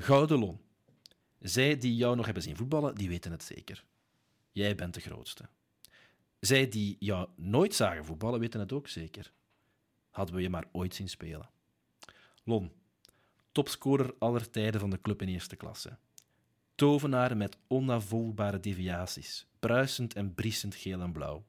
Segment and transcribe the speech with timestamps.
[0.00, 0.60] Gouden Lon.
[1.38, 3.84] Zij die jou nog hebben zien voetballen, die weten het zeker.
[4.52, 5.48] Jij bent de grootste.
[6.40, 9.32] Zij die jou nooit zagen voetballen, weten het ook zeker.
[10.10, 11.50] Hadden we je maar ooit zien spelen.
[12.44, 12.72] Lon,
[13.52, 15.98] topscorer aller tijden van de club in eerste klasse.
[16.74, 21.46] Tovenaar met onafvolgbare deviaties, bruisend en briesend geel en blauw.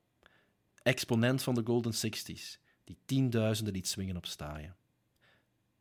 [0.83, 4.75] Exponent van de Golden Sixties, die tienduizenden liet swingen op staaien.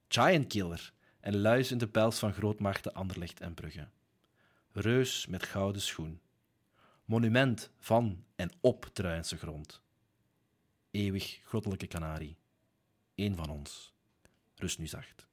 [0.09, 3.89] Giant Killer en luis in de pels van grootmachten Anderlecht en Brugge.
[4.73, 6.21] Reus met gouden schoen.
[7.05, 9.83] Monument van en op Truinse grond.
[10.91, 12.37] Eeuwig goddelijke kanarie.
[13.15, 13.95] Eén van ons.
[14.55, 15.28] Rust nu zacht.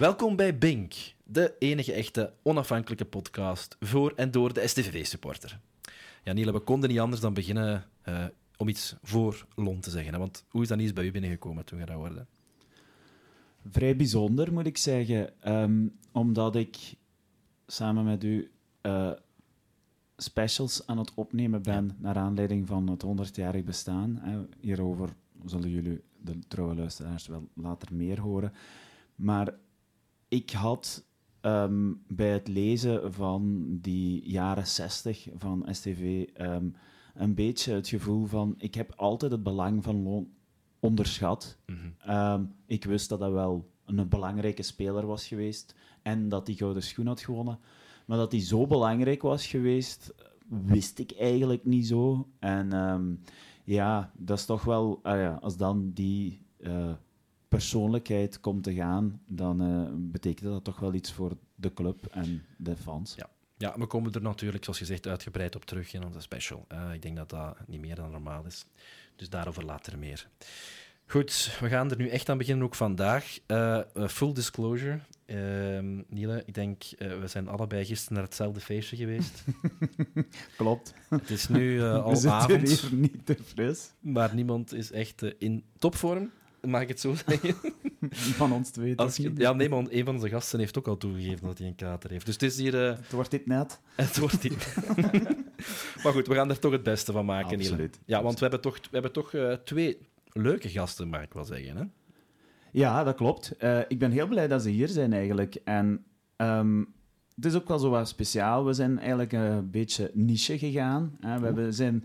[0.00, 0.94] Welkom bij Bink,
[1.24, 5.60] de enige echte onafhankelijke podcast voor en door de STVV-supporter.
[6.24, 8.24] Ja, Niele, we konden niet anders dan beginnen eh,
[8.56, 10.12] om iets voor Lon te zeggen.
[10.12, 10.18] Hè?
[10.18, 12.26] Want hoe is dat nieuws bij u binnengekomen toen je dat hoorde?
[13.70, 15.42] Vrij bijzonder, moet ik zeggen.
[15.42, 16.94] Ehm, omdat ik
[17.66, 19.12] samen met u eh,
[20.16, 24.22] specials aan het opnemen ben naar aanleiding van het 100-jarig bestaan.
[24.60, 25.08] Hierover
[25.44, 28.52] zullen jullie, de trouwe luisteraars, wel later meer horen.
[29.14, 29.54] Maar
[30.30, 31.04] ik had
[31.40, 36.68] ehm, bij het lezen van die jaren 60 van STV ehm,
[37.14, 38.54] een beetje het gevoel van...
[38.58, 40.28] Ik heb altijd het belang van Loon
[40.80, 41.58] onderschat.
[41.98, 46.82] Ehm, ik wist dat hij wel een belangrijke speler was geweest en dat hij gouden
[46.82, 47.58] schoen had gewonnen.
[48.06, 50.14] Maar dat hij zo belangrijk was geweest,
[50.48, 52.28] wist ik eigenlijk niet zo.
[52.38, 52.70] En
[53.64, 54.98] ja, dat is toch wel...
[55.02, 56.92] ah ja, als dan die eh,
[57.50, 62.44] persoonlijkheid komt te gaan, dan eh, betekent dat toch wel iets voor de club en
[62.56, 63.14] de fans.
[63.14, 63.28] Ja.
[63.56, 66.64] ja, we komen er natuurlijk, zoals gezegd, uitgebreid op terug in onze special.
[66.68, 68.66] Eh, ik denk dat dat niet meer dan normaal is.
[69.16, 70.28] Dus daarover later meer.
[71.06, 73.38] Goed, we gaan er nu echt aan beginnen, ook vandaag.
[73.46, 75.00] Eh, full disclosure.
[75.26, 79.44] Ehm Niele, ik denk, we zijn allebei gisteren naar hetzelfde feestje geweest.
[80.56, 80.94] Klopt.
[81.08, 83.90] Het is nu We al zitten avond, hier niet te fris.
[84.00, 86.30] maar niemand is echt in topvorm.
[86.66, 87.54] Mag ik het zo zeggen?
[88.10, 88.96] Van ons twee.
[88.96, 91.66] Als je- ja, nee, maar een van onze gasten heeft ook al toegegeven dat hij
[91.66, 92.24] een kater heeft.
[92.26, 92.86] Dus het is hier...
[92.86, 93.80] eh, Het wordt dit net.
[93.94, 94.76] Het wordt niet.
[96.02, 97.56] maar goed, we gaan er toch het beste van maken.
[97.58, 97.98] Absoluut.
[98.04, 99.98] Ja, want we hebben toch, we hebben toch eh, twee
[100.32, 101.76] leuke gasten, mag ik wel zeggen.
[101.76, 101.84] Hè?
[102.72, 103.56] Ja, dat klopt.
[103.58, 105.54] Eh, ik ben heel blij dat ze hier zijn eigenlijk.
[105.64, 106.04] En
[106.36, 106.78] ehm,
[107.34, 108.64] het is ook wel zo wat speciaal.
[108.64, 111.16] We zijn eigenlijk een beetje niche gegaan.
[111.20, 111.38] Hè.
[111.38, 112.04] We, hebben, zijn,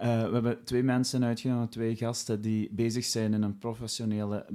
[0.00, 4.46] eh, we hebben twee mensen uitgenodigd, twee gasten die bezig zijn in een professionele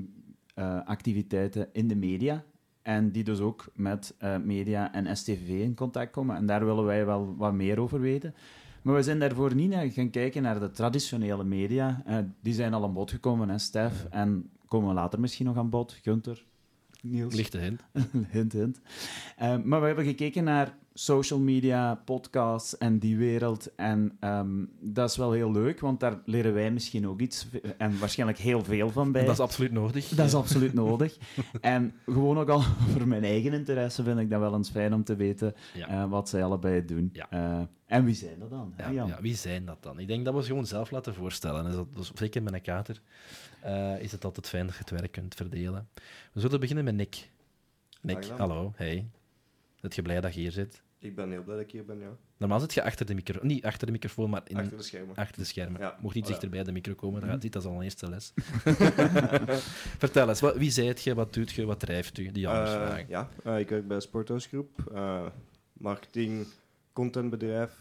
[0.53, 2.43] eh, activiteiten in de media.
[2.85, 6.35] En die dus ook met eh, media en STV in contact komen.
[6.35, 8.35] En daar willen wij wel wat meer over weten.
[8.81, 12.01] Maar we zijn daarvoor niet naar gaan kijken naar de traditionele media.
[12.05, 14.05] Eh, die zijn al aan bod gekomen, hè, Stef.
[14.09, 15.99] En komen we later misschien nog aan bod.
[16.01, 16.45] Gunther,
[17.01, 17.35] Niels.
[17.35, 17.81] Lichte hint.
[18.31, 18.81] hint, hint.
[19.37, 23.75] Eh, maar we hebben gekeken naar social media, podcasts en die wereld.
[23.75, 27.47] En ehm, dat is wel heel leuk, want daar leren wij misschien ook iets
[27.77, 29.23] en waarschijnlijk heel veel van bij.
[29.25, 30.07] Dat is absoluut nodig.
[30.07, 31.17] Dat is absoluut nodig.
[31.61, 32.61] En gewoon ook al
[32.91, 35.87] voor mijn eigen interesse vind ik dat wel eens fijn om te weten Ja.
[35.87, 37.09] eh, wat zij allebei doen.
[37.13, 37.27] Ja.
[37.29, 38.73] Eh, en wie zijn dat dan?
[38.77, 39.99] Ja, ja, wie zijn dat dan?
[39.99, 41.63] Ik denk dat we ze gewoon zelf laten voorstellen.
[41.63, 43.01] Dus dat, dus zeker met een kater
[43.61, 45.87] eh, is het altijd fijn dat je het werk kunt verdelen.
[46.33, 47.29] We zullen beginnen met Nick.
[48.01, 49.07] Nick, hallo, hey.
[49.81, 50.83] Zit je blij dat je hier zit?
[51.05, 52.17] Ik ben heel blij dat ik hier ben, ja.
[52.37, 55.15] Normaal zit je achter de microfoon, niet achter de microfoon, maar in, Achter de schermen.
[55.15, 55.81] achter de schermen.
[55.81, 56.31] Ja, Mocht iets voilà.
[56.31, 58.33] dichter bij de micro komen, dan gaat dit, dat is al een eerste les.
[60.03, 62.31] Vertel eens, wat, wie zijt je, wat doet je, wat drijft u?
[62.31, 63.05] Die anders Eh, vragen.
[63.07, 65.25] ja, eh, ik werk bij Sporthouse Groep, eh,
[65.73, 66.47] marketing,
[66.93, 67.71] contentbedrijf,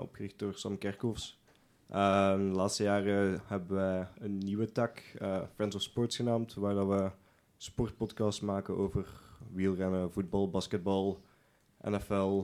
[0.00, 1.38] opgericht door Sam Kerkhoffs.
[1.86, 5.02] De laatste jaren hebben wij een nieuwe tak,
[5.54, 7.10] Friends of Sports genaamd, waar dat we
[7.56, 9.06] sportpodcasts maken over
[9.52, 11.22] wielrennen, voetbal, basketbal,
[11.80, 12.42] NFL.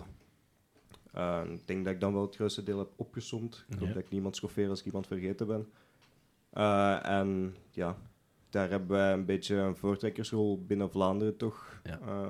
[1.13, 3.65] Eh, ik denk dat ik dan wel het grootste deel heb opgesomd.
[3.69, 3.95] Ik hoop Ja.
[3.95, 5.69] dat ik niemand schoffeer als ik iemand vergeten ben.
[6.51, 7.97] Eh, en ja,
[8.51, 11.81] daar hebben wij een beetje een voortrekkersrol binnen Vlaanderen toch.
[11.83, 12.01] Ja.
[12.01, 12.29] Eh,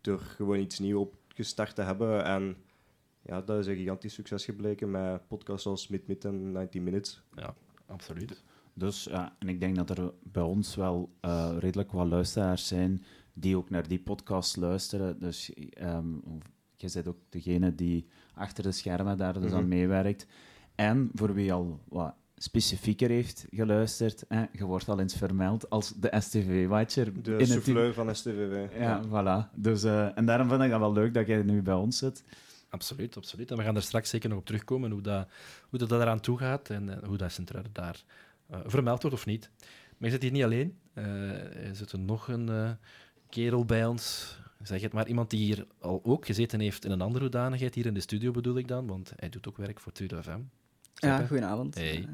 [0.00, 2.24] door gewoon iets nieuws opgestart te hebben.
[2.24, 2.56] En
[3.22, 7.22] ja, dat is een gigantisch succes gebleken met podcasts als Mid Mid en 90 Minutes.
[7.34, 7.54] Ja,
[7.86, 8.42] absoluut.
[8.74, 13.04] Dus ja, en ik denk dat er bij ons wel eh, redelijk wat luisteraars zijn
[13.32, 15.18] die ook naar die podcast luisteren.
[15.20, 16.06] Dus ehm,
[16.92, 19.68] je bent ook degene die achter de schermen daar dus aan Mhm.
[19.68, 20.26] meewerkt.
[20.74, 24.24] En voor wie al wat specifieker heeft geluisterd.
[24.28, 24.44] Hè.
[24.52, 27.22] Je wordt al eens vermeld als de STV-watcher.
[27.22, 28.78] De souffleur van STVV.
[28.78, 29.54] Ja, voilà.
[29.54, 32.24] Dus, eh, en daarom vind ik dat wel leuk dat jij nu bij ons zit.
[32.68, 33.50] Absoluut, absoluut.
[33.50, 35.28] En we gaan er straks zeker nog op terugkomen hoe dat,
[35.70, 38.04] hoe dat eraan toe gaat en eh, hoe dat Sint-Truiden daar
[38.50, 39.50] eh, vermeld wordt of niet.
[39.98, 40.78] Maar je zit hier niet alleen.
[40.92, 42.70] Eh, er zit er nog een eh,
[43.28, 44.36] kerel bij ons.
[44.64, 47.86] Zeg het maar, iemand die hier al ook gezeten heeft in een andere hoedanigheid, hier
[47.86, 50.38] in de studio bedoel ik dan, want hij doet ook werk voor Tudo FM.
[50.94, 51.74] Ja, goedenavond.
[51.74, 52.08] Hey.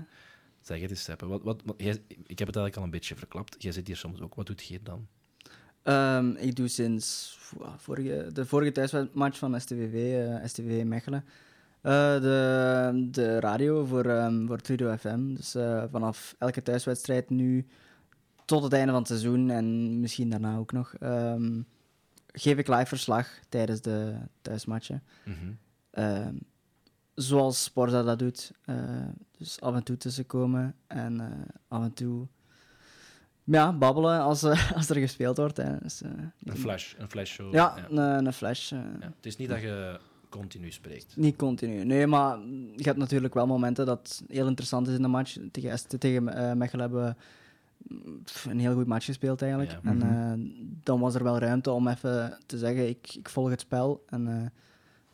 [0.60, 1.26] Zeg het eens, Seppe.
[1.26, 3.62] Wat, wat, wat- jij- ik heb het eigenlijk al een beetje verklapt.
[3.62, 4.34] Jij zit hier soms ook.
[4.34, 5.06] Wat doet jij dan?
[5.82, 7.38] Ehm, ik doe sinds
[7.76, 9.94] vorige, de vorige thuismatch van STVV,
[10.28, 11.24] eh STVV Mechelen,
[11.80, 15.34] eh, de, de radio voor, ehm voor Trudeau FM.
[15.34, 17.66] Dus eh, vanaf elke thuiswedstrijd nu
[18.44, 21.60] tot het einde van het seizoen en misschien daarna ook nog, ehm,
[22.32, 25.02] geef ik live verslag tijdens de thuismatchen.
[25.24, 25.52] Mhm.
[25.90, 26.34] Ehm,
[27.14, 28.52] zoals Sporza dat doet.
[28.64, 31.26] Eh, dus af en toe tussenkomen en eh,
[31.68, 32.26] af en toe
[33.44, 35.56] ja, babbelen als, eh, als er gespeeld wordt.
[35.56, 35.78] Hè.
[35.78, 37.52] Dus, Een flash, een flashshow.
[37.52, 38.70] Ja, Een, een flash.
[38.70, 38.84] Ja.
[39.00, 41.16] Het is niet dat je continu spreekt.
[41.16, 41.84] Niet continu.
[41.84, 42.38] Nee, maar
[42.76, 45.36] je hebt natuurlijk wel momenten dat heel interessant is in de match.
[45.50, 46.24] Tegen, tegen
[46.58, 47.14] Mechelen hebben we
[48.48, 49.70] een heel goed match gespeeld eigenlijk.
[49.70, 49.78] Ja.
[49.90, 50.06] En Mhm.
[50.06, 50.50] eh,
[50.82, 54.04] dan was er wel ruimte om even te zeggen, ik, ik volg het spel.
[54.06, 54.46] En eh,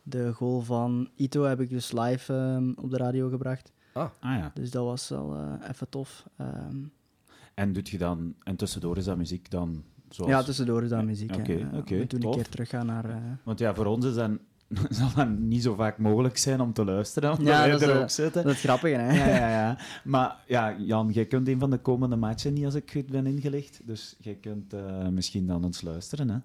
[0.03, 3.73] de goal van Ito heb ik dus live ehm, op de radio gebracht.
[3.93, 4.51] Ah ja.
[4.55, 6.27] Dus dat was wel eh, even tof.
[6.37, 6.77] Ehm,
[7.55, 8.35] En doet je dan...
[8.43, 10.31] En tussendoor is dat muziek dan zoals...
[10.31, 11.35] Ja, tussendoor is dat muziek.
[11.37, 13.05] Oké, oké, we doen een keer teruggaan naar...
[13.11, 14.31] eh, Want ja, voor ons is dat,
[14.91, 17.89] zal dat niet zo vaak mogelijk zijn om te luisteren, omdat Ja, wij dat is,
[17.89, 18.43] er ook zitten.
[18.43, 19.13] dat is het grappige, hè?
[19.17, 19.79] Ja, ja, ja.
[20.05, 23.27] Maar ja, Jan, jij kunt een van de komende matchen niet als ik goed ben
[23.27, 23.81] ingelicht.
[23.85, 26.37] Dus jij kunt eh, misschien dan eens luisteren, hè?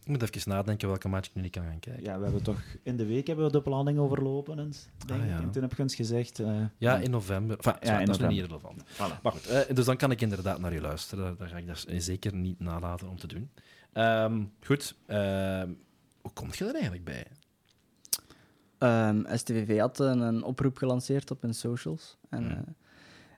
[0.00, 2.02] Ik moet even nadenken welke match ik nu niet kan gaan kijken.
[2.02, 2.60] Ja, we hebben toch...
[2.82, 5.32] In de week hebben we de planning overlopen, eens, denk Ah, ik.
[5.42, 6.38] En toen heb je ons gezegd...
[6.38, 7.56] eh, Ja, in november.
[7.56, 8.70] Enfin, Ja, in dat is nu niet november.
[8.76, 8.82] relevant.
[9.18, 9.22] Voilà.
[9.22, 11.36] Maar goed, eh, dus dan kan ik inderdaad naar u luisteren.
[11.38, 13.50] Dat ga ik dus zeker niet nalaten om te doen.
[13.92, 15.68] Ehm, goed, ehm,
[16.20, 17.26] hoe kom je er eigenlijk bij?
[18.80, 22.16] Ehm, STVV had een, een oproep gelanceerd op hun socials.
[22.28, 22.56] En, eh,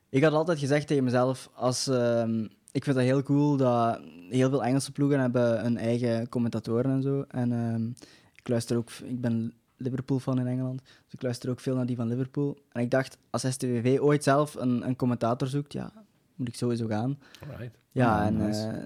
[0.09, 2.43] ik had altijd gezegd tegen mezelf, als, ehm,
[2.73, 4.01] ik vind dat heel cool dat
[4.31, 7.25] heel veel Engelse ploegen hebben hun eigen commentatoren en zo.
[7.29, 7.87] En ehm,
[8.35, 11.97] ik luister ook, ik ben Liverpool-fan in Engeland, dus ik luister ook veel naar die
[11.97, 12.59] van Liverpool.
[12.73, 15.93] En ik dacht, als STVV ooit zelf een, een commentator zoekt, ja,
[16.35, 17.19] moet ik sowieso gaan.
[17.51, 17.79] Alright.
[17.91, 18.67] Ja, Ah, en nice.
[18.67, 18.83] eh,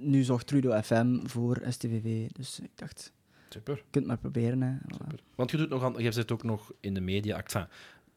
[0.00, 3.12] nu zocht Trudeau FM voor STVV, dus ik dacht,
[3.52, 3.74] Super.
[3.76, 4.62] je kunt maar proberen.
[4.62, 4.72] Hè.
[4.72, 4.96] Voilà.
[4.96, 5.18] super.
[5.34, 7.36] Want je, doet nog aan, je zit ook nog in de media.
[7.36, 7.66] Enfin,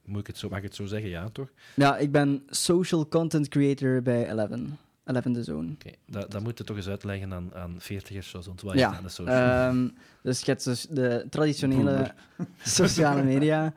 [0.06, 1.10] moet ik het zo, mag ik het zo zeggen?
[1.10, 1.50] Ja, toch?
[1.76, 4.78] Ja, ik ben social content creator bij Eleven.
[5.06, 5.72] Eleven The Zone.
[5.72, 8.62] Oké, dat, dat moet je toch eens uitleggen aan, aan veertigers zoals ons.
[8.62, 9.38] Wat Ja, aan de social?
[9.38, 9.88] Ehm,
[10.22, 12.12] dus je hebt dus de traditionele
[12.64, 13.74] sociale media.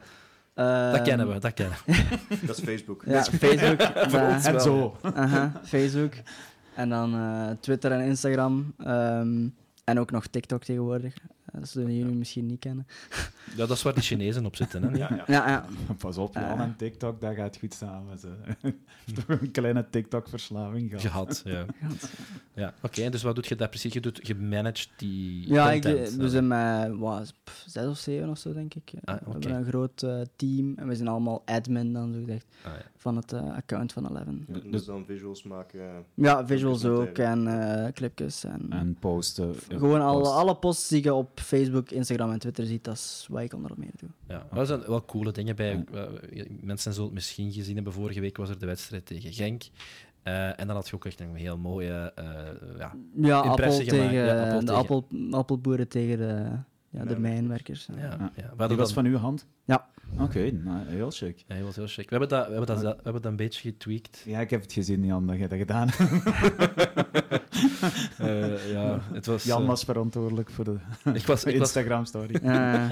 [0.55, 2.05] dat Ehm, kennen we, dat kennen we.
[2.47, 3.03] Dat is Facebook.
[3.07, 3.81] Ja, Facebook.
[4.53, 4.97] En zo.
[5.03, 6.13] aha, Facebook.
[6.75, 8.75] En dan eh, Twitter en Instagram.
[8.79, 9.49] ehm,
[9.85, 11.15] en ook nog TikTok tegenwoordig.
[11.61, 12.87] Dat zullen jullie misschien niet kennen.
[13.51, 14.83] Ja, dat is waar die Chinezen op zitten.
[14.83, 14.97] Hè?
[14.99, 15.25] Ja, ja.
[15.27, 15.65] Ja, ja.
[15.99, 16.61] Pas op, Jan Eh.
[16.61, 18.19] en TikTok, dat gaat goed samen.
[18.19, 18.29] Ze.
[19.15, 21.03] toch een kleine TikTok-verslaving gehad.
[21.07, 21.65] Gehad, ja.
[22.63, 22.75] ja.
[22.83, 23.93] Oké, en dus wat doet je daar precies?
[23.93, 25.83] Je, doet, je managt die Ja, ik,
[26.17, 28.93] we zijn met wat, pff, zes of zeven of zo, denk ik.
[29.05, 32.47] Ah, We hebben een groot eh, team en we zijn allemaal admin, dan zo gezegd,
[32.65, 32.85] Ah, ja.
[33.07, 34.45] Van het eh, account van Eleven.
[34.49, 35.81] Ja, dus dan visuals maken.
[35.81, 37.47] eh, Ja, visuals ook en
[37.85, 38.45] eh, clipjes.
[38.45, 39.55] En, En posten.
[39.69, 40.33] gewoon alle, post.
[40.33, 43.71] alle posts die je op Facebook, Instagram en Twitter ziet, dat is wat ik onder
[43.77, 44.09] meer doe.
[44.29, 45.85] Ja, er zijn wel coole dingen bij.
[46.61, 47.93] Mensen zullen het misschien gezien hebben.
[47.93, 49.63] Vorige week was er de wedstrijd tegen Genk.
[50.23, 52.13] Eh, en dan had je ook echt een heel mooie.
[52.15, 52.25] eh,
[52.79, 56.47] ja, Ja, appel Impressie gemaakt, tegen, ja, appel de tegen- appel, appelboeren tegen de,
[56.97, 57.89] ja, de Mijnwerkers.
[57.97, 58.67] ja, Ja.
[58.67, 59.47] Die was dan- van uw hand?
[59.65, 59.87] Ja.
[60.19, 61.45] Oké, nou, heel chic.
[61.47, 62.11] Ja, hij was heel chic.
[62.11, 64.23] We hebben dat, we hebben dat, we hebben dat een beetje getweakt.
[64.25, 66.25] Ja, ik heb het gezien, Jan, dat je dat gedaan hebt.
[68.19, 70.77] Eh, ja, het was, Jan eh, was verantwoordelijk voor de
[71.15, 72.35] ik was, Instagram-story.
[72.35, 72.91] Eh,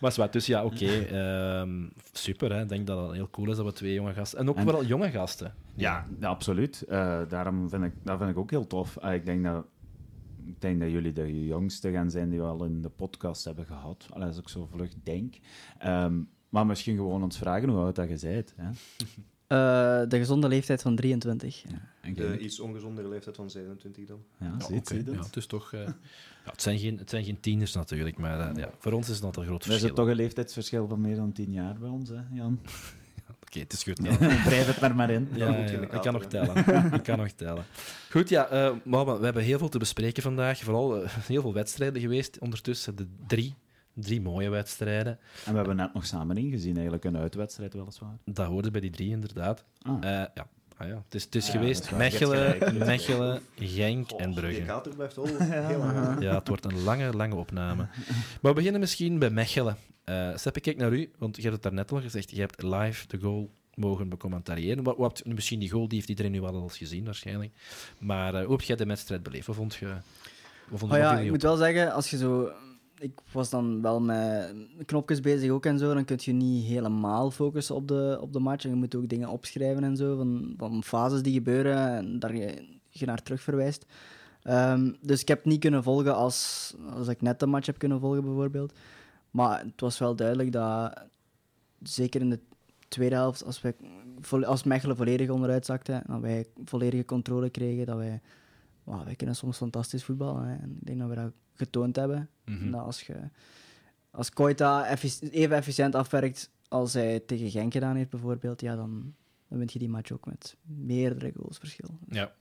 [0.00, 0.32] was wat.
[0.32, 0.86] Dus ja, oké.
[1.00, 1.70] ehm,
[2.12, 2.52] super.
[2.54, 2.62] Hè.
[2.62, 4.38] Ik denk dat het heel cool is dat we twee jonge gasten.
[4.38, 5.54] En ook En- wel jonge gasten.
[5.74, 6.82] Ja, ja, absoluut.
[6.88, 8.98] Eh, daarom vind ik, dat vind ik ook heel tof.
[8.98, 9.64] Ah, ik, denk dat,
[10.50, 13.66] ik denk dat jullie de jongste gaan zijn die we al in de podcast hebben
[13.66, 14.06] gehad.
[14.12, 15.34] Als ik zo vlug denk.
[15.78, 18.54] Ehm, maar misschien gewoon ons vragen hoe oud dat je bent.
[18.56, 18.68] Hè?
[20.02, 21.64] eh, de gezonde leeftijd van 23.
[22.00, 24.22] En De iets ongezondere leeftijd van 27 dan.
[24.38, 25.06] ja, Ja, ziet het.
[25.06, 25.72] Ja, het is toch...
[25.72, 29.08] eh, ja, het, zijn geen, het zijn geen tieners natuurlijk, maar eh, ja, voor ons
[29.08, 29.86] is dat een groot Er verschil.
[29.88, 32.60] zit toch een leeftijdsverschil van meer dan tien jaar bij ons, hè, Jan?
[33.50, 33.98] Oké, het is goed.
[34.06, 34.16] Ja.
[34.18, 35.28] Wrijf het er maar in.
[35.32, 36.56] Ja, ja, de ik kan nog tellen.
[36.94, 37.64] ik kan nog tellen.
[38.10, 40.58] Goed, ja, eh, maar we hebben heel veel te bespreken vandaag.
[40.58, 42.96] Vooral eh, heel veel wedstrijden geweest ondertussen.
[42.96, 43.54] De drie
[43.94, 45.18] Drie mooie wedstrijden.
[45.44, 48.16] En we hebben net nog samen ingezien, eigenlijk een uitwedstrijd weliswaar.
[48.24, 49.64] Dat hoorde bij die drie, inderdaad.
[49.82, 49.94] Ah.
[50.00, 50.46] Eh, ja.
[50.76, 50.94] Ah, ja.
[51.04, 52.58] Het is, het is Ja, geweest Mechelen.
[52.86, 54.62] Mechelen, Genk en Brugge.
[54.62, 55.26] kater blijft wel
[55.66, 56.22] heel lang.
[56.22, 57.86] Ja, het wordt een lange, lange opname.
[58.40, 59.76] Maar we beginnen misschien bij Mechelen.
[60.10, 62.30] Eh Sepp, ik kijk naar u, want je hebt het daarnet al gezegd.
[62.30, 64.84] Je hebt live de goal mogen becommentariëren.
[64.84, 67.52] Wat, wat, misschien die goal die heeft iedereen nu wel al eens gezien, waarschijnlijk.
[67.98, 69.46] Maar eh, hoe heb jij de wedstrijd beleefd?
[69.46, 69.86] Wat vond je...
[70.68, 71.30] Wat vond Oh ja, ik op?
[71.30, 72.50] moet wel zeggen, als je zo...
[72.98, 74.52] Ik was dan wel met
[74.86, 78.38] knopjes bezig ook en zo, dan kun je niet helemaal focussen op de, op de
[78.38, 78.64] match.
[78.64, 82.36] En je moet ook dingen opschrijven en zo, van, van fases die gebeuren en daar
[82.36, 83.86] je, je naar terug verwijst.
[84.42, 88.00] Ehm, dus ik heb niet kunnen volgen als, als ik net de match heb kunnen
[88.00, 88.72] volgen, bijvoorbeeld.
[89.30, 91.04] Maar het was wel duidelijk dat,
[91.82, 92.40] zeker in de
[92.88, 93.74] tweede helft, als, wij,
[94.46, 98.20] als Mechelen volledig onderuit zakte, dat wij volledige controle kregen, dat wij
[98.84, 100.44] wij kunnen soms fantastisch voetballen.
[100.44, 100.56] Hè.
[100.56, 102.30] En ik denk dat we dat getoond hebben.
[102.44, 102.70] Mhm.
[102.70, 103.16] Dat als, je,
[104.10, 109.14] als Koita even efficiënt afwerkt als hij tegen Genk gedaan heeft, bijvoorbeeld, ja, dan,
[109.48, 111.98] dan win je die match ook met meerdere goals verschil.
[112.08, 112.32] Ja.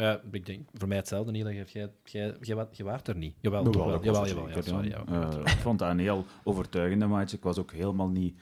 [0.00, 0.20] Ja.
[0.30, 1.50] ik denk voor mij hetzelfde, Niel.
[1.50, 3.34] Jij, jij, jij, jij, wa- jij waart er niet.
[3.40, 3.72] Jawel, wel.
[4.04, 4.48] Jawel, jawel.
[4.48, 5.04] Ja, zeker sorry, dan.
[5.08, 5.30] ja.
[5.30, 7.32] Eh, ik vond dat een heel overtuigende match.
[7.32, 8.38] Ik was ook helemaal niet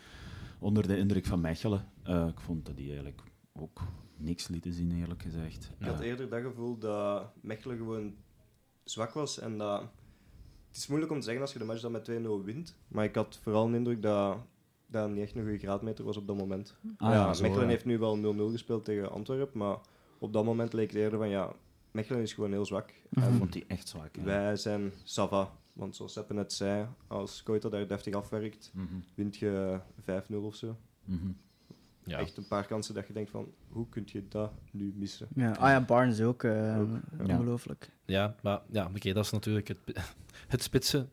[0.58, 1.88] onder de indruk van Mechelen.
[2.02, 3.22] Eh, ik vond dat die eigenlijk
[3.52, 3.80] ook
[4.16, 5.70] niks lieten zien, eerlijk gezegd.
[5.78, 8.14] Ik had Eh, eerder dat gevoel dat Mechelen gewoon
[8.84, 9.80] zwak was en dat...
[10.68, 13.04] Het is moeilijk om te zeggen als je de match dan met 2-0 wint, maar
[13.04, 14.36] ik had vooral de indruk dat
[14.86, 16.76] dat niet echt een goede graadmeter was op dat moment.
[16.96, 19.76] ah, ja, Mechelen heeft nu wel 0-0 gespeeld tegen Antwerpen, maar
[20.18, 21.52] op dat moment leek het eerder van ja,
[21.90, 22.88] Mechelen is gewoon heel zwak.
[23.10, 24.16] Ik En vond die echt zwak.
[24.16, 24.22] ja.
[24.22, 29.36] wij zijn Sava, want zoals Seppe net zei, als Koita daar deftig afwerkt, Mhm, wint
[29.36, 30.76] je 5-0 of zo.
[31.04, 31.28] mhm.
[32.04, 32.18] Ja.
[32.18, 35.28] Echt een paar kansen dat je denkt van, hoe kun je dat nu missen?
[35.34, 36.42] Ja, ah ja, Barnes ook.
[36.44, 36.88] eh, Ook,
[37.26, 37.34] ja.
[37.34, 37.90] Ongelooflijk.
[38.04, 39.78] Ja, maar ja, oké, dat is natuurlijk het,
[40.48, 41.06] het spitse.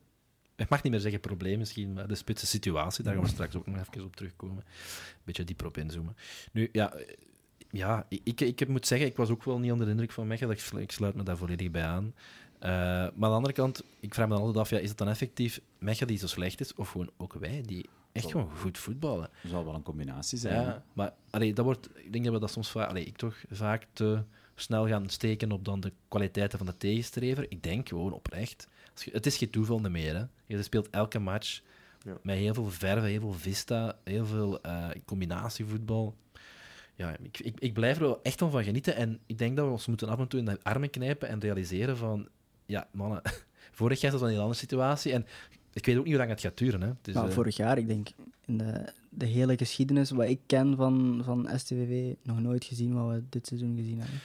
[0.55, 3.55] Ik mag niet meer zeggen probleem misschien, maar de spitse situatie, daar gaan we straks
[3.55, 4.57] ook nog even op terugkomen.
[4.57, 6.15] Een beetje dieper op inzoomen.
[6.51, 6.93] Nu, ja,
[7.72, 10.27] ja ik, ik, ik moet zeggen, ik was ook wel niet onder de indruk van
[10.27, 10.55] Mechelen.
[10.55, 12.13] Ik, slu- ik sluit me daar volledig bij aan.
[12.60, 14.98] Eh, maar aan de andere kant, ik vraag me dan altijd af, ja, is het
[14.98, 18.77] dan effectief Mechelen die zo slecht is, of gewoon ook wij die echt gewoon goed
[18.77, 19.29] voetballen?
[19.41, 20.62] Dat zal wel een combinatie zijn.
[20.62, 23.36] Ja, maar allee, dat wordt, ik denk dat we dat soms vaak, allee, ik toch
[23.51, 24.24] vaak te
[24.55, 27.45] snel gaan steken op dan de kwaliteiten van de tegenstrever.
[27.50, 28.67] Ik denk gewoon oprecht.
[29.12, 30.15] Het is geen toeval meer.
[30.15, 30.24] Hè.
[30.45, 31.62] Je speelt elke match
[32.05, 32.17] Ja.
[32.24, 36.15] met heel veel verven, heel veel vista, heel veel eh, combinatievoetbal.
[36.95, 38.95] Ja, ik, ik, ik blijf er wel echt wel van genieten.
[38.95, 41.39] En ik denk dat we ons moeten af en toe in de armen knijpen en
[41.39, 42.27] realiseren van...
[42.65, 43.21] Ja, mannen,
[43.71, 45.13] vorig jaar was dat een heel andere situatie.
[45.13, 45.25] En
[45.73, 46.81] ik weet ook niet hoe lang het gaat duren.
[46.81, 46.87] Hè.
[46.87, 48.07] Het is, Maar eh, vorig jaar, ik denk,
[48.45, 53.09] in de, de hele geschiedenis wat ik ken van, van STVV, nog nooit gezien wat
[53.15, 54.19] we dit seizoen gezien hebben.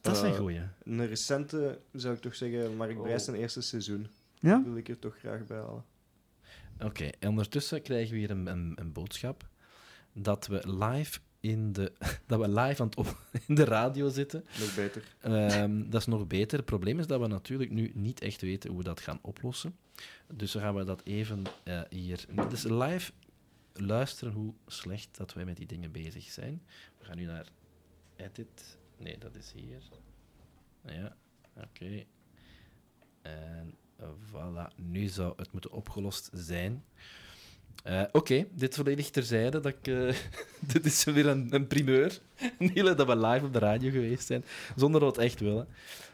[0.00, 0.60] dat is een Eh, goeie.
[0.84, 4.06] Een recente zou ik toch zeggen, Mark Brijs zijn eerste seizoen.
[4.40, 4.62] Ja?
[4.64, 5.84] wil ik er toch graag bij halen.
[6.80, 9.48] Oké, en ondertussen krijgen we hier een, een, een boodschap
[10.12, 11.92] dat we live in de,
[12.26, 14.44] dat we live aan het op, in de radio zitten.
[14.58, 15.14] Nog beter.
[15.20, 16.56] Ehm, dat is nog beter.
[16.56, 19.76] Het probleem is dat we natuurlijk nu niet echt weten hoe we dat gaan oplossen.
[20.34, 22.24] Dus dan gaan we dat even eh, hier.
[22.48, 23.12] Dus live
[23.72, 26.62] luisteren hoe slecht dat wij met die dingen bezig zijn.
[26.98, 27.48] We gaan nu naar
[28.16, 28.78] edit.
[28.96, 29.82] Nee, dat is hier.
[30.86, 31.16] Ja,
[31.56, 32.04] oké.
[33.22, 36.84] En voilà, nu zou het moeten opgelost zijn.
[37.82, 39.60] Eh, Oké, dit volledig terzijde.
[39.60, 40.14] Dat ik, eh,
[40.72, 42.18] dit is weer een, een primeur.
[42.58, 44.44] Niele, dat we live op de radio geweest zijn,
[44.76, 45.66] zonder dat we het echt willen.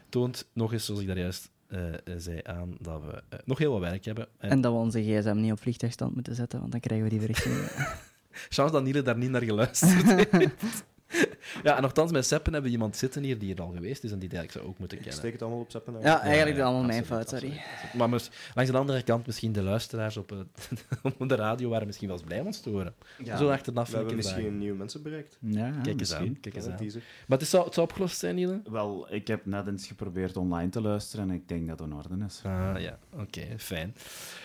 [0.09, 1.79] Toont nog eens, zoals ik daar juist eh,
[2.17, 4.27] zei, aan dat we nog heel wat werk hebben.
[4.37, 7.11] En, En dat we onze gsm niet op vliegtuigstand moeten zetten, want dan krijgen we
[7.11, 7.51] die berichten.
[8.49, 10.83] chance dat Niele daar niet naar geluisterd heeft.
[11.63, 14.11] ja, en nogthans, met Seppen hebben we iemand zitten hier die er al geweest is
[14.11, 15.19] en die eigenlijk zou ook moeten Ik kennen.
[15.21, 15.95] steek het allemaal op Seppen.
[16.01, 17.47] ja, eigenlijk ja, allemaal mijn fout, sorry.
[17.47, 17.93] absoluut.
[17.93, 20.69] Maar mis- langs de andere kant, misschien de luisteraars op, het,
[21.17, 22.93] op de radio waren misschien wel eens blij om ons te horen.
[23.37, 25.37] Zo achteraf We hebben ik misschien nieuwe mensen bereikt.
[25.39, 26.27] Ja, Kijk eens misschien.
[26.27, 26.37] aan.
[26.41, 26.77] Kijk eens Een aan.
[26.77, 27.01] teaser.
[27.27, 28.61] Maar het, is, zou, het zou opgelost zijn, Niele?
[28.69, 31.95] Wel, ik heb net eens geprobeerd online te luisteren en ik denk dat het in
[31.95, 32.41] orde is.
[32.43, 33.95] Ah ja, oké, fijn.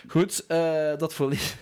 [0.07, 1.57] Goed, eh, dat volledig.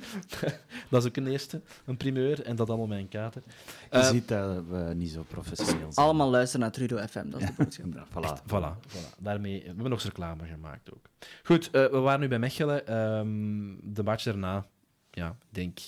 [0.90, 3.42] dat is ook een eerste, een primeur, en dat allemaal mijn kater.
[3.90, 6.06] Je Eh, ziet dat we niet zo professioneel zijn.
[6.06, 7.86] Allemaal luisteren naar Trudo FM, dat is de boodschap.
[7.94, 8.40] Ja, voilà.
[8.42, 9.18] Voilà, voilà.
[9.18, 11.08] Daarmee we hebben we nog eens reclame gemaakt ook.
[11.42, 12.86] Goed, eh, we waren nu bij Mechelen.
[12.86, 14.66] Ehm, de match daarna,
[15.10, 15.78] ja, ik denk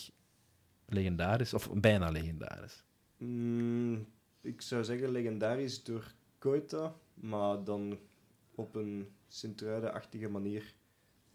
[0.87, 2.85] legendarisch, of bijna legendarisch.
[3.17, 4.07] Mm,
[4.41, 7.99] ik zou zeggen legendarisch door Koita, maar dan
[8.55, 10.75] op een Sint-Truiden-achtige manier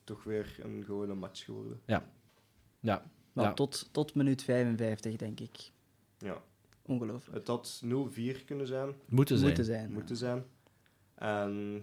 [0.03, 1.82] toch weer een gewone match geworden.
[1.86, 2.03] Ja,
[2.79, 3.53] Maar Ja.
[3.53, 5.72] tot, tot minuut 55, denk ik.
[6.17, 6.41] Ja.
[6.85, 7.37] Ongelooflijk.
[7.37, 9.47] Het had 0-4 kunnen zijn, moeten zijn.
[9.47, 9.91] Moeten zijn.
[9.91, 10.43] moeten zijn.
[11.15, 11.75] En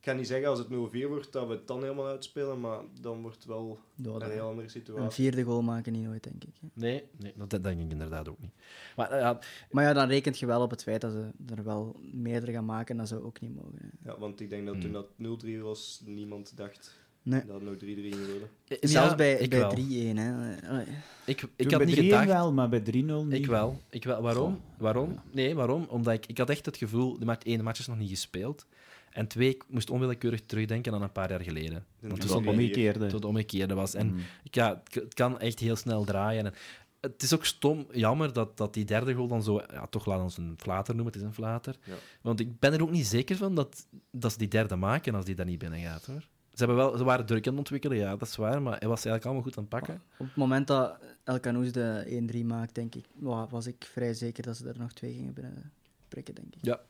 [0.00, 0.70] Ik ga niet zeggen als het 0-4
[1.08, 4.62] wordt dat we het dan helemaal uitspelen, maar dan wordt het wel een heel andere
[4.62, 5.10] een situatie.
[5.10, 6.54] vierde goal maken niet nooit, denk ik.
[6.60, 6.66] hè.
[6.72, 8.52] Nee, nee dat, denk ik inderdaad ook niet.
[8.96, 9.38] Maar ja,
[9.70, 12.64] Maar ja, dan rekent je wel op het feit dat ze er wel meerdere gaan
[12.64, 12.96] maken.
[12.96, 13.78] Dat zou ook niet mogen.
[14.02, 14.10] hè.
[14.10, 14.82] Ja, want ik denk dat Hmm.
[14.82, 15.08] toen dat
[15.46, 16.98] 0-3 was, niemand dacht
[17.28, 17.42] Nee.
[17.46, 18.48] dat nog 3-3 ging worden.
[18.64, 19.70] ja, Zelfs bij, bij wel.
[19.76, 19.76] 3-1.
[20.16, 20.80] Hè.
[20.80, 20.88] Ik,
[21.24, 22.26] ik Toen had bij niet 3-1 gedacht...
[22.26, 23.32] wel, maar bij 3-0 niet.
[23.32, 23.80] Ik wel.
[23.90, 24.22] Ik wel.
[24.22, 24.60] Waarom?
[24.78, 25.20] Waarom?
[25.32, 25.86] Nee, waarom?
[25.88, 28.08] Omdat ik, ik had echt het gevoel, de match, één, de match is nog niet
[28.10, 28.66] gespeeld.
[29.10, 31.84] En twee, ik moest onwillekeurig terugdenken aan een paar jaar geleden.
[32.00, 32.98] Want Het het omgekeerde.
[32.98, 33.94] tot het omgekeerde was.
[33.94, 34.18] En Mhm.
[34.42, 36.44] ja, het, kan echt heel snel draaien.
[36.46, 36.54] En
[37.00, 39.60] het is ook stom, jammer dat, dat die derde goal dan zo...
[39.72, 41.76] Ja, toch laat ons een flater noemen, het is een flater.
[41.84, 41.94] Ja.
[42.22, 45.24] Want ik ben er ook niet zeker van dat, dat ze die derde maken als
[45.24, 46.28] die daar niet binnen gaat, hoor.
[46.58, 48.88] Ze, hebben wel, ze waren druk aan het ontwikkelen, ja, dat is waar, maar hij
[48.88, 50.02] was eigenlijk allemaal goed aan het pakken.
[50.18, 54.14] Op het moment dat El Canoes de 1-3 maakt, denk ik, wa- was ik vrij
[54.14, 55.72] zeker dat ze er nog twee gingen binnen
[56.08, 56.64] prikken, denk ik.
[56.64, 56.80] Ja.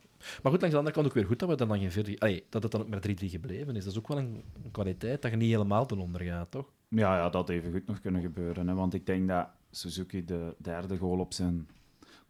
[0.43, 2.19] Maar goed, langs de andere kant ook weer goed dat, we dan dan geen vier,
[2.19, 3.85] allee, dat het dan ook maar 3-3 gebleven is.
[3.85, 6.67] Dat is ook wel een, kwaliteit, dat je niet helemaal ten onder gaat, toch?
[6.89, 8.69] Ja, ja, dat had even goed nog kunnen gebeuren.
[8.69, 8.75] Hè?
[8.75, 11.69] Want ik denk dat Suzuki de derde goal op zijn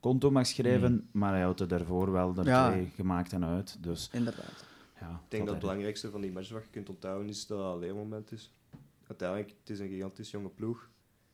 [0.00, 2.70] konto mag schrijven, maar hij had er daarvoor wel er Ja.
[2.70, 3.76] twee gemaakt en uit.
[3.82, 4.64] Dus Inderdaad.
[5.00, 7.72] Ja, Ik denk dat het belangrijkste van die match wat je kunt onthouden is dat
[7.74, 8.52] een leermoment is.
[9.06, 10.90] Uiteindelijk, het is een gigantisch jonge ploeg.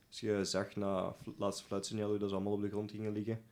[0.09, 3.13] Als je zag na het laatste fluitsignaal hoe dat ze allemaal op de grond gingen
[3.13, 3.43] liggen,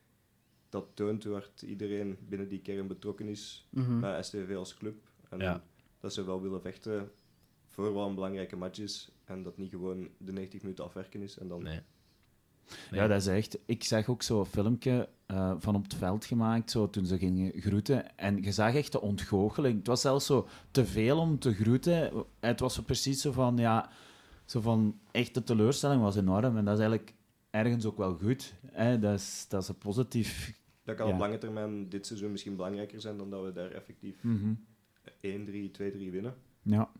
[0.69, 3.99] dat toont hoe hard iedereen binnen die kern betrokken is Mhm.
[3.99, 5.09] bij STV als club.
[5.29, 5.63] En Ja.
[5.99, 7.11] dat ze wel willen vechten
[7.67, 9.11] voor wat een belangrijke match is.
[9.25, 11.37] En dat niet gewoon de 90 minuten afwerken is.
[11.37, 11.79] En dan Nee.
[12.91, 13.57] Ja, dat is echt.
[13.65, 17.61] Ik zag ook zo'n filmpje eh, van op het veld gemaakt, zo, toen ze gingen
[17.61, 18.17] groeten.
[18.17, 19.77] En je zag echt de ontgoocheling.
[19.77, 22.11] Het was zelfs zo te veel om te groeten.
[22.39, 23.89] Het was zo precies zo van, ja,
[24.45, 26.57] zo van, echt de teleurstelling was enorm.
[26.57, 27.13] En dat is eigenlijk
[27.49, 28.53] ergens ook wel goed.
[28.71, 28.99] Hè?
[28.99, 30.59] Dat, is, dat is een positief.
[30.83, 31.13] dat kan Ja.
[31.13, 34.53] op lange termijn dit seizoen misschien belangrijker zijn dan dat we daar effectief Mhm.
[35.21, 36.35] 1-3, 2-3 winnen.
[36.61, 36.91] Ja.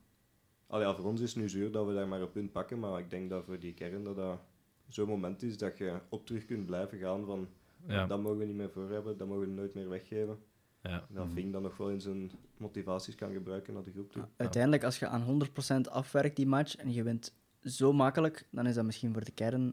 [0.68, 2.80] Allee, ja, voor ons is het nu zuur dat we daar maar een punt pakken,
[2.80, 4.40] maar ik denk dat voor die kern dat dat
[4.88, 7.48] zo'n moment is dat je op terug kunt blijven gaan van
[7.88, 8.06] Ja.
[8.06, 10.38] dat mogen we niet meer voor hebben, dat mogen we nooit meer weggeven.
[10.82, 11.06] Ja.
[11.10, 14.24] Dat Vink dan nog wel in zijn motivaties kan gebruiken naar de groep toe.
[14.38, 18.76] Uiteindelijk, als je aan 100% afwerkt die match en je wint zo makkelijk, dan is
[18.76, 19.64] dat misschien voor de kern.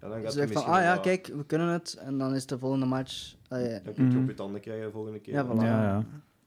[0.00, 1.94] Ja, dan Je gaat zegt je van, misschien ah ja, kijk, we kunnen het.
[1.94, 3.34] En dan is de volgende match...
[3.48, 4.22] allee, Dan kun je Mhm.
[4.22, 5.34] op je tanden krijgen de volgende keer.
[5.34, 5.56] Ja, voilà.
[5.60, 6.04] Ja, ja.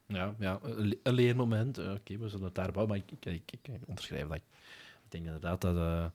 [0.08, 1.78] Ja, ja een, le- een leermoment.
[1.78, 4.36] Oké, we zullen het daar bouwen, maar ik, ik, ik, ik onderschrijf dat.
[4.38, 4.44] Ik
[5.08, 6.06] denk inderdaad dat eh,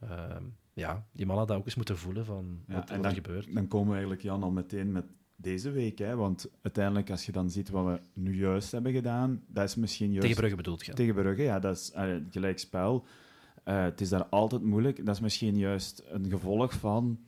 [0.00, 3.04] ehm, ja, die mannen dat ook eens moeten voelen van Ja, wat, en wat dan,
[3.04, 3.54] er gebeurt.
[3.54, 5.04] dan komen we eigenlijk, Jan, al meteen met
[5.36, 5.98] deze week.
[5.98, 6.16] Hè?
[6.16, 10.08] Want uiteindelijk, als je dan ziet wat we nu juist hebben gedaan, dat is misschien
[10.08, 10.20] juist...
[10.20, 10.92] Tegen Brugge bedoelt je?
[10.92, 13.06] Tegen Brugge, ja, dat is uh, gelijk spel.
[13.64, 15.06] Eh, het is daar altijd moeilijk.
[15.06, 17.20] Dat is misschien juist een gevolg van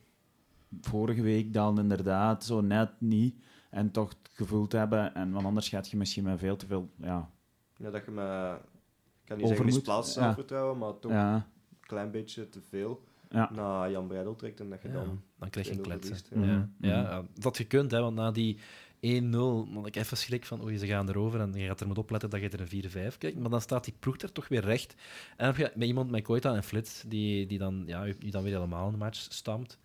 [0.81, 3.37] vorige week dan inderdaad zo net niet
[3.71, 5.15] en toch het gevoel te hebben.
[5.15, 6.91] En want anders gaat je misschien met veel te veel...
[6.97, 7.31] Ja,
[7.77, 10.23] Ja, dat je met, ik kan niet Overmoed, zeggen misplaatst ja.
[10.23, 13.51] zelfvertrouwen, maar toch ja, een klein beetje te veel ja.
[13.53, 15.23] naar Jan Breidel trekt en dat je Ja, dan...
[15.39, 16.17] dan krijg je een 2-0 kletsen.
[16.17, 16.45] verliest, Ja.
[16.45, 16.69] ja.
[16.81, 18.59] Ja, ja, dat gekund, hè, want na die
[19.07, 19.37] 1-0
[19.75, 22.31] had ik even schrik van oei, ze gaan erover en je gaat er moet opletten
[22.31, 23.39] dat je er een 4-5 krijgt.
[23.39, 24.95] Maar dan staat die ploeg er toch weer recht.
[25.37, 28.31] En dan heb je met iemand met Koita en Flits, die, die, dan, ja, die
[28.31, 29.79] dan weer helemaal in de match stampt.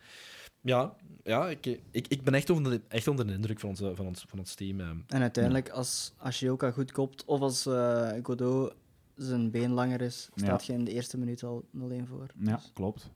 [0.61, 3.95] Ja, ja ik, ik, ik ben echt onder, de, echt onder de indruk van, onze,
[3.95, 4.79] van, ons, van ons team.
[4.79, 4.89] eh.
[5.07, 8.73] En uiteindelijk, als Ashioka goed kopt, of als eh, Godot
[9.17, 12.27] zijn been langer is, staat je in de eerste minuut al 0-1 voor.
[12.39, 13.09] Ja, Dus- klopt.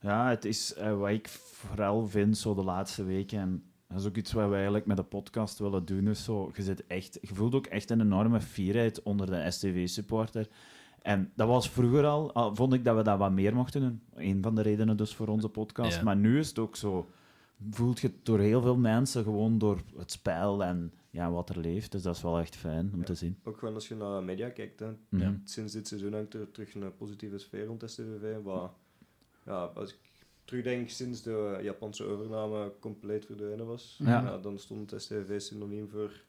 [0.00, 3.38] Ja, het is eh, wat ik vooral vind zo de laatste weken.
[3.38, 6.08] En dat is ook iets wat we eigenlijk met de podcast willen doen.
[6.08, 10.48] Is zo, je, zit echt, je voelt ook echt een enorme fierheid onder de STV-supporter.
[11.02, 14.00] En dat was vroeger al, al, vond ik dat we dat wat meer mochten doen.
[14.14, 15.96] Een van de redenen dus voor onze podcast.
[15.96, 16.02] Ja.
[16.02, 17.08] Maar nu is het ook zo,
[17.70, 21.58] voelt je het door heel veel mensen, gewoon door het spel en ja, wat er
[21.58, 21.92] leeft.
[21.92, 23.04] Dus dat is wel echt fijn om Ja.
[23.04, 23.38] te zien.
[23.44, 24.92] Ook gewoon als je naar de media kijkt, hè.
[25.44, 28.42] Sinds dit seizoen hangt er terug een positieve sfeer rond STVV.
[28.42, 28.72] Wat,
[29.44, 29.98] ja, als ik
[30.44, 34.38] terugdenk sinds de Japanse overname compleet verdwenen was, Ja.
[34.38, 36.22] dan stond STVV synoniem voor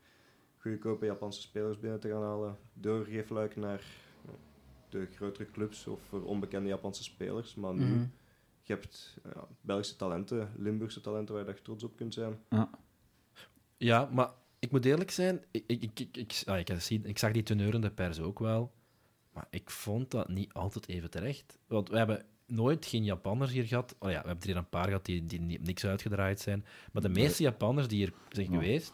[0.58, 2.58] goedkope Japanse spelers binnen te gaan halen.
[2.74, 3.84] Doorgeefluik naar
[4.26, 4.32] ja,
[4.90, 7.56] de grotere clubs of voor onbekende Japanse spelers.
[7.56, 8.06] Maar nu, Mhm.
[8.64, 12.38] je hebt ja, Belgische talenten, Limburgse talenten waar je echt trots op kunt zijn.
[13.78, 16.70] Ja, maar ik moet eerlijk zijn, ik, ik, ik, ik, ah, ik,
[17.04, 18.72] ik zag die teneurende pers ook wel,
[19.34, 21.58] maar ik vond dat niet altijd even terecht.
[21.68, 23.96] Want we hebben nooit geen Japanners hier gehad.
[24.00, 26.66] Oh ja, we hebben er hier een paar gehad die, die niks uitgedraaid zijn.
[26.92, 28.94] Maar de meeste Japanners die hier zijn geweest,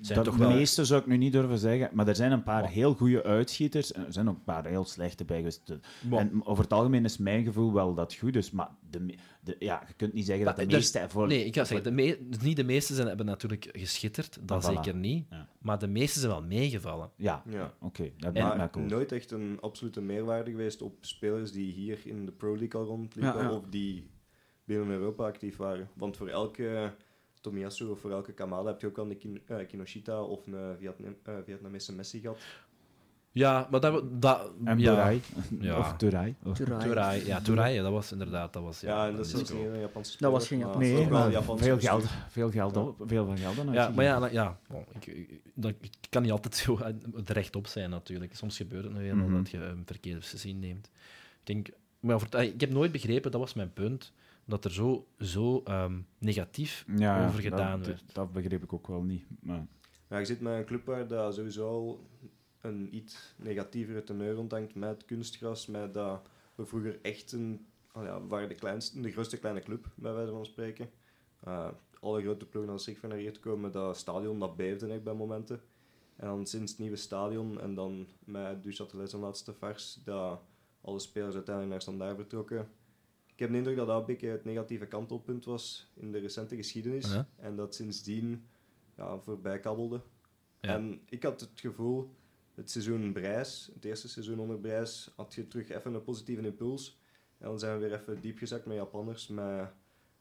[0.00, 0.56] zijn Dat toch de wel...
[0.56, 2.68] meeste zou ik nu niet durven zeggen, maar er zijn een paar Oh.
[2.68, 5.42] heel goede uitschieters en er zijn ook een paar heel slechte bij.
[5.64, 5.78] De-
[6.16, 9.14] En over het algemeen is mijn gevoel wel dat het goed is, maar de, me-
[9.40, 11.04] de, ja, je kunt niet zeggen dat de meeste...
[11.08, 14.64] Voor, Nee, ik ga zeggen, de me- niet de meeste zijn, hebben natuurlijk geschitterd, dat
[14.64, 14.74] Ah, voilà.
[14.74, 15.26] zeker niet.
[15.30, 15.48] Ja.
[15.58, 17.10] maar de meeste zijn wel meegevallen.
[17.16, 17.74] Ja, Ja.
[17.80, 18.10] oké.
[18.18, 18.86] Maar mee akkoord.
[18.90, 22.86] nooit echt een absolute meerwaarde geweest op spelers die hier in de Pro League al
[22.86, 23.52] rondliepen Ja, ja.
[23.52, 24.10] of die
[24.64, 25.88] binnen Europa actief waren.
[25.94, 26.92] Want voor elke
[27.40, 30.76] Tomiyasu of voor elke Kamada heb je ook al een Kin- eh, Kinoshita of een
[30.78, 32.38] Vietnam, eh, Vietnamese Messi gehad.
[33.32, 34.22] Ja, maar dat...
[34.22, 35.20] dat En ja, Borai.
[35.60, 35.78] Ja.
[35.78, 36.34] Of Turai.
[36.44, 36.80] Of- Turai.
[36.88, 38.52] Turai, ja, Turai, ja, dat was inderdaad...
[38.52, 39.46] Dat was, Ja, en dat is disco.
[39.46, 42.76] zelfs niet een Japanse Dat was geen Japanse Nee, maar Japans veel geld, veel geld,
[42.76, 46.30] op, veel van geld aan Ja, maar ja, ja bon, ik, dat- ik kan niet
[46.30, 48.36] altijd zo eh, rechtop zijn natuurlijk.
[48.36, 49.32] Soms gebeurt het nog wel Mhm.
[49.32, 50.90] dat je een verkeerde beslissing neemt.
[51.40, 51.68] Ik denk,
[52.00, 54.12] maar voor, ik heb nooit begrepen, dat was mijn punt,
[54.44, 58.14] dat er zo, zo ehm, negatief Ja, over gedaan dat, werd.
[58.14, 59.24] Dat begreep ik ook wel niet.
[59.40, 59.66] Maar,
[60.08, 62.08] Ja, je zit met een club waar dat sowieso al
[62.60, 66.22] een iets negatievere teneur rondhangt met kunstgras, met dat
[66.54, 70.32] we vroeger echt een, oh ja, waren de, kleinste, de grootste kleine club, bij wijze
[70.32, 70.90] van spreken.
[71.40, 71.68] Eh,
[72.00, 75.02] alle grote ploegen als ik van naar hier te komen, dat stadion dat beefde echt
[75.02, 75.60] bij momenten.
[76.16, 80.40] En dan sinds het nieuwe stadion en dan met Du Châtelet zijn laatste vers, dat
[80.80, 82.68] alle spelers uiteindelijk naar standaard vertrokken.
[83.40, 86.56] Ik heb de indruk dat dat een beetje het negatieve kantelpunt was in de recente
[86.56, 87.22] geschiedenis.
[87.36, 88.44] En dat sindsdien
[88.96, 90.02] ja, voorbij kabbelde.
[90.60, 90.74] Ja.
[90.74, 92.10] En ik had het gevoel,
[92.54, 97.00] het seizoen Brijs, het eerste seizoen onder Brijs, had je terug even een positieve impuls.
[97.38, 99.72] En dan zijn we weer even diep gezakt met Japanners, met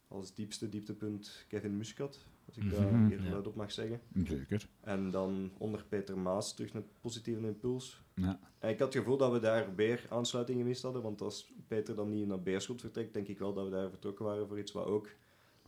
[0.07, 3.07] als diepste dieptepunt Kevin Muscat, als ik dat Mhm.
[3.07, 3.31] hier Ja.
[3.31, 4.01] luid op mag zeggen.
[4.23, 4.67] zeker.
[4.81, 8.03] En dan onder Peter Maas terug een positieve impuls.
[8.15, 8.39] Ja.
[8.59, 11.95] En ik had het gevoel dat we daar weer aansluiting gemist hadden, want als Peter
[11.95, 14.71] dan niet naar Beerschot vertrekt, denk ik wel dat we daar vertrokken waren voor iets
[14.71, 15.07] wat ook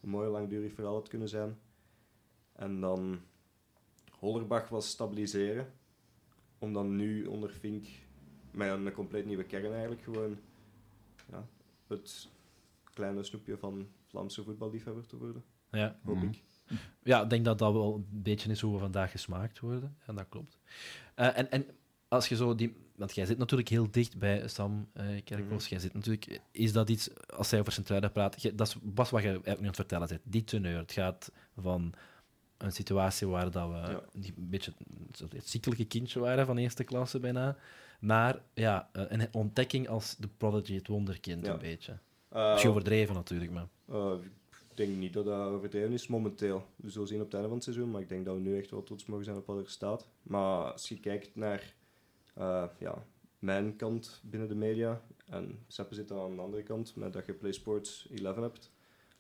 [0.02, 1.58] een mooi langdurig verhaal had kunnen zijn.
[2.56, 3.20] En dan
[4.12, 5.74] Hollerbach was stabiliseren,
[6.60, 7.86] om dan nu onder Fink
[8.52, 10.38] met een compleet nieuwe kern eigenlijk gewoon
[11.32, 11.48] ja,
[11.88, 12.30] het
[12.94, 16.00] kleine snoepje van Vlaamse voetballiefhebber te worden, Ja.
[16.04, 16.26] hoop Mhm.
[16.26, 16.44] ik.
[17.04, 19.96] Ja, ik denk dat dat wel een beetje is hoe we vandaag gesmaakt worden.
[20.06, 20.58] En dat klopt.
[21.16, 21.66] Eh, en, en
[22.08, 22.76] als je zo die...
[22.96, 24.88] Want jij zit natuurlijk heel dicht bij Sam
[25.24, 25.64] Kerkhoffs.
[25.64, 25.70] Mhm.
[25.74, 26.40] Jij zit natuurlijk...
[26.52, 27.10] Is dat iets...
[27.28, 28.42] Als zij over Sint-Truiden praat...
[28.42, 30.22] jij- Dat is, was wat je eigenlijk nu aan het vertellen bent.
[30.24, 30.78] Die teneur.
[30.78, 31.94] Het gaat van
[32.58, 34.02] een situatie waar dat we Ja.
[34.14, 34.74] een beetje
[35.30, 37.58] het ziekelijke kindje waren van eerste klasse bijna,
[38.00, 41.54] naar ja, eh, een ontdekking als de prodigy, het wonderkind Ja.
[41.54, 41.98] een beetje.
[42.30, 43.68] Eh, Misschien overdreven natuurlijk, maar...
[43.90, 44.14] Uh,
[44.86, 46.66] denk niet dat dat overdreven is momenteel.
[46.76, 48.58] We zullen zien op het einde van het seizoen, maar ik denk dat we nu
[48.58, 50.08] echt wel trots mogen zijn op wat er staat.
[50.24, 51.74] Maar als je kijkt naar
[52.38, 53.06] uh, ja,
[53.40, 57.26] mijn kant binnen de media, en Seppe zit dan aan de andere kant, met dat
[57.26, 58.72] je PlaySports 11 hebt.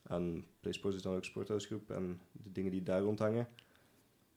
[0.03, 3.47] En PlaySports is dan ook Sporthuisgroep en de dingen die daar rondhangen.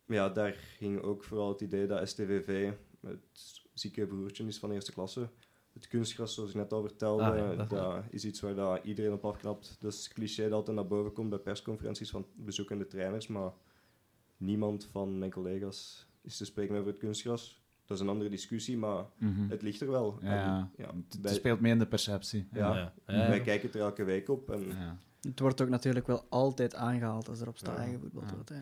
[0.07, 4.93] Ja, daar ging ook vooral het idee dat STVV het zieke broertje is van eerste
[4.93, 5.29] klasse.
[5.75, 8.85] Het kunstgras, zoals ik net al vertelde, Ah, ja, dat- dat is iets waar dat
[8.85, 9.77] iedereen op afknapt.
[9.81, 13.53] Dat is het cliché dat altijd naar boven komt bij persconferenties van bezoekende trainers, maar
[14.37, 17.63] niemand van mijn collega's is te spreken over het kunstgras.
[17.87, 19.49] Dat is een andere discussie, maar Mhm.
[19.49, 20.19] het ligt er wel.
[20.23, 20.29] Ja,
[20.77, 22.49] En, ja, het speelt mee in de perceptie.
[22.53, 22.75] Ja.
[22.77, 23.29] ja, ja.
[23.29, 24.51] wij kijken het er elke week op.
[24.51, 24.97] En, Ja.
[25.21, 27.99] Het wordt ook natuurlijk wel altijd aangehaald als er op staat Ja.
[28.13, 28.49] wordt.
[28.49, 28.57] hè.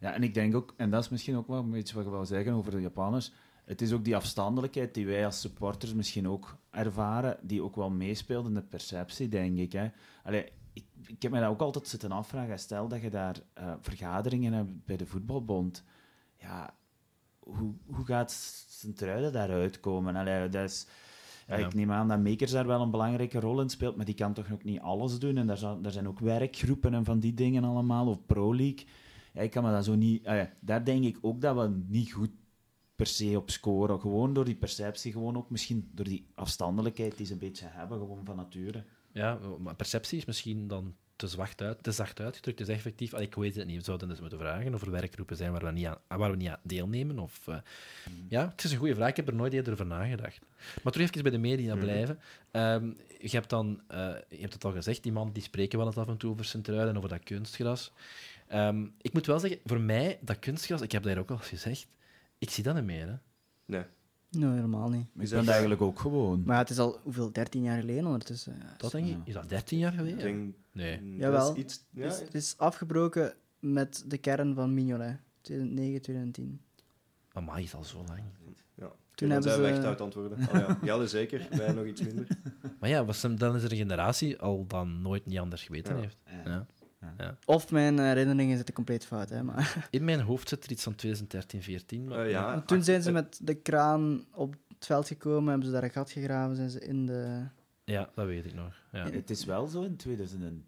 [0.00, 2.24] Ja, en ik denk ook, en dat is misschien ook wel iets wat je wou
[2.26, 3.32] zeggen over de Japanners,
[3.68, 7.90] het is ook die afstandelijkheid die wij als supporters misschien ook ervaren, die ook wel
[7.90, 9.72] meespeelt in de perceptie, denk ik.
[9.72, 9.88] Hè.
[10.24, 12.58] Allee, ik, ik heb me dat ook altijd zitten afvragen.
[12.58, 15.84] Stel dat je daar eh, vergaderingen hebt bij de voetbalbond.
[16.36, 16.74] Ja,
[17.38, 18.32] hoe, hoe gaat
[18.68, 20.16] Sint-Truiden daaruit komen?
[20.16, 20.86] Allee, dat is...
[21.46, 21.56] Ja.
[21.56, 24.32] Ik neem aan dat Makers daar wel een belangrijke rol in speelt, maar die kan
[24.32, 25.36] toch ook niet alles doen.
[25.36, 28.86] En daar, zijn ook werkgroepen en van die dingen allemaal, of Pro League.
[29.32, 30.24] Ja, ik kan me dat zo niet...
[30.24, 32.30] ja, daar denk ik ook dat we niet goed
[32.98, 34.00] per se op scoren.
[34.00, 37.98] Gewoon door die perceptie, gewoon ook misschien door die afstandelijkheid die ze een beetje hebben,
[37.98, 38.84] gewoon van nature.
[39.12, 42.60] Ja, maar perceptie is misschien dan te zacht, uit, te zacht uitgedrukt.
[42.60, 45.52] Is effectief, ik weet het niet, we zouden dus moeten vragen of er werkgroepen zijn
[45.52, 47.18] waar we niet aan, waar we niet aan deelnemen.
[47.18, 47.56] Of, eh,
[48.28, 50.38] Ja, het is een goede vraag, ik heb er nooit eerder over nagedacht.
[50.82, 51.84] Maar terug even bij de media Mhm.
[51.84, 52.18] blijven.
[52.50, 52.86] Ehm,
[53.20, 55.96] je hebt dan, eh, je hebt het al gezegd, die man die spreken wel eens
[55.96, 57.92] af en toe over Sint-Truiden en over dat kunstgras.
[58.48, 61.38] Ehm, ik moet wel zeggen, voor mij, dat kunstgras, ik heb dat hier ook al
[61.38, 61.86] gezegd,
[62.38, 63.06] ik zie dat niet meer.
[63.08, 63.14] Hè.
[63.64, 63.82] nee.
[64.30, 65.00] Nee, helemaal niet.
[65.00, 66.42] Ik dat vind het eigenlijk ook gewoon.
[66.44, 68.56] Maar ja, het is al hoeveel, 13 jaar geleden ondertussen.
[68.58, 69.12] Ja, Dat denk ik.
[69.12, 69.20] Ja.
[69.24, 70.18] Is dat 13 jaar Ik geleden?
[70.18, 71.16] denk, Nee.
[71.16, 71.46] Jawel.
[71.46, 76.02] dat is iets, ja, Het, is, het is afgebroken met de kern van Mignolet, 2009,
[76.02, 76.60] 2010.
[77.32, 78.20] Amai, is al zo lang.
[78.74, 78.90] ja.
[79.14, 80.38] Toen hebben zijn we ze- echt uit antwoorden.
[80.38, 80.78] Oh, ja.
[80.82, 82.26] Jelle zeker, wij nog iets minder.
[82.80, 85.94] Maar ja, was hem, dan is er een generatie al dan nooit niet anders geweten
[85.94, 86.00] Ja.
[86.00, 86.16] heeft.
[86.44, 86.66] Ja.
[87.18, 87.36] Ja.
[87.44, 89.28] Of mijn herinneringen zitten compleet fout.
[89.30, 89.86] Hè, maar.
[89.90, 92.04] In mijn hoofd zit er iets van 2013, 14.
[92.04, 92.60] Maar, Eh, ja.
[92.60, 95.90] Toen zijn ze eh, met de kraan op het veld gekomen, hebben ze daar een
[95.90, 97.46] gat gegraven, zijn ze in de...
[97.84, 98.74] ja, dat weet ik nog.
[98.92, 99.10] Ja.
[99.10, 100.64] Het is wel zo in 2010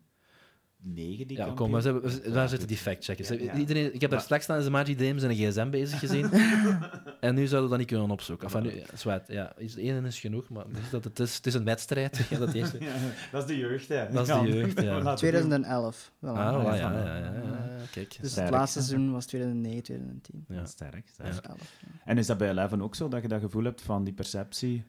[0.83, 3.29] negen die Ja, kampioen- kom, maar ze hebben- we- Ja, daar zitten die fact-checkers.
[3.29, 3.55] Ja, ja.
[3.55, 6.31] Iedereen, ik heb daar straks staan in Magic Dames en een gsm bezig gezien.
[7.21, 8.47] en nu zouden we dat niet kunnen opzoeken.
[8.47, 11.37] Enfin, nu, ja, zwaar, ja, is- één is genoeg, maar het is, dat het, is,
[11.37, 12.27] het is een wedstrijd.
[12.31, 12.79] Ja, dat eerste.
[12.85, 12.93] Ja,
[13.33, 14.11] dat is de jeugd, hè.
[14.13, 14.93] Dat is de jeugd, ja.
[15.03, 16.13] Laten we 2011.
[16.19, 18.19] Wel, Ah, ja, ja, ja, ja, ja, kijk.
[18.21, 20.45] Dus het laatste seizoen was 2009, 2010.
[20.49, 20.65] Ja.
[20.65, 21.29] Sterk, sterk.
[21.29, 21.89] Dus 11, ja.
[22.05, 24.85] En is dat bij Eleven ook zo, dat je dat gevoel hebt van die perceptie?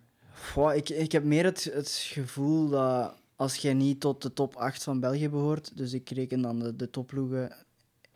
[0.52, 4.56] Goh, ik, ik heb meer het, het gevoel dat als jij niet tot de top
[4.56, 7.52] 8 van België behoort, dus ik reken dan de, de topploegen,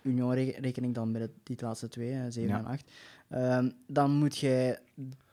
[0.02, 2.58] Union re- reken ik dan de, die laatste twee, hè, 7 Ja.
[2.58, 2.92] en 8,
[3.28, 4.80] ehm, dan moet jij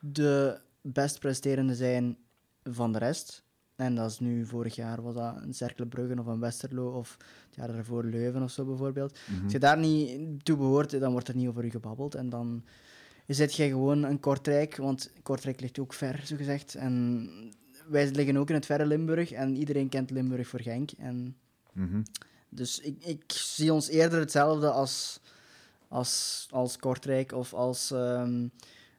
[0.00, 2.16] de best presterende zijn
[2.62, 3.42] van de rest.
[3.76, 7.16] En dat is nu, vorig jaar was dat een Cercle Brugge of een Westerlo of
[7.46, 9.18] het jaar daarvoor Leuven of zo bijvoorbeeld.
[9.28, 9.42] Mhm.
[9.42, 12.14] Als je daar niet toe behoort, dan wordt er niet over u gebabbeld.
[12.14, 12.64] En dan
[13.26, 16.74] zit jij gewoon een Kortrijk, want Kortrijk ligt ook ver, zo gezegd.
[16.74, 17.28] En
[17.92, 20.90] wij liggen ook in het verre Limburg en iedereen kent Limburg voor Genk.
[20.98, 21.36] En
[21.72, 22.02] Mhm.
[22.48, 25.20] dus ik, ik zie ons eerder hetzelfde als,
[25.88, 28.46] als, als Kortrijk of als ehm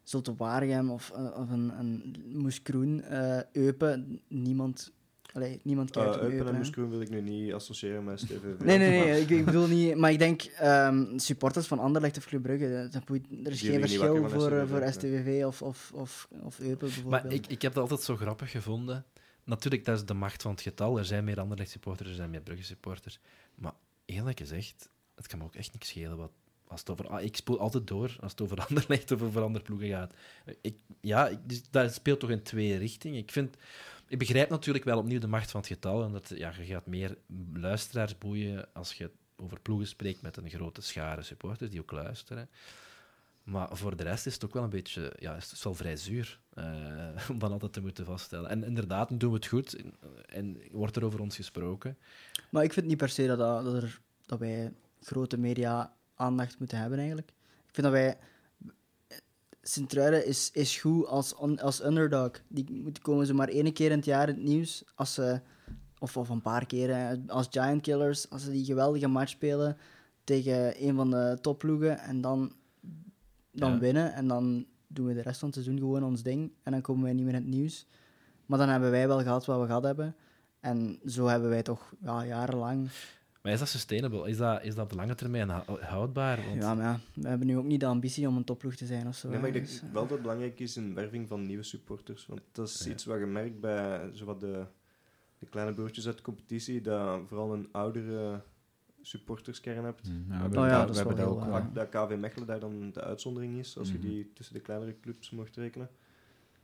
[0.04, 4.22] Zulte Waregem of, eh, of een, een Moes Kroen, eh, Eupen.
[4.28, 4.92] Niemand,
[5.34, 6.52] allee, niemand kijkt Uh, Eupen Eupen.
[6.52, 6.56] en.
[6.58, 8.44] Moeskroen wil ik nu niet associëren met STVV.
[8.60, 9.96] Nee, nee, nee, ik, ik bedoel niet...
[9.96, 13.60] Maar ik denk, ehm, supporters van Anderlecht of Club Brugge, dat, dat boeit- er is
[13.62, 14.92] Die geen verschil voor, STVV, voor nee.
[14.92, 17.24] STVV of, of, of, of Eupen bijvoorbeeld.
[17.24, 19.06] Maar ik, ik heb dat altijd zo grappig gevonden.
[19.44, 20.98] Natuurlijk, dat is de macht van het getal.
[20.98, 23.20] Er zijn meer Anderlecht supporters, er zijn meer Brugge supporters.
[23.56, 23.74] Maar
[24.06, 26.32] eerlijk gezegd, het kan me ook echt niks schelen wat.
[26.68, 29.64] Als het over, ah, ik spoel altijd door als het over Anderlecht of over andere
[29.66, 30.14] ploegen gaat.
[30.62, 33.18] Ik, ja, ik, dus dat speelt toch in twee richtingen.
[33.20, 33.56] Ik, vind,
[34.14, 36.04] ik begrijp natuurlijk wel opnieuw de macht van het getal.
[36.04, 37.18] En dat ja, je gaat meer
[37.54, 42.50] luisteraars boeien als je over ploegen spreekt met een grote schare supporters die ook luisteren.
[43.44, 46.40] Maar voor de rest is het ook wel een beetje, ja, is wel vrij zuur
[46.54, 48.50] eh, om dan altijd te moeten vaststellen.
[48.50, 49.94] En inderdaad, doen we het goed en,
[50.26, 51.98] en wordt er over ons gesproken.
[52.50, 56.60] Maar ik vind niet per se dat, dat, dat, er, dat wij grote media aandacht
[56.60, 57.30] moeten hebben, eigenlijk.
[57.68, 58.18] Ik vind dat wij...
[59.66, 62.32] Sint-Truiden is, is goed als, on- als underdog.
[62.48, 64.84] Die moeten komen ze maar één keer in het jaar in het nieuws.
[64.96, 65.42] Als ze,
[66.00, 68.30] of, of een paar keer hè, als Giant Killers.
[68.30, 69.78] Als ze die geweldige match spelen
[70.24, 72.00] tegen een van de topploegen.
[72.00, 72.54] En dan,
[73.52, 73.80] dan Ja.
[73.80, 74.14] winnen.
[74.14, 76.52] En dan doen we de rest van het seizoen gewoon ons ding.
[76.64, 77.88] En dan komen wij niet meer in het nieuws.
[78.46, 80.16] Maar dan hebben wij wel gehad wat we gehad hebben.
[80.60, 82.90] En zo hebben wij toch ja, jarenlang...
[83.44, 84.30] Maar is dat sustainable?
[84.30, 86.46] Is dat, is dat op de lange termijn hou- houdbaar?
[86.48, 88.86] Want, Ja, maar ja, we hebben nu ook niet de ambitie om een topploeg te
[88.86, 89.30] zijn of zo.
[89.30, 91.64] Nee, maar ik denk Dus, eh, wel dat het belangrijk is in werving van nieuwe
[91.64, 92.26] supporters.
[92.26, 92.92] Want dat is Ja.
[92.92, 94.66] iets wat je merkt bij zowat de,
[95.40, 98.42] de kleine broertjes uit de competitie, dat vooral een oudere
[99.02, 100.08] supporterskern hebt.
[100.08, 101.62] Ja, Oh we, ja, hebben dat we is hebben wel dat ook heel wel.
[101.74, 101.74] waar.
[101.74, 105.30] Dat KV Mechelen daar dan de uitzondering is, als je die tussen de kleinere clubs
[105.30, 105.90] mocht rekenen.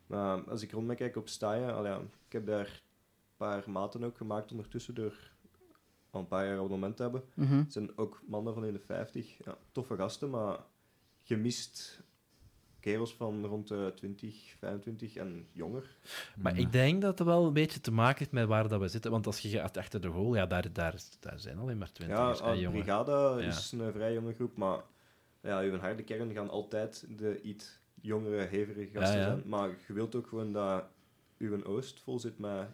[0.07, 3.69] Maar als ik rond me kijk op Staaien, al ja, ik heb daar een paar
[3.69, 5.13] maten ook gemaakt ondertussen door
[6.09, 7.23] al een paar jaar abonnement hebben.
[7.33, 7.57] mhm.
[7.57, 9.37] Het zijn ook mannen van in de 50.
[9.45, 10.57] Ja, toffe gasten, maar
[11.23, 12.01] je mist
[12.79, 15.97] kerels van rond de 20, 25 en jonger.
[16.37, 18.87] Maar ik denk dat het wel een beetje te maken heeft met waar dat we
[18.87, 19.11] zitten.
[19.11, 21.93] Want als je gaat achter de goal, ja, daar, daar, daar zijn alleen maar Ja,
[21.93, 22.79] twintigers en uh, jongen.
[22.81, 23.47] Brigada Ja.
[23.47, 24.79] is een vrij jonge groep, maar
[25.41, 29.35] ja, uw harde kern gaan altijd de iets jongere, hevige gasten Ja, ja.
[29.35, 29.43] zijn.
[29.45, 30.83] Maar je wilt ook gewoon dat
[31.37, 32.67] uw oost vol zit met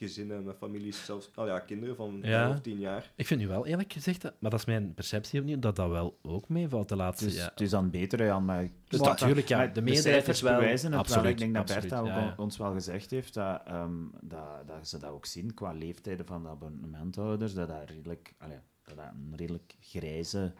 [0.00, 2.42] gezinnen, met families, zelfs al ja, kinderen van Ja.
[2.44, 3.12] 11 of 10 jaar.
[3.16, 5.88] Ik vind nu wel eerlijk gezegd, dat- maar dat is mijn perceptie opnieuw, dat dat
[5.88, 7.44] wel ook meevalt de laatste ja.
[7.48, 8.68] het is dan beter, Jan, maar...
[8.88, 11.00] Dus natuurlijk, ja, maar de meerderheid is wel- bewijzen het wel.
[11.00, 12.34] absoluut, Ik denk dat absoluut, Bertha ook ja, ja.
[12.36, 16.42] ons wel gezegd heeft dat, ehm, dat, dat ze dat ook zien qua leeftijden van
[16.42, 20.52] de abonnementhouders, dat dat, redelijk, allee, dat, dat een redelijk grijze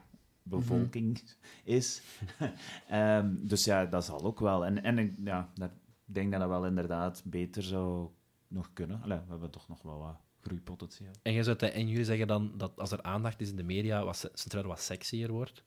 [0.43, 1.21] bevolking
[1.65, 2.03] is.
[2.89, 4.65] Ehm, dus ja, dat zal ook wel.
[4.67, 5.71] En, en ik- ja, dat,
[6.07, 8.09] ik denk dat dat wel inderdaad beter zou
[8.51, 9.03] nog kunnen.
[9.03, 11.13] Allee, we hebben toch nog wel wat groeipotentieel.
[11.23, 13.63] En, je zou het- en jullie zeggen dan dat als er aandacht is in de
[13.63, 15.63] media, wat Centraal wat sexier wordt,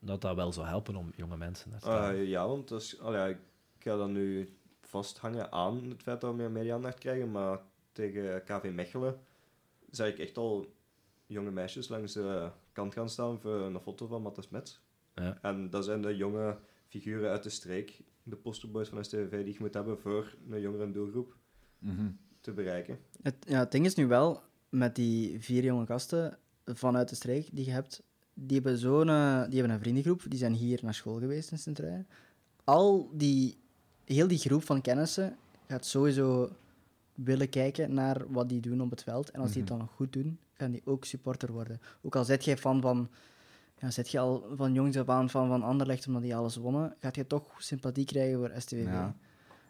[0.00, 1.88] dat dat wel zou helpen om jonge mensen daar te.
[2.18, 3.38] Uh, ja, want als, al ja, ik
[3.78, 7.60] ga dan nu vasthangen aan het feit dat we meer media-aandacht krijgen, maar
[7.92, 9.20] tegen KV Mechelen
[9.90, 10.74] zag ik echt al
[11.26, 14.80] jonge meisjes langs de kant gaan staan voor een foto van Mattes Mets.
[15.14, 15.38] Ja.
[15.42, 16.58] En dat zijn de jonge
[16.88, 20.90] figuren uit de streek, de posterboys van STVV, die je moet hebben voor een jongere
[20.90, 21.36] doelgroep
[22.40, 22.98] te bereiken.
[23.22, 27.48] Het, ja, het ding is nu wel, met die vier jonge gasten vanuit de streek
[27.52, 28.02] die je hebt,
[28.34, 31.58] die hebben, zo'n, eh, die hebben een vriendengroep, die zijn hier naar school geweest in
[31.58, 31.80] sint
[32.64, 33.56] Al die,
[34.04, 36.50] heel die groep van kennissen gaat sowieso
[37.14, 39.30] willen kijken naar wat die doen op het veld.
[39.30, 41.80] En als die het dan nog goed doen, gaan die ook supporter worden.
[42.02, 43.08] Ook al zet jij fan van,
[43.78, 46.94] ja, zet je al van jongs af aan fan van Anderlecht omdat die alles wonnen,
[47.00, 48.84] gaat je toch sympathie krijgen voor STVV.
[48.84, 49.16] Ja.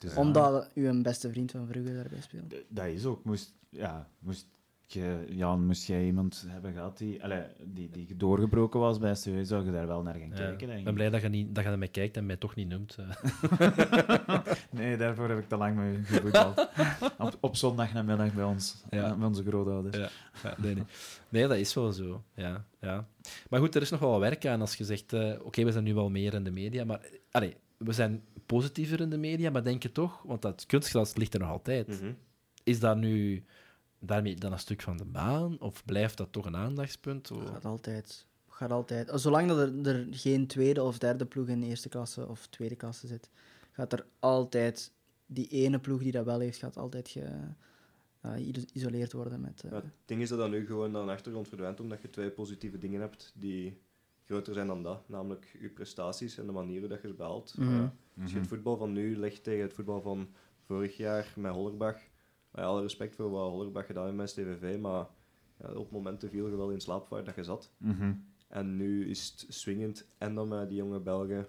[0.03, 2.55] Dus, Omdat u een beste vriend van Brugge daarbij speelt.
[2.69, 3.25] Dat is ook.
[3.25, 4.47] Moest, ja, moest
[4.87, 9.47] je, Jan, moest jij iemand hebben gehad die, allee, die, die doorgebroken was bij STV,
[9.47, 10.95] zou je daar wel naar gaan Ja, kijken, ik denk ben ik.
[10.95, 12.97] blij dat je, niet, dat je naar mij kijkt en mij toch niet noemt.
[12.99, 13.09] eh.
[14.71, 16.69] Nee, daarvoor heb ik te lang mee gevoetbald.
[17.19, 19.05] op, op zondagnamiddag bij ons, Ja.
[19.11, 19.97] eh, bij onze grootouders.
[19.97, 20.09] Ja.
[20.43, 20.85] Ja, nee, nee.
[21.29, 22.23] nee, dat is wel zo.
[22.35, 23.07] Ja, ja.
[23.51, 25.13] Maar goed, er is nog wel wat werk aan als je zegt...
[25.13, 27.01] eh, Oké, we zijn nu wel meer in de media, maar...
[27.31, 30.23] Allee, we zijn positiever in de media, maar denk je toch...
[30.23, 31.89] Want dat kunstgras ligt er nog altijd.
[31.89, 32.13] Mhm.
[32.65, 33.45] Is dat nu
[33.99, 35.61] daarmee dan een stuk van de baan?
[35.61, 37.31] Of blijft dat toch een aandachtspunt?
[37.31, 38.27] Of- Gaat altijd.
[38.49, 39.11] Gaat altijd.
[39.15, 42.77] Zolang dat er, er geen tweede of derde ploeg in de eerste klasse of tweede
[42.77, 43.31] klasse zit,
[43.73, 44.93] gaat er altijd
[45.27, 47.17] die ene ploeg die dat wel heeft, gaat altijd
[48.23, 49.63] geïsoleerd worden met...
[49.65, 52.11] eh, Ja, het ding is dat dat nu gewoon naar de achtergrond verdwijnt, omdat je
[52.11, 53.81] twee positieve dingen hebt die
[54.33, 55.09] groter zijn dan dat.
[55.09, 57.55] Namelijk je prestaties en de manier hoe dat je ze behaalt.
[57.59, 57.75] Mhm.
[57.75, 57.89] Eh,
[58.23, 60.29] als je het voetbal van nu legt tegen het voetbal van
[60.61, 62.01] vorig jaar met Hollerbach,
[62.51, 65.07] met alle respect voor wat Hollerbach gedaan heeft met STVV, maar
[65.59, 67.73] ja, op momenten viel je wel in slaap waar dat je zat.
[67.77, 68.15] Mhm.
[68.49, 71.49] En nu is het swingend en dan met die jonge Belgen.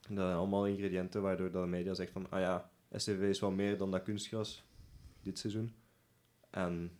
[0.00, 3.78] Dat zijn allemaal ingrediënten waardoor de media zegt van, ah ja, STV is wel meer
[3.78, 4.64] dan dat kunstgras
[5.22, 5.74] dit seizoen.
[6.50, 6.90] En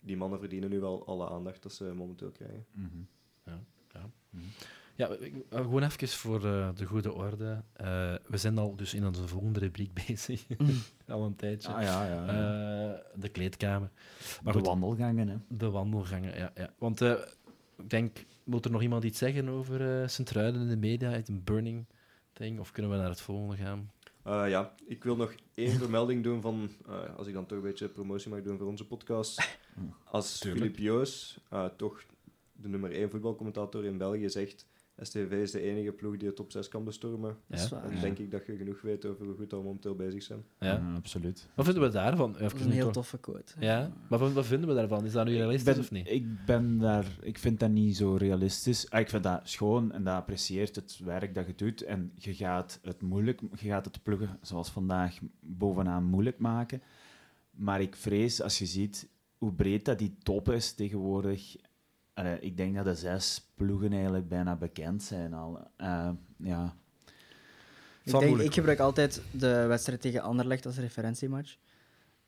[0.00, 2.66] die mannen verdienen nu wel alle aandacht dat ze momenteel krijgen.
[2.72, 3.02] Mhm.
[3.44, 3.64] Ja,
[4.96, 7.62] ik- eh, gewoon even voor eh, de goede orde.
[7.72, 10.44] Eh, we zijn al dus in onze volgende rubriek bezig.
[11.08, 11.72] al een tijdje.
[11.72, 12.24] Ah, ja, ja.
[12.24, 12.92] ja.
[12.94, 13.90] Eh, de kleedkamer.
[14.42, 15.36] Maar de goed, wandelgangen, hè.
[15.48, 16.52] de wandelgangen, ja.
[16.54, 16.72] ja.
[16.78, 17.12] Want eh,
[17.76, 21.10] ik denk, wil er nog iemand iets zeggen over uh, Sint-Truiden in de media?
[21.10, 21.86] Het een burning
[22.32, 22.58] thing?
[22.60, 23.90] Of kunnen we naar het volgende gaan?
[24.22, 27.64] Eh, ja, ik wil nog één vermelding doen van, eh, als ik dan toch een
[27.64, 29.58] beetje promotie mag doen voor onze podcast.
[30.04, 30.38] Als.
[30.38, 32.02] Filip Joos, eh, toch
[32.60, 34.66] de nummer één voetbalcommentator in België, zegt
[35.00, 37.36] STV is de enige ploeg die de top 6 kan bestormen.
[37.46, 37.68] Ja.
[37.68, 40.44] Dan denk ik dat je genoeg weet over hoe goed we momenteel bezig zijn.
[40.58, 40.66] Ja.
[40.72, 41.48] Ja, absoluut.
[41.54, 42.32] Wat vinden we daarvan?
[42.32, 43.52] Dat is Even een heel toffe quote.
[43.60, 45.04] Ja, maar wat, vinden we daarvan?
[45.04, 46.10] Is dat nu realistisch ben, of niet?
[46.10, 47.18] ik ben daar...
[47.20, 48.90] Ik vind dat niet zo realistisch.
[48.90, 51.82] Ah, ik vind dat schoon en dat apprecieert het werk dat je doet.
[51.82, 53.40] En je gaat het moeilijk...
[53.40, 56.82] Je gaat het ploegen, zoals vandaag, bovenaan moeilijk maken.
[57.50, 61.56] Maar ik vrees, als je ziet hoe breed dat die top is tegenwoordig...
[62.18, 65.60] Allee, ik denk dat de zes ploegen eigenlijk bijna bekend zijn al.
[65.76, 66.76] Eh, ja.
[68.04, 71.56] Ik, denk, ik gebruik altijd de wedstrijd tegen Anderlecht als referentiematch.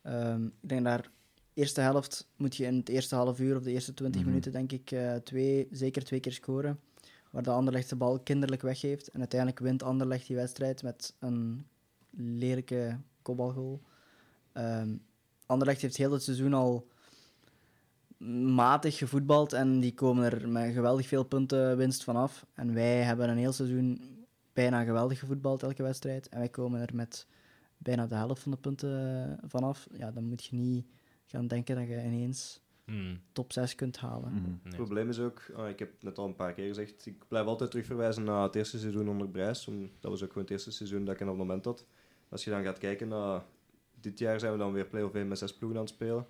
[0.03, 1.11] Ehm, ik denk daar,
[1.55, 4.31] eerste helft moet je in het eerste half uur of de eerste 20 Mhm.
[4.31, 6.81] minuten, denk ik, eh, twee, zeker twee keer scoren.
[7.31, 9.09] Waar de Anderlecht de bal kinderlijk weggeeft.
[9.09, 11.66] En uiteindelijk wint Anderlecht die wedstrijd met een
[12.11, 13.81] lelijke kopbalgoal.
[14.53, 14.96] Ehm
[15.46, 16.87] Anderlecht heeft heel het seizoen al
[18.54, 22.46] matig gevoetbald en die komen er met geweldig veel punten winst vanaf.
[22.54, 24.00] En wij hebben een heel seizoen
[24.52, 26.28] bijna geweldig gevoetbald elke wedstrijd.
[26.28, 27.26] En wij komen er met
[27.76, 29.87] bijna de helft van de punten vanaf.
[29.92, 30.87] Ja, dan moet je niet
[31.26, 34.33] gaan denken dat je ineens Hmm, top 6 kunt halen.
[34.33, 34.42] Mhm.
[34.42, 34.59] nee.
[34.62, 37.28] Het probleem is ook, ah, ik heb het net al een paar keer gezegd, ik
[37.28, 39.64] blijf altijd terugverwijzen naar het eerste seizoen onder Brijs.
[40.00, 41.87] Dat was ook gewoon het eerste seizoen dat ik in dat moment had.
[42.28, 43.42] Als je dan gaat kijken naar...
[44.00, 46.26] Dit jaar zijn we dan weer play-off 1 met zes ploegen aan het spelen.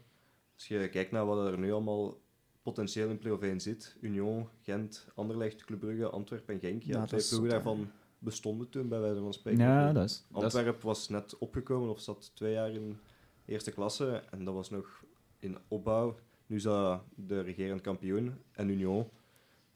[0.61, 2.21] Als je kijkt naar wat er nu allemaal
[2.63, 3.97] potentieel in play-off 1 zit.
[4.01, 6.83] Union, Gent, Anderlecht, Club Brugge, Antwerpen en Genk.
[6.83, 9.61] Ja, Ja, dat twee is ploegen daarvan bestonden toen, bij wijze van spreken.
[9.61, 10.25] Ja, dat is...
[10.29, 12.99] Dat is Antwerpen was net opgekomen of zat twee jaar in
[13.45, 15.05] eerste klasse en dat was nog
[15.39, 16.19] in opbouw.
[16.47, 19.09] Nu is dat de regerend kampioen en Union.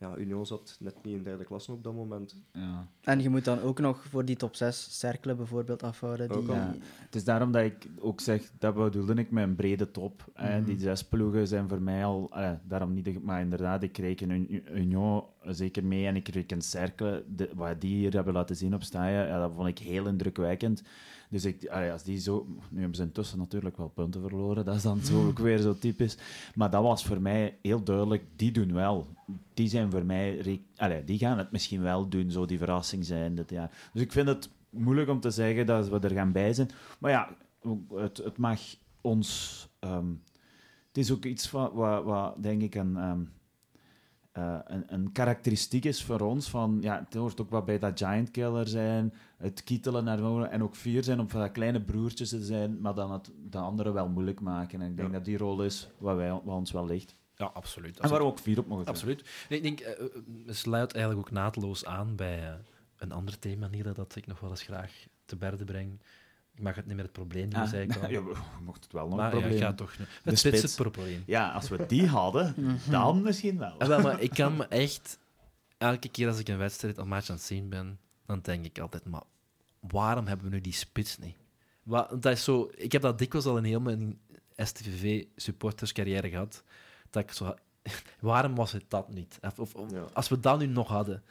[0.05, 2.37] Ja, Union zat net niet in derde klasse op dat moment.
[2.53, 2.88] ja.
[3.01, 6.29] En je moet dan ook nog voor die top 6 Cercle bijvoorbeeld afhouden.
[6.29, 6.47] Die.
[6.47, 6.75] Ja.
[7.05, 10.25] Het is daarom dat ik ook zeg, dat bedoelde ik met een brede top.
[10.35, 10.57] hè.
[10.59, 10.64] Mhm.
[10.67, 14.64] Die zes ploegen zijn voor mij al, eh, daarom niet, maar inderdaad, ik reken Un-
[14.75, 18.83] Union zeker mee en ik reken Cercle, de, wat die hier hebben laten zien op
[18.83, 20.83] Staaien, ja, dat vond ik heel indrukwekkend.
[21.35, 24.83] Dus ik, als die zo, nu hebben ze intussen natuurlijk wel punten verloren, dat is
[24.83, 26.16] dan zo ook weer zo typisch.
[26.55, 29.07] Maar dat was voor mij heel duidelijk, die doen wel.
[29.55, 30.61] Die zijn voor mij,
[31.05, 33.90] die gaan het misschien wel doen, zo die verrassing zijn dit jaar.
[33.92, 36.70] Dus ik vind het moeilijk om te zeggen dat we er gaan bij zijn.
[36.99, 37.37] Maar ja,
[37.94, 38.61] het, het mag
[39.01, 39.68] ons.
[39.79, 40.09] ehm,
[40.88, 43.20] het is ook iets wat, wat, wat denk ik een, ehm,
[44.35, 46.51] eh, een, een karakteristiek is voor ons.
[46.51, 50.62] Van, ja, het hoort ook wat bij dat giant killer zijn, het kietelen naar en
[50.62, 53.92] ook fier zijn om van dat kleine broertjes te zijn, maar dan het de anderen
[53.92, 54.81] wel moeilijk maken.
[54.81, 55.14] En ik denk Ja.
[55.14, 57.16] dat die rol is wat, wij, wat ons wel ligt.
[57.37, 57.99] Ja, absoluut.
[58.01, 58.97] En waar we ook fier op mogen zijn.
[58.97, 59.47] Absoluut.
[59.49, 60.12] Nee, ik denk, eh, eh,
[60.47, 62.59] het sluit eigenlijk ook naadloos aan bij
[62.97, 66.01] een ander thema hier dat ik nog wel eens graag te berde breng.
[66.55, 68.11] Ik mag het niet meer het probleem doen, Ah, zei ik al.
[68.11, 69.61] ja, we- mocht het wel nog maar een ja, probleem.
[69.62, 69.96] ik ga toch...
[69.96, 70.62] Het De spits spits.
[70.62, 71.22] het probleem.
[71.26, 72.55] Ja, als we die hadden,
[72.90, 73.74] dan misschien wel.
[73.78, 75.18] Ah, wel, maar ik kan me echt...
[75.78, 78.78] Elke keer als ik een wedstrijd, een match aan het zien ben, dan denk ik
[78.78, 79.22] altijd, maar
[79.80, 81.36] waarom hebben we nu die spits niet?
[81.82, 84.18] Wa- dat is zo, ik heb dat dikwijls al in heel mijn
[84.57, 86.62] STVV-supporterscarrière gehad,
[87.11, 87.55] dat ik zo...
[88.20, 89.38] Waarom was het dat niet?
[89.42, 90.05] Of, of- of- Ja.
[90.12, 91.22] Als we dat nu nog hadden.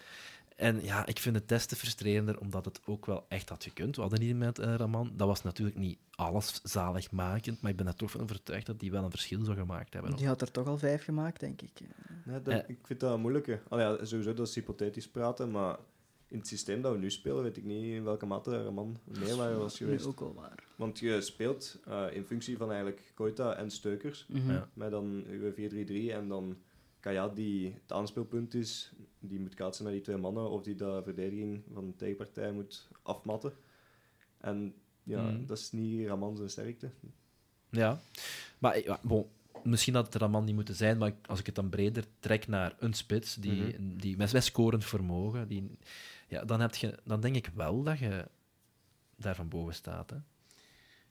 [0.56, 3.96] En ja, ik vind het testen frustrerender, omdat het ook wel echt had gekund.
[3.96, 5.12] We hadden niet met eh, Raman.
[5.16, 8.92] Dat was natuurlijk niet alles zaligmakend, maar ik ben er toch van overtuigd dat die
[8.92, 10.16] wel een verschil zou gemaakt hebben.
[10.16, 11.80] Die had er toch al vijf gemaakt, denk ik.
[12.26, 12.68] Nee, dat- Ja.
[12.68, 13.64] Ik vind dat moeilijker.
[13.70, 15.78] Allee, ja, sowieso, dat is hypothetisch praten, maar
[16.28, 18.74] in het systeem dat we nu spelen, weet ik niet in welke mate er een
[18.74, 20.06] man meer waar was geweest.
[20.06, 20.64] ook wel waar.
[20.76, 24.52] Want je speelt eh, in functie van eigenlijk Koita en Steukers, Mhm.
[24.52, 24.70] Ja.
[24.74, 26.58] met dan uw 4-3-3 en dan
[27.00, 28.92] Kaya die het aanspeelpunt is,
[29.30, 32.88] die moet kaatsen naar die twee mannen of die de verdediging van de tegenpartij moet
[33.02, 33.54] afmatten.
[34.38, 35.46] En ja, Mhm.
[35.46, 36.92] dat is niet Raman zijn sterkte.
[37.70, 38.02] Ja,
[38.58, 39.26] maar ja, bon,
[39.64, 42.06] misschien had het er een man niet moeten zijn, maar als ik het dan breder
[42.20, 45.78] trek naar een spits die, die met, met scorend vermogen, die,
[46.28, 48.28] ja, dan, heb je, dan denk ik wel dat je
[49.16, 50.10] daar van boven staat.
[50.10, 50.18] Hè.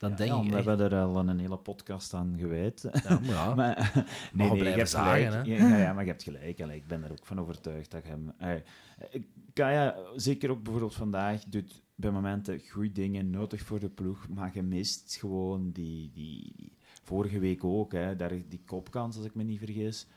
[0.09, 2.89] Denk ja, ik we echt- hebben er al een hele podcast aan gewijd.
[3.03, 3.53] ja, maar ja.
[3.55, 5.47] Maar, nee, nee, je hebt zagen, gelijk.
[5.59, 5.83] hè.
[5.83, 6.61] Ja, maar je hebt gelijk.
[6.61, 8.33] Allee, ik ben er ook van overtuigd dat je hem...
[9.53, 14.51] Kaya, zeker ook bijvoorbeeld vandaag, doet bij momenten goede dingen, nodig voor de ploeg, maar
[14.53, 16.11] je mist gewoon die...
[16.13, 16.71] die, die-
[17.03, 20.07] vorige week ook, hè, daar, die kopkans, als ik me niet vergis.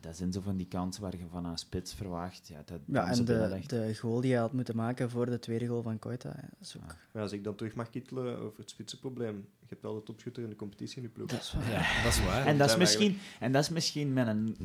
[0.00, 2.48] Dat zijn zo van die kansen waar je van een spits verwacht.
[2.48, 5.66] Ja, dat, Ja, en de, de goal die hij had moeten maken voor de tweede
[5.66, 6.34] goal van Koita.
[6.60, 6.80] ja.
[7.12, 10.42] Maar als ik dan terug mag kittelen over het spitsenprobleem, je hebt wel de topschutter
[10.42, 11.28] in de competitie in de ploeg.
[11.28, 11.70] Dat is waar.
[11.70, 12.46] ja, dat is waar.
[12.46, 14.56] En dat, is misschien, en dat is misschien met een,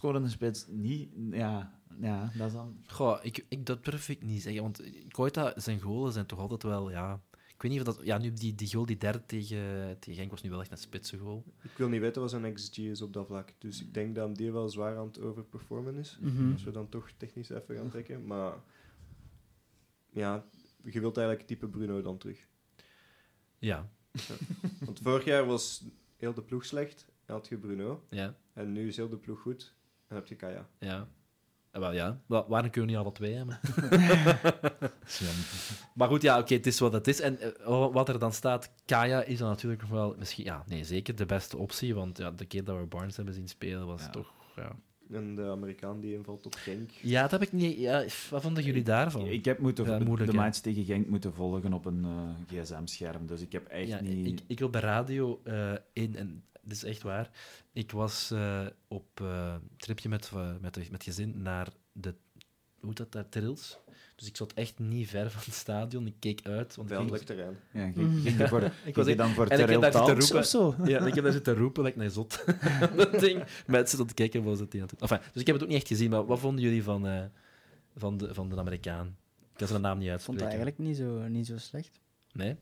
[0.00, 1.08] een spits niet...
[1.30, 2.76] Ja, ja, dat is dan...
[2.86, 6.62] Goh, ik, ik, dat durf ik niet zeggen, want Koita, zijn goalen zijn toch altijd
[6.62, 6.90] wel...
[6.90, 7.20] Ja,
[7.56, 8.04] ik weet niet of dat...
[8.06, 10.76] Ja, nu die, die goal, die derde tegen, tegen Genk, was nu wel echt een
[10.78, 11.44] spitse goal.
[11.62, 13.52] Ik wil niet weten wat zijn XG is op dat vlak.
[13.58, 16.18] Dus ik denk dat hem die wel zwaar aan het overperformen is.
[16.20, 16.52] Mhm.
[16.52, 18.26] Als we dan toch technisch even gaan trekken.
[18.26, 18.54] Maar
[20.10, 20.44] ja,
[20.82, 22.46] je wilt eigenlijk type Bruno dan terug.
[23.58, 23.90] Ja,
[24.80, 25.84] Want vorig jaar was
[26.16, 27.06] heel de ploeg slecht.
[27.24, 28.06] Dan had je Bruno.
[28.10, 29.74] ja, En nu is heel de ploeg goed.
[29.86, 30.68] En dan heb je Kaya.
[30.78, 31.08] ja.
[31.76, 33.58] Eh, wel ja, Wa- waarom kunnen we niet alle twee hebben?
[35.94, 37.20] Maar goed, ja, oké, het is wat het is.
[37.20, 40.84] En eh, wat er dan staat, Kaya is dan natuurlijk nog wel, misschien, ja, nee,
[40.84, 41.94] zeker de beste optie.
[41.94, 44.10] Want ja, de keer dat we Barnes hebben zien spelen was Ja.
[44.10, 44.76] toch, ja.
[45.10, 46.90] En de Amerikaan die invalt op Genk.
[46.90, 47.78] Ja, dat heb ik niet.
[47.78, 49.26] Ja, wat vonden jullie daarvan?
[49.26, 53.26] Ik heb moeten, Ja, moeilijk, de match tegen Genk moeten volgen op een eh, gsm-scherm,
[53.26, 54.26] dus ik heb echt ja, niet...
[54.26, 57.30] ik, ik op de radio eh, in, en dat is echt waar.
[57.72, 62.14] Ik was eh, op eh tripje met, eh, met, de- met gezin naar de,
[62.80, 63.78] hoe heet dat daar, Trills.
[64.16, 66.06] Dus ik zat echt niet ver van het stadion.
[66.06, 66.76] Ik keek uit.
[66.76, 67.56] Want ik ging- terrein.
[67.72, 69.92] Ja, ging, ging je voor, Ik ging was echt- dan voor en ik heb daar
[69.92, 70.38] zitten roepen.
[70.38, 70.74] of zo?
[70.84, 72.44] Ja, ik heb daar zitten roepen, like naar zot.
[72.96, 73.44] dat ding.
[73.66, 75.08] Mensen het kijken was het niet aan het doen.
[75.08, 77.24] Enfin, dus ik heb het ook niet echt gezien, maar wat vonden jullie van, eh,
[77.96, 79.16] van, de, van de Amerikaan?
[79.52, 80.66] Ik kan zijn naam niet Ik vond uitspreken.
[80.66, 82.00] dat eigenlijk niet zo, niet zo slecht.
[82.32, 82.56] Nee?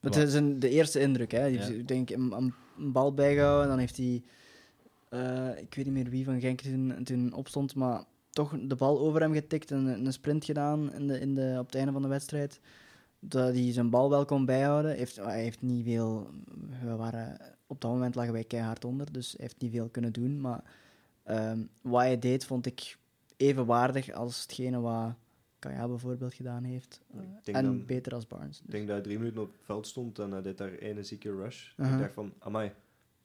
[0.00, 1.30] Het is een, de eerste indruk.
[1.30, 1.48] Hè.
[1.48, 3.68] Die heeft, denk een, een, bal bijgehouden.
[3.68, 4.22] Dan heeft hij...
[5.08, 8.98] eh, ik weet niet meer wie van Genk toen, toen opstond, maar toch de bal
[8.98, 11.92] over hem getikt en een, een sprint gedaan in de, in de, op het einde
[11.92, 12.60] van de wedstrijd.
[13.18, 14.94] Dat hij zijn bal wel kon bijhouden.
[14.94, 16.30] Heeft, hij heeft niet veel...
[16.82, 20.12] We waren, op dat moment lagen wij keihard onder, dus hij heeft niet veel kunnen
[20.12, 20.40] doen.
[20.40, 20.62] Maar
[21.22, 22.96] ehm, wat hij deed, vond ik
[23.36, 25.14] even waardig als hetgene wat
[25.58, 27.00] Kaya bijvoorbeeld gedaan heeft.
[27.12, 28.60] Ik denk en dan- beter als Barnes.
[28.64, 31.02] Ik denk dat hij drie minuten op het veld stond en hij deed daar ene
[31.02, 31.72] zieke rush.
[31.76, 31.94] Aha.
[31.94, 32.72] Ik dacht van, amai,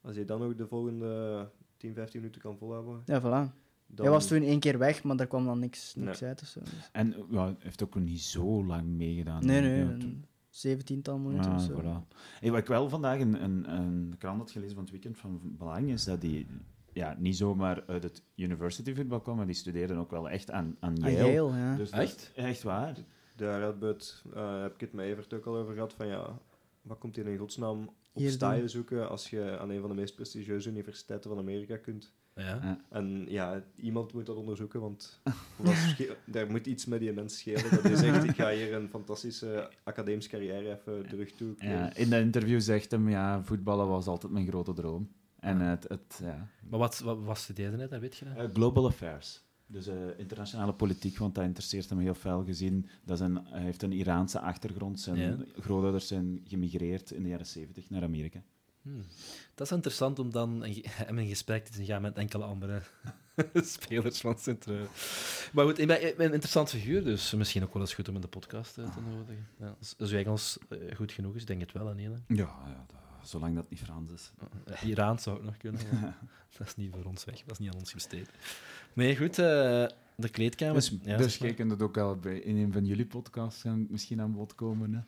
[0.01, 3.53] als je dan ook de volgende 10, 15 minuten kan volhouden, Ja, voilà.
[3.87, 4.05] dan...
[4.05, 6.29] Hij was toen één keer weg, maar daar kwam dan niks, niks Nee.
[6.29, 6.59] uit of zo.
[6.59, 9.45] Dus- En ja, hij heeft ook niet zo lang meegedaan.
[9.45, 11.81] Nee, nee, Ja, een zeventiental minuten Ja, of zo.
[11.81, 12.15] voilà.
[12.39, 15.39] Hey, wat ik wel vandaag een, een, een krant had gelezen van het weekend van
[15.57, 16.47] belang is dat die
[16.93, 20.77] ja, niet zomaar uit het university voetbal kwam, maar die studeerden ook wel echt aan,
[20.79, 21.31] aan Yale.
[21.31, 21.75] Yale, ja.
[21.75, 22.31] Dus Echt?
[22.35, 22.97] Echt waar.
[23.35, 26.37] Daar eh, heb ik het met Evert ook al over gehad, van ja,
[26.81, 30.15] wat komt hier in godsnaam op staaien zoeken als je aan een van de meest
[30.15, 32.11] prestigieuze universiteiten van Amerika kunt.
[32.35, 32.59] Ja.
[32.61, 32.81] Ja.
[32.89, 35.21] En ja, iemand moet dat onderzoeken, want
[36.25, 37.69] daar moet iets met die mens schelen.
[37.69, 41.53] Dat hij zegt, ik ga hier een fantastische academische carrière even terug toe.
[41.57, 45.09] Ja, in dat interview zegt hem, ja, voetballen was altijd mijn grote droom.
[45.41, 46.47] En het, het ja.
[46.69, 48.35] Maar wat, wat was de derde net, dat weet je dat?
[48.37, 49.41] Eh, global affairs.
[49.67, 52.89] Dus eh, internationale politiek, want dat interesseert hem heel veel gezien.
[53.03, 54.99] Dat zijn, hij heeft een Iraanse achtergrond.
[54.99, 55.37] Zijn Ja.
[55.59, 58.41] grootouders zijn gemigreerd in de jaren 70 naar Amerika.
[58.81, 59.01] Hmm.
[59.55, 62.81] Dat is interessant om dan een, in gesprek te gaan met enkele andere
[63.53, 64.65] spelers van sint
[65.53, 68.09] Maar goed, ik ben, ik ben een interessant figuur, dus misschien ook wel eens goed
[68.09, 69.47] om in de podcast eh, te nodigen.
[69.59, 72.15] Ja, als, als uw Engels eh, goed genoeg is, denk ik het wel aan ene.
[72.27, 72.35] Ja,
[72.65, 74.31] ja dat- zolang dat niet Frans is.
[74.69, 75.81] Uh, Iraans zou ook nog kunnen,
[76.57, 77.35] dat is niet voor ons weg.
[77.41, 78.29] Dat is niet aan ons besteed.
[78.93, 79.39] Nee, goed.
[79.39, 80.73] eh, de kleedkamer.
[80.75, 83.87] Dus, ja, dus jij kunt het ook al bij, in een van jullie podcasts gaan,
[83.89, 84.93] misschien aan bod komen.
[84.93, 84.99] Hè?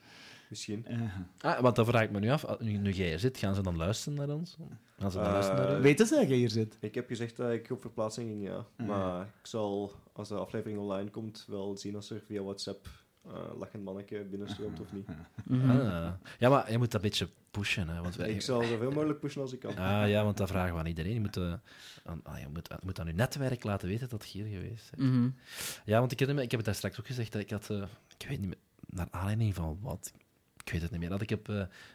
[0.49, 0.86] Misschien.
[0.86, 1.01] Eh,
[1.39, 3.61] Ah, want dan vraag ik me nu af, nu, nu jij hier zit, gaan ze
[3.61, 4.57] dan luisteren naar ons?
[4.99, 5.82] Gaan ze dan Eh, luisteren naar?
[5.82, 6.78] Weten ze dat jij hier zit?
[6.80, 8.66] Ik heb gezegd dat ik op verplaatsing ging, ja.
[8.86, 12.88] Maar ik zal, als de aflevering online komt, wel zien als er via WhatsApp
[13.26, 15.07] eh lachend manneke binnenstroomt of niet.
[15.51, 16.11] Ah.
[16.39, 17.88] Ja, maar je moet dat een beetje pushen.
[17.89, 19.78] Hè, want wij- Ik zal zoveel mogelijk pushen als ik kan.
[19.78, 21.13] Ah, ja, want dat vragen we aan iedereen.
[21.13, 21.53] Je moet, eh,
[22.03, 24.91] aan, ah, je moet, je moet aan je netwerk laten weten dat je hier geweest
[24.95, 25.09] bent.
[25.11, 25.30] Mhm.
[25.86, 27.69] Ja, want ik, herinner me- ik heb het daar straks ook gezegd, dat ik had,
[27.69, 27.84] eh,
[28.17, 30.13] ik weet niet meer, naar aanleiding van wat,
[30.65, 31.47] ik weet het niet meer, dat ik heb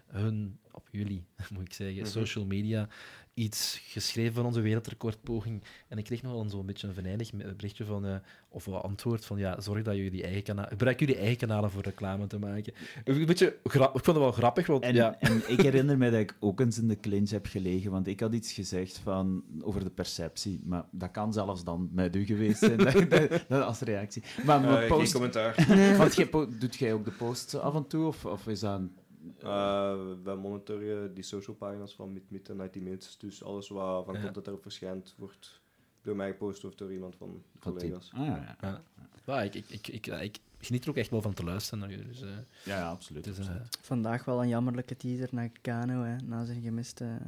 [0.06, 1.24] hun, op jullie,
[1.54, 2.06] moet ik zeggen, Mhm.
[2.10, 2.88] social media,
[3.34, 5.62] iets geschreven van onze wereldrecordpoging.
[5.88, 8.14] En ik kreeg nog wel zo'n beetje een venijnig berichtje van, eh,
[8.48, 11.82] of een antwoord van, ja, zorg dat jullie eigen kanalen, gebruik jullie eigen kanalen voor
[11.82, 12.72] reclame te maken.
[13.04, 15.18] Een beetje, ik vond het wel grappig, want En, ja...
[15.20, 18.20] en ik herinner me dat ik ook eens in de clinch heb gelegen, want ik
[18.20, 20.60] had iets gezegd van, over de perceptie.
[20.64, 24.22] Maar dat kan zelfs dan met u geweest zijn, dat, dat- dat als reactie.
[24.44, 25.54] Maar, maar Eh, geen post, commentaar.
[25.96, 28.78] want jij po- doet jij ook de posts af en toe, of, of is dat...
[28.78, 28.92] een-
[29.38, 33.16] Eh, wij monitoren die social pagina's van MidMid en 90 Minutes.
[33.18, 34.20] Dus alles wat van Ja.
[34.22, 35.60] content daarop verschijnt, wordt
[36.02, 38.10] door mij gepost of door iemand van collega's.
[38.14, 38.56] Ah, ja, ja.
[38.60, 38.82] Ja.
[39.24, 42.06] Ja, ik, ik, ik, ik, geniet er ook echt wel van te luisteren naar jullie.
[42.06, 42.28] Dus, eh,
[42.64, 43.24] ja, ja, absoluut.
[43.24, 47.18] het is, eh, Vandaag wel een jammerlijke teaser naar Kano, hè, na zijn gemiste,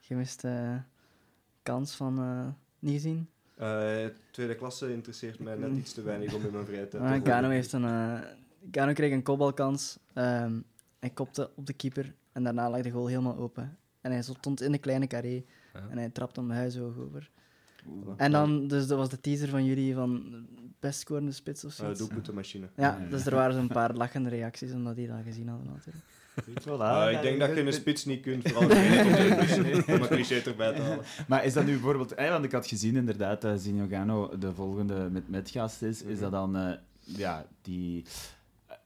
[0.00, 0.82] gemiste
[1.62, 2.18] kans van...
[2.18, 2.46] eh,
[2.78, 3.28] niet gezien?
[3.54, 7.08] Eh, tweede klasse interesseert mij net iets te weinig om in mijn vrije tijd te
[7.08, 7.22] Ah.
[7.22, 8.20] Kano, heeft een, eh,
[8.70, 9.98] Kano kreeg een kopbalkans.
[10.12, 10.60] ehm
[10.98, 13.76] hij kopte op de keeper en daarna lag de goal helemaal open.
[14.00, 15.42] En hij stond in de kleine carré
[15.74, 15.86] Ja.
[15.90, 17.30] en hij trapte om de huisoog over.
[17.84, 18.16] Voilà.
[18.16, 20.24] En dan, dus dat was de teaser van jullie van
[20.80, 21.98] best scorende spits of Eh, zoiets.
[21.98, 22.68] doelpuntenmachine.
[22.76, 26.04] ja, dus er waren zo'n paar lachende reacties omdat die dat gezien hadden natuurlijk.
[26.66, 28.70] Eh, ik denk dat je een spits niet kunt, vooral
[29.96, 31.04] om een cliché erbij te halen.
[31.28, 32.14] Maar is dat nu bijvoorbeeld...
[32.14, 36.02] Eh, want ik had gezien inderdaad dat Zinogano de volgende met metgast is.
[36.02, 36.56] Is dat dan...
[36.56, 38.04] eh, ja, die...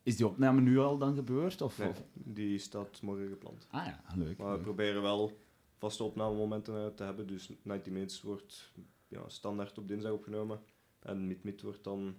[0.02, 1.60] Is die opname nu al dan gebeurd?
[1.62, 3.66] Of, Nee, of- die staat morgen gepland.
[3.70, 4.38] Ah ja, leuk.
[4.38, 5.38] Maar we proberen wel
[5.78, 7.26] vaste opnamemomenten eh, te hebben.
[7.26, 8.72] Dus 90 Minutes wordt
[9.08, 10.60] ja, standaard op dinsdag opgenomen.
[11.00, 12.14] En Mid-Mid wordt dan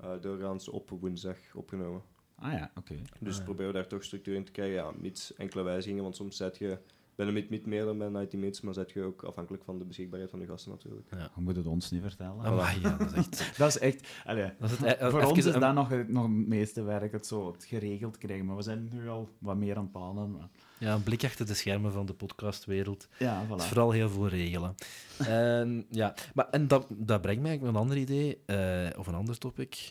[0.00, 2.02] eh, doorgaans op woensdag opgenomen.
[2.34, 2.94] Ah ja, oké.
[3.20, 3.44] Dus Ah, ja.
[3.44, 4.74] proberen we daar toch structuur in te krijgen.
[4.74, 6.78] Ja, mits enkele wijzigingen, want soms zet je
[7.20, 9.84] bij de Mid-Mid meer dan bij 90 Minutes, maar zet je ook afhankelijk van de
[9.84, 11.06] beschikbaarheid van de gasten natuurlijk.
[11.10, 11.30] ja.
[11.34, 12.44] Je moet het ons niet vertellen.
[12.44, 13.56] Amai, ja, dat is echt...
[13.58, 14.08] Dat is echt...
[14.24, 16.32] Allee, Dat is het, eh, voor even ons is een- dat nog, het- nog het
[16.32, 18.46] meeste werk, het zo het geregeld krijgen.
[18.46, 20.30] Maar we zijn nu al wat meer aan het plannen.
[20.30, 20.48] Maar...
[20.78, 23.08] Ja, een blik achter de schermen van de podcastwereld.
[23.18, 23.68] Ja, Het is voilà.
[23.68, 24.74] vooral heel veel regelen.
[25.26, 29.14] en, ja, maar, en dat, dat brengt mij met een ander idee, eh, of een
[29.14, 29.90] ander topic.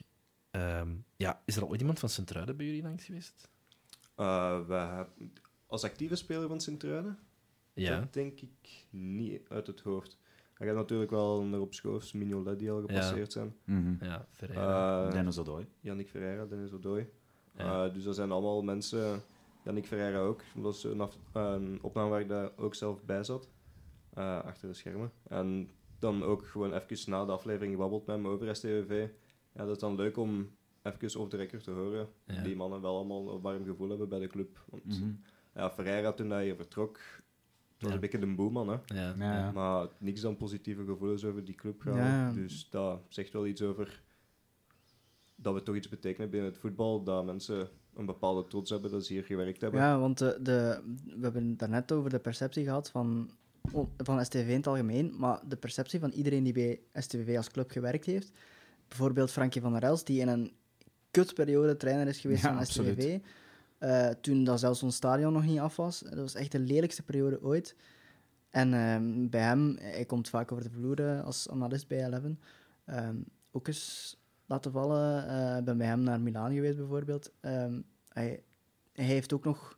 [0.52, 3.50] Ehm, ja, is er al ooit iemand van Sint-Truiden bij jullie langs geweest?
[4.16, 5.32] Eh, we hebben-
[5.70, 7.18] als actieve speler van Sint-Truiden?
[7.74, 8.00] Ja.
[8.00, 10.18] Dat denk ik niet uit het hoofd.
[10.58, 13.56] Er gaat natuurlijk wel naar op Schoofs, Mignolet die al gepasseerd zijn.
[13.64, 14.06] Mhm.
[14.06, 15.06] Ja, Ferreira.
[15.06, 15.66] Eh, Dennis Odoi.
[15.80, 17.10] Yannick Ferreira, Dennis Odoi.
[17.58, 17.86] Ja.
[17.88, 19.22] Eh, dus dat zijn allemaal mensen,
[19.66, 20.42] Yannick Ferreira ook.
[20.54, 23.50] Dat was een, af- een opname waar ik daar ook zelf bij zat,
[24.14, 25.12] eh, achter de schermen.
[25.28, 29.08] En dan ook gewoon even na de aflevering gebabbeld met hem over STVV.
[29.54, 30.50] Ja, dat is dan leuk om
[30.84, 32.08] even over de record te horen.
[32.26, 32.42] Ja.
[32.44, 34.64] Die mannen wel allemaal een warm gevoel hebben bij de club.
[34.70, 35.10] Want Mhm.
[35.54, 37.02] Ja, Ferreira, toen hij hier vertrok, dat
[37.80, 37.96] was Ja.
[37.96, 38.74] een beetje de boeman, hè.
[38.86, 39.14] ja.
[39.18, 39.52] Ja, ja.
[39.52, 41.96] Maar niks dan positieve gevoelens over die club gaan.
[41.98, 42.32] Ja.
[42.32, 44.02] Dus dat zegt wel iets over
[45.36, 47.04] dat we toch iets betekenen binnen het voetbal.
[47.04, 49.80] Dat mensen een bepaalde trots hebben dat ze hier gewerkt hebben.
[49.80, 53.30] Ja, want de, de, we hebben het daarnet over de perceptie gehad van,
[53.98, 57.72] van STV in het algemeen, maar de perceptie van iedereen die bij STV als club
[57.72, 58.32] gewerkt heeft.
[58.88, 60.52] Bijvoorbeeld Frankie van der Els, die in een
[61.12, 63.22] kutperiode trainer is geweest Ja, van absoluut.
[63.80, 66.00] Eh, toen dat zelfs ons stadion nog niet af was.
[66.00, 67.76] Dat was echt de lelijkste periode ooit.
[68.50, 72.40] En ehm, bij hem, hij komt vaak over de vloer eh, als analist bij Eleven.
[72.86, 73.16] Ehm,
[73.52, 75.28] ook eens laten vallen.
[75.28, 77.32] eh, Ik ben bij hem naar Milaan geweest bijvoorbeeld.
[77.40, 78.44] Ehm, hij,
[78.94, 79.78] hij heeft ook nog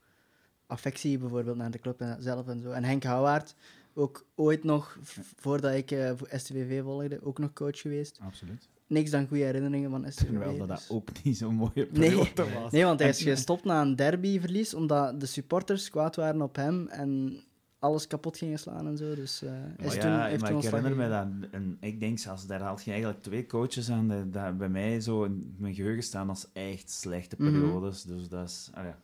[0.65, 2.71] affectie bijvoorbeeld naar de club zelf en zo.
[2.71, 3.55] En Henk Houwaard,
[3.93, 4.97] ook ooit nog,
[5.35, 8.19] voordat ik eh, voor STVV volgde, ook nog coach geweest.
[8.21, 8.69] Absoluut.
[8.87, 10.25] Niks dan goede herinneringen van STVV.
[10.27, 11.87] Terwijl dat, dat dus- ook niet zo'n mooie Nee.
[11.91, 12.71] periode was.
[12.71, 16.87] Nee, want hij is gestopt na een derbyverlies, omdat de supporters kwaad waren op hem
[16.87, 17.39] en
[17.79, 19.15] alles kapot gingen slaan en zo.
[19.15, 21.49] Dus eh, is Maar toen, ja, heeft maar ik herinner me dat.
[21.51, 24.99] En ik denk zelfs, daar haalt je eigenlijk twee coaches aan die, die bij mij
[25.01, 27.51] zo in mijn geheugen staan als echt slechte Mhm.
[27.51, 28.03] periodes.
[28.03, 28.69] Dus dat is...
[28.73, 28.97] Ah, ja.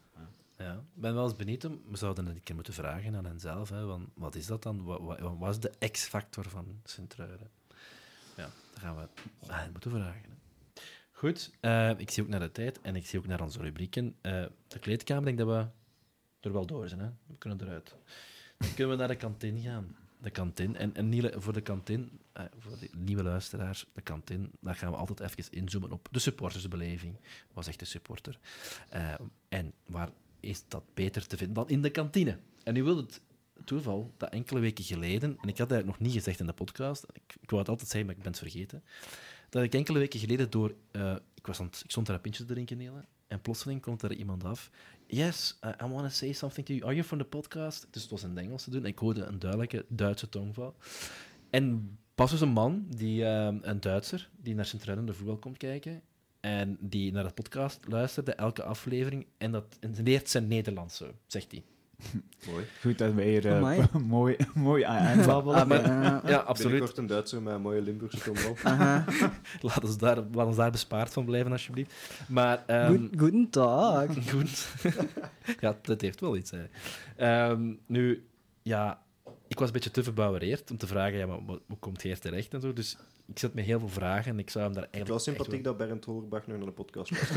[0.58, 1.64] Ja, ben wel eens benieuwd.
[1.64, 3.70] We zouden het een keer moeten vragen aan henzelf.
[3.70, 4.84] Hè, van, wat is dat dan?
[4.84, 7.50] Wat, wat, wat is de X-factor van Sint-Truiden?
[8.36, 9.08] Ja, dat gaan we
[9.48, 10.22] aan hen moeten vragen.
[10.22, 10.36] hè.
[11.12, 14.16] Goed, eh, ik zie ook naar de tijd en ik zie ook naar onze rubrieken.
[14.22, 15.66] Eh, de kleedkamer, denk dat we
[16.40, 17.00] er wel door zijn.
[17.00, 17.10] Hè?
[17.26, 17.96] We kunnen eruit.
[18.58, 19.96] Dan kunnen we naar de kantine gaan.
[20.18, 20.76] de kantin.
[20.76, 25.20] En, voor de kantin, eh, voor de nieuwe luisteraars, de kantin, daar gaan we altijd
[25.20, 27.16] even inzoomen op de supportersbeleving.
[27.54, 28.40] Was echt de supporter.
[29.50, 30.10] En waar
[30.48, 32.38] is dat beter te vinden dan in de kantine?
[32.64, 33.22] En nu wil het
[33.64, 37.06] toeval dat enkele weken geleden, en ik had dat nog niet gezegd in de podcast,
[37.14, 38.84] ik, ik wou het altijd zeggen, maar ik ben het vergeten,
[39.50, 40.76] dat ik enkele weken geleden door...
[40.92, 44.14] eh, ik, was ik stond daar een pintje te drinken, Nele, en plotseling komt er
[44.14, 44.72] iemand af.
[45.08, 46.86] Yes, I, I want to say something to you.
[46.86, 47.88] Are you from the podcast?
[47.92, 48.82] Dus het was in het Engels te doen.
[48.82, 50.76] En ik hoorde een duidelijke Duitse tongval.
[51.50, 55.58] En pas was een man, die, eh, een Duitser, die naar Sint-Truiden de voetbal komt
[55.58, 56.02] kijken.
[56.48, 59.26] En die naar de podcast luisterde, elke aflevering.
[59.38, 61.64] En dat en leert zijn Nederlands zo, zegt hij.
[62.52, 62.66] Mooi.
[62.82, 63.84] Goed dat wij hier Amai.
[64.18, 65.60] mooi, mooi aanbabbelen.
[65.62, 66.72] Ah, maar, Ja, absoluut.
[66.72, 68.32] Binnenkort een Duitser met een mooie Limburgse.
[69.62, 71.94] Laat ons, daar, laat ons daar bespaard van blijven, alsjeblieft.
[72.28, 72.64] Maar...
[72.66, 74.30] ehm, Goed- Guten Tag.
[74.30, 74.68] Goed.
[75.60, 76.52] ja, dat heeft wel iets.
[76.52, 76.66] Hè.
[77.16, 78.28] Ehm, nu,
[78.62, 79.02] ja,
[79.48, 82.20] ik was een beetje te verbouwereerd om te vragen, ja, maar hoe, komt hij hier
[82.20, 82.74] terecht en zo.
[82.74, 82.98] Dus
[83.28, 85.26] ik zet me heel veel vragen en ik zou hem daar Het eigenlijk...
[85.26, 87.30] was sympathiek dat Bernd Hollerbach nog naar de podcast was.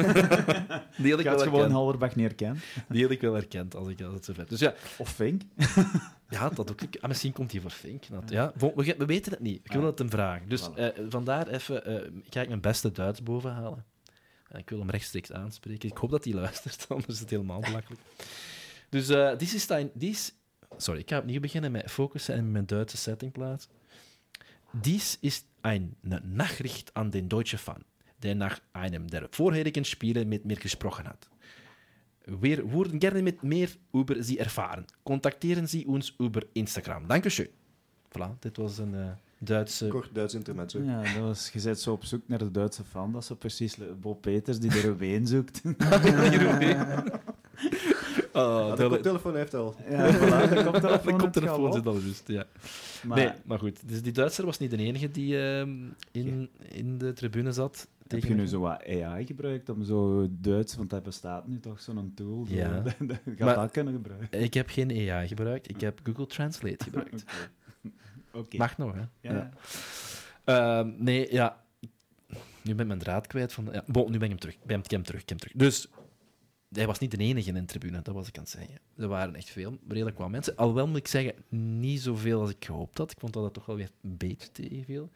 [0.97, 1.73] Die had Ik ik had wel gewoon herkend.
[1.73, 2.59] Hallerbach niet herkend.
[2.89, 4.49] Die had ik wel herkend, als ik als het zo vet.
[4.49, 5.43] Dus ja, Of Fink.
[6.29, 6.81] ja dat ook.
[7.01, 8.09] Ah, misschien komt hij voor Fink.
[8.11, 9.61] Dat, ja, we, we weten het niet.
[9.65, 9.87] Ik wil Ah.
[9.87, 10.49] het hem vragen.
[10.49, 10.75] Dus Voilà.
[10.75, 11.85] eh, vandaar even...
[11.85, 13.85] eh, ga ik mijn beste Duits boven halen.
[14.49, 15.89] En ik wil hem rechtstreeks aanspreken.
[15.89, 18.01] Ik hoop dat hij luistert, anders is het helemaal belachelijk.
[18.89, 19.69] Dus eh dit
[19.99, 20.35] is
[20.77, 23.71] sorry, ik ga opnieuw beginnen met focussen en mijn Duitse setting plaatsen.
[24.73, 25.91] Dies ist eine
[26.25, 27.85] Nachricht an den deutschen Fan,
[28.23, 31.29] der nach einem der vorherigen Spiele mit mir gesprochen hat.
[32.27, 34.87] Wir würden gerne mit mehr über Sie erfahren.
[35.03, 37.09] Kontaktieren Sie uns über Instagram.
[37.09, 37.49] Dankeschön.
[38.13, 39.89] Voilà, dit was een eh, Duitse...
[39.89, 40.81] Kort Duits intermezzo.
[40.81, 43.13] Ja, dat was, je bent zo op zoek naar de Duitse fan.
[43.13, 45.63] Dat is zo precies Bob Peters die de Rubeen zoekt.
[48.33, 49.75] Oh, de koptelefoon heeft al.
[49.91, 50.63] Ja, voilà, de
[51.19, 52.45] koptelefoon, de zit al juist, ja.
[53.07, 53.89] Maar, Nee, maar goed.
[53.89, 55.71] Dus die Duitser was niet de enige die ehm,
[56.11, 57.89] in, in de tribune zat.
[58.09, 61.81] heb je nu zo wat AI gebruikt om zo Duits, want dat bestaat nu toch,
[61.81, 62.45] zo'n tool.
[62.49, 62.69] Ja.
[62.83, 64.41] dat, gaat Maar- dat kunnen gebruiken.
[64.43, 67.25] Ik heb geen AI gebruikt, ik heb Google Translate gebruikt.
[68.33, 68.57] Oké.
[68.57, 69.31] Mag nog, hè?
[69.31, 69.51] Ja.
[70.45, 71.63] Ehm, nee, ja.
[72.63, 73.53] Nu ben ik mijn draad kwijt.
[73.53, 74.55] Van, ja, bon, nu ben ik hem terug.
[74.55, 75.55] Ik ben ik hem terug, ik hem terug.
[75.57, 75.89] Dus
[76.71, 78.79] hij was niet de enige in de tribune, dat was ik aan het zeggen.
[78.97, 80.57] Er waren echt veel, redelijk wat mensen.
[80.57, 83.11] Alhoewel moet ik zeggen, niet zoveel als ik gehoopt had.
[83.11, 85.11] Ik vond dat het toch wel weer een beetje tegenviel.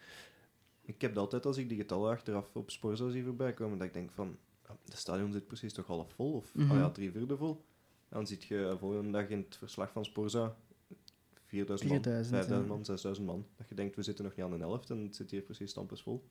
[0.82, 3.86] Ik heb dat altijd als ik die getallen achteraf op Sporza zie voorbij komen, dat
[3.86, 4.36] ik denk van,
[4.84, 7.64] de stadion zit precies toch half vol, of ah ja, drie vierde vol.
[8.08, 10.56] Dan zie je volgende dag in het verslag van Sporza
[11.44, 12.74] 4000 man, 4000, 5000 ja.
[12.74, 13.46] man, 6000 man.
[13.56, 15.70] Dat je denkt, we zitten nog niet aan de helft en het zit hier precies
[15.70, 16.24] stampers vol.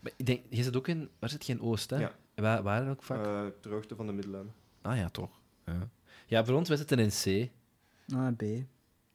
[0.00, 1.08] Maar ik denk, je zit ook in...
[1.18, 1.98] Waar zit je in Oost, hè?
[1.98, 2.14] Ja.
[2.34, 3.26] Waar, waar in welk vak?
[3.26, 4.52] Eh hoogte van de middellijn.
[4.84, 5.40] Ah ja, toch.
[5.66, 5.88] Ja.
[6.26, 7.50] ja, voor ons, wij zitten in C.
[8.14, 8.42] Ah, B.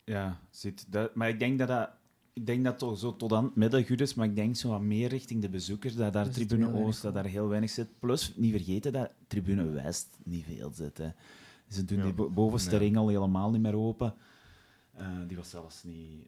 [0.03, 1.89] Ja, zit dat, maar ik denk dat dat...
[2.34, 4.70] Ik denk dat toch zo tot aan het midden goed is, maar ik denk zo
[4.70, 7.70] wat meer richting de bezoekers, dat daar Dat zit Tribune Oost, dat daar heel weinig
[7.70, 7.99] zit.
[7.99, 10.97] Plus, niet vergeten dat Tribune West niet veel zit.
[10.97, 11.09] Hè.
[11.67, 12.03] Ze doen Ja.
[12.03, 12.80] die bo- bovenste Nee.
[12.80, 14.13] ring al helemaal niet meer open.
[14.93, 16.28] Eh, die was zelfs niet...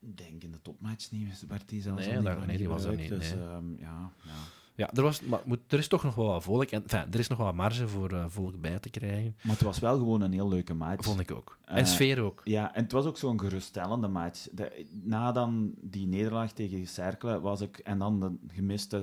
[0.00, 2.68] Ik denk in de topmatch niet, werd die zelfs Nee, al daar- niet, nee, die
[2.68, 3.42] was er niet, Dus nee.
[3.42, 4.32] ehm, ja, ja.
[4.80, 6.64] Ja, er, was, maar moet, er is toch nog wel wat volk.
[6.70, 9.36] En, enfin, er is nog wel wat marge voor eh, volk bij te krijgen.
[9.42, 11.04] Maar het was wel gewoon een heel leuke match.
[11.04, 11.58] Vond ik ook.
[11.64, 12.40] En Eh, sfeer ook.
[12.44, 14.48] Ja, en het was ook zo'n geruststellende match.
[14.52, 19.02] De, na dan die nederlaag tegen Cercle was ik, en dan de gemiste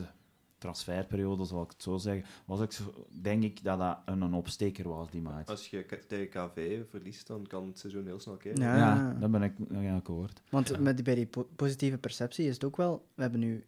[0.58, 2.78] transferperiode, zal ik het zo zeggen, was ik
[3.22, 5.50] denk ik dat dat een, een opsteker was, die match.
[5.50, 8.62] Als je tegen KV verliest, dan kan het seizoen heel snel keren.
[8.62, 8.76] Ja.
[8.78, 10.42] Ja, dat ben ik ja, akkoord.
[10.50, 10.80] Want Ja.
[10.80, 13.08] met die, bij die po- positieve perceptie is het ook wel...
[13.16, 13.66] We hebben nu...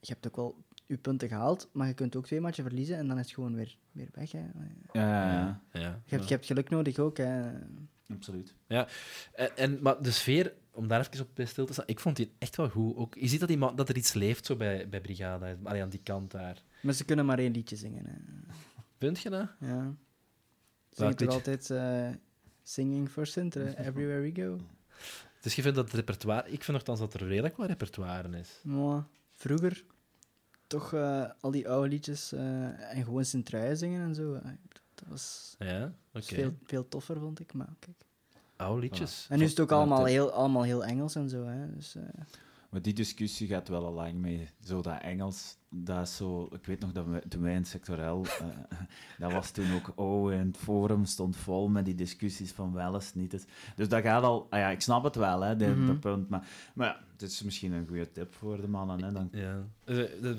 [0.00, 0.56] Je hebt ook wel
[0.86, 3.54] je punten gehaald, maar je kunt ook twee matchen verliezen en dan is het gewoon
[3.54, 4.32] weer, weer weg.
[4.32, 4.38] Hè.
[4.38, 4.46] Je,
[4.92, 7.16] Ja, ja, ja, Ja, hebt, je hebt geluk nodig ook.
[7.16, 7.50] Hè.
[8.08, 8.54] absoluut.
[8.66, 12.32] En, en, maar de sfeer, om daar even op stil te staan, ik vond die
[12.38, 12.96] echt wel goed.
[12.96, 15.88] Ook, je ziet dat, die dat er iets leeft zo bij, bij Brigada, allee, aan
[15.88, 16.62] die kant daar.
[16.82, 18.06] Maar ze kunnen maar één liedje zingen.
[18.06, 18.14] Hè.
[18.98, 19.48] Vind je dat?
[19.60, 19.94] Ja.
[20.88, 22.08] Ze zingen toch altijd eh,
[22.62, 24.58] Singing for Sintra, Everywhere We Go.
[25.40, 26.50] Dus je vindt dat het repertoire...
[26.50, 28.60] Ik vind nogthans dat er redelijk wat repertoire is.
[28.62, 29.04] Maar
[29.34, 29.84] vroeger
[30.72, 34.34] toch eh, al die oude liedjes eh, en gewoon Sint-Truiden zingen en zo.
[34.34, 34.42] eh,
[34.94, 36.22] dat was Ja, oké.
[36.34, 37.54] veel, veel toffer, vond ik.
[37.54, 37.96] Maar kijk.
[38.56, 39.26] Oude liedjes.
[39.30, 41.44] En nu is het ook allemaal heel, allemaal heel Engels en zo.
[41.44, 41.74] Hè.
[41.74, 41.96] Dus,
[42.72, 44.48] Maar die discussie gaat wel al lang mee.
[44.64, 46.48] Zo dat Engels, dat zo...
[46.52, 48.24] Ik weet nog dat we, toen wij in sectorel...
[48.24, 48.46] eh,
[49.18, 49.92] dat was toen ook...
[49.94, 53.44] Oh, en het forum stond vol met die discussies van wel eens, niet eens.
[53.76, 54.46] Dus dat gaat al...
[54.50, 55.86] Ah ja, ik snap het wel, hè, de, Mhm.
[55.86, 56.28] dat punt.
[56.28, 59.02] Maar, maar ja, het is misschien een goede tip voor de mannen.
[59.04, 59.64] Hè, dan, Ja.
[59.84, 59.96] Eh,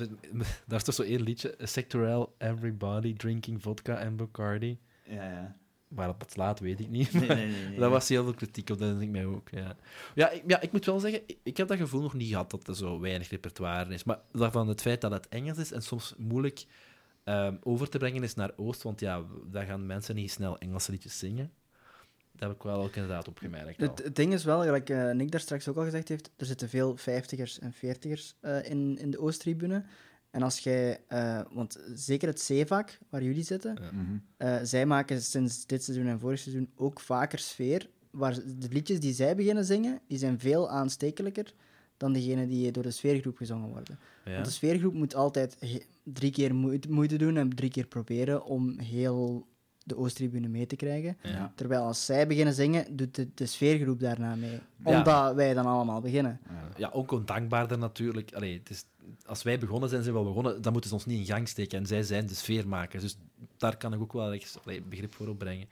[0.68, 1.56] Daar is toch zo één liedje.
[1.60, 4.80] Sectorel, everybody drinking vodka and Bacardi.
[5.08, 5.56] ja, ja.
[5.96, 7.14] Waar dat laat, weet ik niet.
[7.14, 7.80] Nee, nee, nee, nee.
[7.80, 9.50] Daar was heel veel kritiek op, dat denk ik mij ook.
[9.50, 9.76] Ja,
[10.16, 12.52] ja, ik, ja, ik moet wel zeggen, ik, ik heb dat gevoel nog niet gehad
[12.52, 14.04] dat er zo weinig repertoire is.
[14.04, 16.66] Maar daarvan het feit dat het Engels is en soms moeilijk
[17.24, 20.92] ehm, over te brengen is naar Oost, want ja, daar gaan mensen niet snel Engelse
[20.92, 21.52] liedjes zingen.
[22.32, 23.82] Dat heb ik wel ook inderdaad opgemerkt.
[23.82, 26.46] Het, het ding is wel, gelijk eh, Nick daar straks ook al gezegd heeft, er
[26.46, 29.84] zitten veel 50ers en 40ers eh, in, in de Oosttribune.
[30.34, 33.92] En als jij, eh, want zeker het C-vak, waar jullie zitten, Ja.
[33.92, 34.18] Mhm.
[34.38, 37.90] eh, zij maken sinds dit seizoen en vorig seizoen ook vaker sfeer.
[38.12, 41.54] Waar de liedjes die zij beginnen zingen, die zijn veel aanstekelijker
[41.98, 44.00] dan degene die door de sfeergroep gezongen worden.
[44.26, 44.34] Ja.
[44.34, 45.58] Want de sfeergroep moet altijd
[46.04, 46.56] drie keer
[46.90, 49.48] moeite doen en drie keer proberen om heel
[49.84, 51.18] de Oosttribune mee te krijgen.
[51.24, 51.52] Ja.
[51.56, 54.60] Terwijl als zij beginnen zingen, doet de, de sfeergroep daarna mee.
[54.86, 54.98] Ja.
[54.98, 56.40] Omdat wij dan allemaal beginnen.
[56.78, 58.34] Ja, ook ondankbaarder natuurlijk.
[58.34, 58.86] Allee, het is,
[59.26, 60.62] als wij begonnen zijn, zijn we wel begonnen.
[60.62, 61.80] Dan moeten ze ons niet in gang steken.
[61.80, 63.04] En zij zijn de sfeermakers.
[63.04, 63.18] Dus
[63.58, 65.68] daar kan ik ook wel ergens allee, begrip voor opbrengen.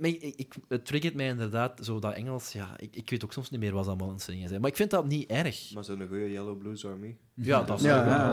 [0.00, 2.52] Maar ik, ik, het triggert mij inderdaad, zo dat Engels.
[2.52, 4.60] Ja, ik, ik weet ook soms niet meer wat ze allemaal aan het zingen zijn.
[4.60, 5.70] Maar ik vind dat niet erg.
[5.74, 7.16] Maar zo'n goede Yellow Blues Army.
[7.34, 8.32] Ja, dat is Ja, ja.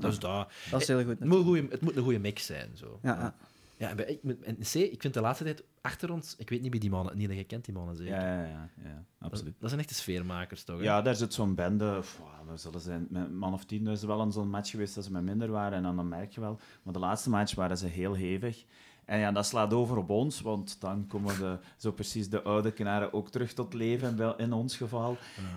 [0.00, 0.52] Dat is dat.
[0.70, 1.18] Dat is heel goed.
[1.18, 2.70] Het moet, goeie, het moet een goede mix zijn.
[2.74, 2.98] Zo.
[3.02, 3.34] Ja,
[3.80, 3.88] ja.
[3.88, 6.34] En bij, ik, met- en C, ik vind de laatste tijd achter ons...
[6.38, 7.16] Ik weet niet wie die mannen...
[7.16, 8.14] Niet dat je kent die mannen, zeker?
[8.14, 9.54] Ja, ja, ja, ja, absoluut.
[9.58, 10.78] dat zijn echte sfeermakers, toch?
[10.78, 10.82] hè?
[10.84, 12.02] Ja, daar zit zo'n bende.
[12.18, 13.86] wow, er zullen zijn met man of tien.
[13.86, 15.76] Er is wel een zo'n match geweest dat ze met minder waren.
[15.76, 16.58] En dan, dan merk je wel.
[16.82, 18.64] Maar de laatste match waren ze heel hevig.
[19.10, 22.72] En ja, dat slaat over op ons, want dan komen de, zo precies de oude
[22.72, 25.16] knaren ook terug tot leven, in ons geval.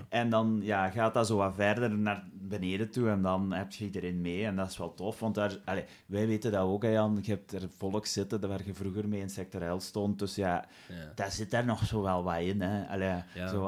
[0.09, 3.83] En dan ja, gaat dat zo wat verder naar beneden toe en dan heb je
[3.83, 5.19] iedereen mee en dat is wel tof.
[5.19, 7.19] Want daar, allee, wij weten dat ook, hè, Jan.
[7.21, 10.19] Je hebt er volk zitten waar je vroeger mee in sector L stond.
[10.19, 11.11] Dus ja, Ja.
[11.15, 12.61] daar zit daar nog zo wel wat in.
[12.61, 12.87] Hè.
[12.87, 13.47] Allee, Ja.
[13.47, 13.63] zo,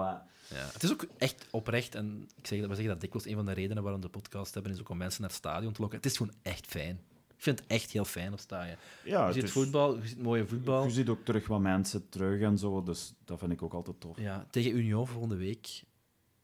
[0.49, 1.95] Ja, het is ook echt oprecht.
[1.95, 3.27] En ik zeg, dat- we zeggen dat dikwijls.
[3.27, 5.39] Een van de redenen waarom we de podcast hebben, is ook om mensen naar het
[5.39, 5.97] stadion te lokken.
[5.99, 6.99] Het is gewoon echt fijn.
[7.35, 8.77] Ik vind het echt heel fijn op stadion.
[9.03, 10.83] ja, je ziet is- voetbal, je ziet mooie voetbal.
[10.83, 13.99] Je ziet ook terug wat mensen terug en zo, dus dat vind ik ook altijd
[13.99, 14.19] tof.
[14.19, 15.83] Ja, tegen Union volgende week.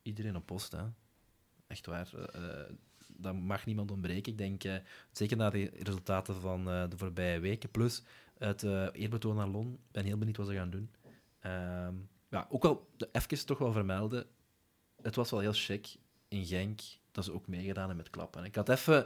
[0.01, 0.81] Iedereen op post, hè.
[1.67, 2.13] Echt waar.
[2.33, 2.73] Eh,
[3.07, 4.31] dat mag niemand ontbreken.
[4.31, 4.75] Ik denk, eh,
[5.11, 8.03] zeker na de resultaten van de voorbije weken, plus
[8.37, 10.89] het eh eerbetoon aan Lon, ik ben heel benieuwd wat ze gaan doen.
[11.39, 11.93] Ehm,
[12.29, 14.25] ja, ook wel, even toch wel vermelden,
[15.01, 15.95] het was wel heel chic
[16.27, 16.79] in Genk
[17.11, 18.43] dat ze ook meegedaan hebben met klappen.
[18.43, 19.05] Ik had even...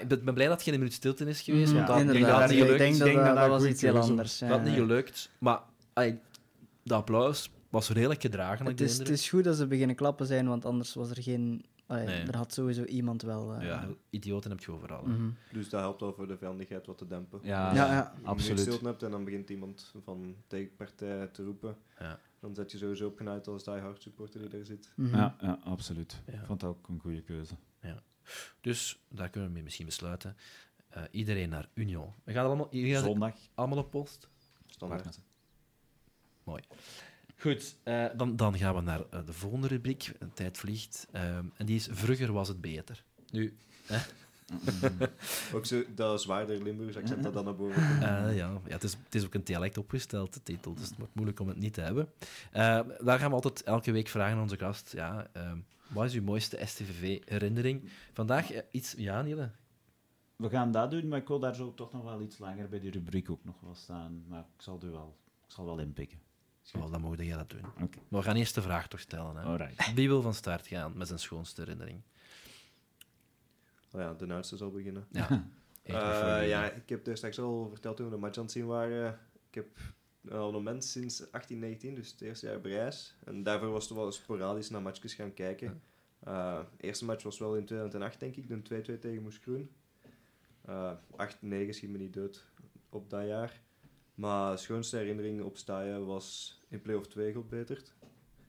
[0.00, 2.28] Ik ben, blij dat het geen minuut stilte is geweest, Mhm, want dat, inderdaad.
[2.30, 2.78] dat had niet ik gelukt.
[2.78, 4.38] denk dat Ik denk dat, dat dat dat was iets heel anders.
[4.38, 5.60] Dat had niet gelukt, maar
[5.92, 6.18] allee,
[6.82, 8.66] de applaus was redelijk gedragen.
[8.66, 11.64] Het is, het is goed dat ze beginnen klappen zijn, want anders was er geen...
[11.88, 12.06] Nee.
[12.06, 13.54] Er had sowieso iemand wel...
[13.54, 15.02] eh, Ja, idioten heb je overal.
[15.04, 15.28] mhm.
[15.52, 17.40] Dus dat helpt wel voor de vijandigheid wat te dempen.
[17.42, 18.00] Ja, Ja, ja.
[18.00, 18.60] Als je absoluut.
[18.60, 22.18] stilte hebt en dan begint iemand van tegenpartij te roepen, Ja.
[22.40, 24.92] Dan zet je sowieso opgenuit als die hard supporter die daar zit.
[24.96, 25.16] Mhm.
[25.16, 26.22] Ja, ja, absoluut.
[26.26, 26.32] Ja.
[26.32, 27.54] Ik vond dat ook een goede keuze.
[28.60, 30.36] Dus daar kunnen we mee misschien besluiten.
[30.88, 32.12] Eh, iedereen naar Union.
[32.24, 33.34] We gaan allemaal, Zondag.
[33.54, 34.28] allemaal op post.
[34.66, 35.20] Standaard.
[36.44, 36.62] Mooi.
[37.36, 40.12] Goed, eh, dan, dan gaan we naar eh, de volgende rubriek.
[40.34, 41.06] Tijd vliegt.
[41.12, 43.04] Ehm, en die is Vroeger was het beter.
[43.30, 43.56] Nu,
[45.54, 48.02] Ook zo, dat zwaarder Limburgs accent dat dan naar boven komt.
[48.02, 50.74] eh, ja, ja het, is, het is ook een dialect opgesteld, de titel.
[50.74, 52.08] Dus het wordt moeilijk om het niet te hebben.
[52.52, 54.92] Eh, daar gaan we altijd elke week vragen aan onze gast.
[54.92, 57.88] Ja, ehm, wat is uw mooiste STVV-herinnering?
[58.12, 58.94] Vandaag eh, iets...
[58.96, 59.50] Ja, Niele?
[60.36, 62.80] We gaan dat doen, maar ik wil daar zo toch nog wel iets langer bij
[62.80, 64.24] die rubriek ook nog wel staan.
[64.28, 65.16] Maar ik zal, er wel,
[65.46, 66.18] ik zal wel inpikken.
[66.72, 67.64] Wel, dan mogen jij dat doen.
[67.82, 67.98] Oké.
[68.08, 69.36] Maar we gaan eerst de vraag toch stellen.
[69.36, 69.42] Hè?
[69.42, 69.94] Alright.
[69.94, 72.00] Wie wil van start gaan met zijn schoonste herinnering?
[73.96, 75.06] Oh ja, de oudste zal beginnen.
[75.10, 75.28] Ja.
[75.86, 78.66] Eh, ja, ik heb er straks al verteld toen we de match aan het zien
[78.66, 79.18] waren.
[79.48, 79.66] Ik heb
[80.24, 83.16] een abonnement sinds 1819, dus het eerste jaar Parijs.
[83.24, 85.82] En daarvoor was het wel sporadisch naar matchjes gaan kijken.
[86.18, 89.70] Eh, de eerste match was wel in 2008, denk ik, de 2-2 tegen Moes Groen.
[90.64, 92.44] Eh 8-9 schiet me niet dood
[92.88, 93.60] op dat jaar.
[94.14, 97.94] Maar de schoonste herinnering op Staaien was in play-off 2 gebeterd.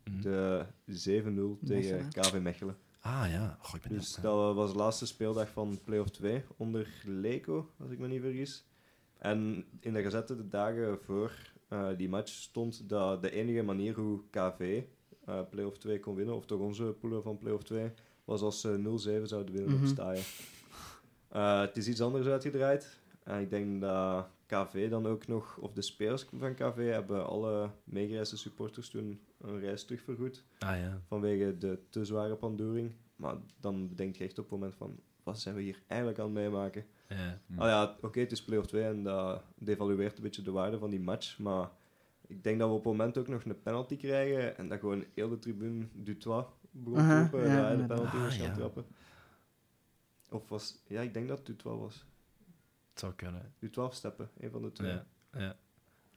[0.04, 0.22] Mhm.
[0.22, 2.10] De 7-0 tegen.
[2.10, 2.78] KV Mechelen.
[3.08, 6.44] Ah ja, Goh, ik ben Dus ook, dat was de laatste speeldag van Playoff 2
[6.58, 8.66] onder Leco, als ik me niet vergis.
[9.18, 11.32] En in de gazette de dagen voor
[11.68, 14.82] eh, die match stond dat de enige manier hoe KV
[15.26, 17.92] eh Playoff 2 kon winnen, of toch onze poelen van Playoff 2,
[18.26, 19.82] was als ze 0-7 zouden winnen Mhm.
[19.82, 20.24] op Staaien.
[21.28, 23.00] Eh, het is iets anders uitgedraaid.
[23.24, 27.70] En ik denk dat KV dan ook nog, of de spelers van KV, hebben alle
[27.84, 31.02] meegereisde supporters toen een reis terugvergoed ah ja.
[31.08, 32.92] vanwege de te zware pandoering.
[33.16, 36.26] Maar dan bedenk je echt op het moment van, wat zijn we hier eigenlijk aan
[36.26, 36.86] het meemaken?
[37.08, 37.40] ja.
[37.48, 37.60] Hm.
[37.60, 40.90] Ah ja, oké, het is play-off 2 en dat devalueert een beetje de waarde van
[40.90, 41.70] die match, maar
[42.28, 45.06] ik denk dat we op het moment ook nog een penalty krijgen en dat gewoon
[45.14, 48.48] heel de tribune Dutois begon te roepen ja, dat hij de penalty was Ah, gaan
[48.50, 48.54] ja.
[48.56, 48.86] trappen.
[50.30, 52.06] Of was, ja, ik denk dat het Dutois was.
[52.90, 53.54] Het zou kunnen.
[53.60, 54.92] Dutois of Steppen, een van de twee.
[54.92, 55.06] Ja.
[55.34, 55.56] ja.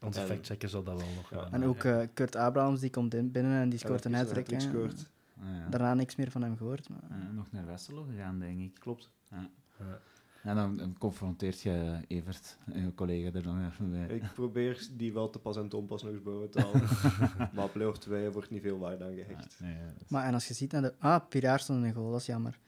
[0.00, 1.38] Onze factchecker zal dat wel nog Ja.
[1.42, 5.10] gaan En ook eh, Kurt Abrahams, die komt in, binnen en die scoort een scoort.
[5.40, 5.68] Ah, ja.
[5.68, 6.88] Daarna niks meer van hem gehoord.
[6.88, 7.00] Maar...
[7.08, 8.74] Ja, nog naar Westerlo gegaan, denk ik.
[8.78, 9.10] Klopt.
[9.30, 9.50] Ja.
[9.78, 9.98] Ja.
[10.42, 14.06] En dan, dan confronteert je Evert, en je collega, er nog even bij.
[14.16, 16.82] Ik probeer die wel te pas en te onpas nog eens boven te halen.
[17.54, 19.56] maar op play-off 2 wordt niet veel waarde aan gehecht.
[19.58, 20.94] Ja, nee, ja, dat is- maar en als je ziet naar de...
[20.98, 22.58] Ah, Piraar stond in een goal, dat is jammer.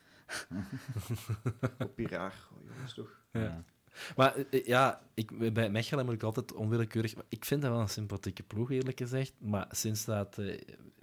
[1.79, 3.21] Op Piraar, oh, jongens toch.
[3.33, 3.65] ja.
[4.17, 7.15] Maar eh, ja, ik, bij Mechelen moet ik altijd onwillekeurig...
[7.29, 9.33] Ik vind dat wel een sympathieke ploeg, eerlijk gezegd.
[9.39, 10.39] Maar sinds dat...
[10.39, 10.47] eh,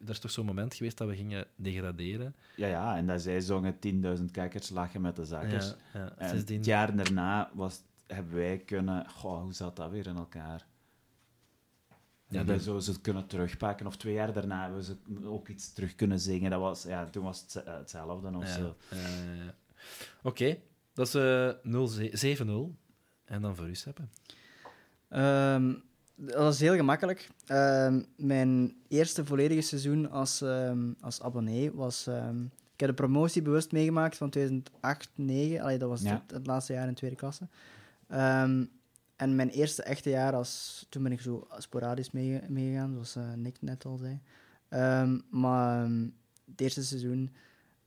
[0.05, 2.35] er is toch zo'n moment geweest dat we gingen degraderen.
[2.55, 3.75] Ja, ja, en dat zij zongen
[4.19, 5.67] 10.000 kijkers lachen met de zakkers.
[5.93, 6.13] Ja, ja.
[6.17, 6.57] En Sindsdien...
[6.57, 9.09] het jaar daarna was, hebben wij kunnen...
[9.09, 10.67] Goh, hoe zat dat weer in elkaar?
[12.27, 13.87] Ja, dat- zo ze kunnen terugpakken.
[13.87, 16.51] Of twee jaar daarna hebben ze ook iets terug kunnen zingen.
[16.51, 18.75] Dat was, ja, toen was het eh, hetzelfde of Ja, zo.
[18.91, 19.53] ja.
[20.99, 21.89] Dat is eh, 0
[22.69, 22.75] 7-0.
[23.25, 24.01] En dan voor u, Seppe.
[25.09, 25.73] Ehm,
[26.15, 27.29] dat was heel gemakkelijk.
[27.45, 32.07] Ehm, mijn eerste volledige seizoen als, ehm, als abonnee was...
[32.07, 32.43] ehm,
[32.73, 35.61] ik heb de promotie bewust meegemaakt van 2008, 2009.
[35.63, 36.13] Allee, dat was Ja.
[36.13, 37.47] het, het laatste jaar in tweede klasse.
[38.07, 38.65] Ehm,
[39.15, 43.33] en mijn eerste echte jaar, als, toen ben ik zo sporadisch mee, meegegaan, zoals eh,
[43.33, 44.19] Nick net al zei.
[44.69, 45.89] Ehm, maar
[46.51, 47.31] het eerste seizoen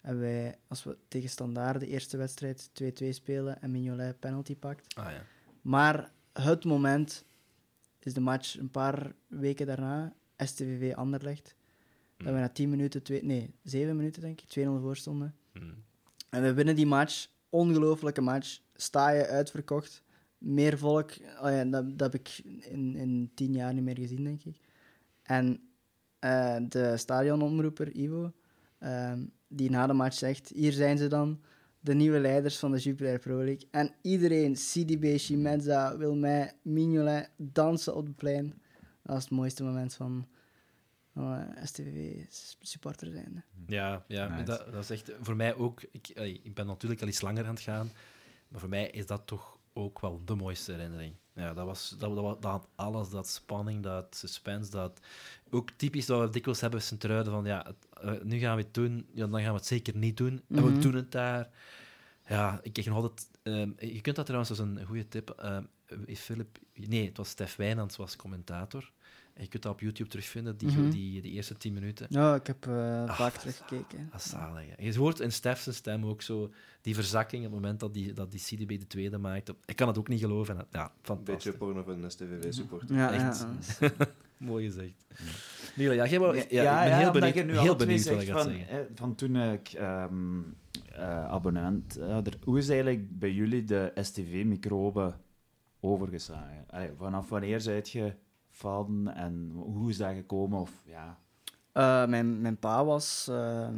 [0.03, 4.95] hebben wij, als we tegen Standaard de eerste wedstrijd 2-2 spelen en Mignolet penalty pakt,
[4.95, 5.23] Ah ja.
[5.61, 7.25] maar het moment
[7.99, 11.55] is de match een paar weken daarna, STVV Anderlecht.
[12.17, 15.35] Dat we na 10 minuten, twee, nee, 7 minuten denk ik, 2-0 voor stonden.
[15.53, 15.75] Hmm.
[16.29, 17.29] En we winnen die match.
[17.49, 18.61] Ongelooflijke match.
[18.75, 20.03] Sta je uitverkocht.
[20.39, 21.11] Meer volk.
[21.41, 24.57] Oh ja, dat, dat heb ik in, in tien jaar niet meer gezien, denk ik.
[25.23, 25.61] En
[26.19, 28.33] eh, de stadionomroeper, Ivo,
[28.79, 31.41] ehm, die na de match zegt: Hier zijn ze dan,
[31.81, 33.69] de nieuwe leiders van de Jupiler Pro League.
[33.71, 38.49] En iedereen, CDB, Chimenza, Wilmij, Mignolet, dansen op het plein.
[39.03, 40.27] Dat was het mooiste moment van,
[41.13, 43.45] van eh, STVV-supporter zijn.
[43.67, 44.45] Ja, ja Nice.
[44.45, 45.83] dat, dat is echt voor mij ook.
[45.91, 46.09] Ik,
[46.43, 47.93] ik ben natuurlijk al iets langer aan het gaan,
[48.49, 51.15] maar voor mij is dat toch ook wel de mooiste herinnering.
[51.35, 55.01] Ja, dat, was, dat, dat, dat had alles, dat spanning, dat suspense, dat
[55.51, 58.63] ook typisch dat we dikwijls hebben in Sint-Truiden van ja, het, eh, nu gaan we
[58.63, 60.43] het doen, ja, dan gaan we het zeker niet doen.
[60.49, 60.81] En we Mhm.
[60.81, 61.49] doen het daar.
[62.27, 63.29] Ja, ik krijg nog altijd...
[63.43, 65.43] ehm, je kunt dat trouwens als een goede tip...
[66.07, 66.59] is Philip...
[66.75, 68.91] Nee, het was Stef Wijnands was commentator.
[69.43, 70.91] Je kunt dat op YouTube terugvinden, die, Mhm.
[70.91, 72.07] die, die eerste tien minuten.
[72.11, 74.09] Ja, ik heb eh, Ah, vaak teruggekeken.
[74.11, 74.65] Dat is zalig.
[74.77, 74.85] hè.
[74.85, 78.13] Je hoort in Stef zijn stem ook zo die verzakking op het moment dat die,
[78.13, 79.53] dat die CDB de tweede maakt.
[79.65, 80.59] Ik kan het ook niet geloven.
[80.59, 81.45] en- Ja, Een fantastisch.
[81.45, 82.97] beetje porno van een STVV-supporter.
[82.97, 83.47] Ja, Echt.
[83.81, 84.07] ja, ja.
[84.37, 85.05] Mooi gezegd.
[85.77, 88.31] Ja, jij wou- ja, Ja, ik ben heel benieuwd, nu heel benieuwd wat je zegt
[88.39, 88.87] gaat van, zeggen.
[88.95, 90.41] van toen ik ehm,
[90.93, 92.27] eh, abonnent had.
[92.27, 95.15] er- hoe is eigenlijk bij jullie de STV-microbe
[95.81, 96.65] overgeslagen?
[96.71, 98.13] Allee, vanaf wanneer zijt je
[98.53, 100.61] van en hoe is dat gekomen?
[100.61, 101.19] Of, ja,
[101.73, 103.77] Eh, mijn, mijn pa was ehm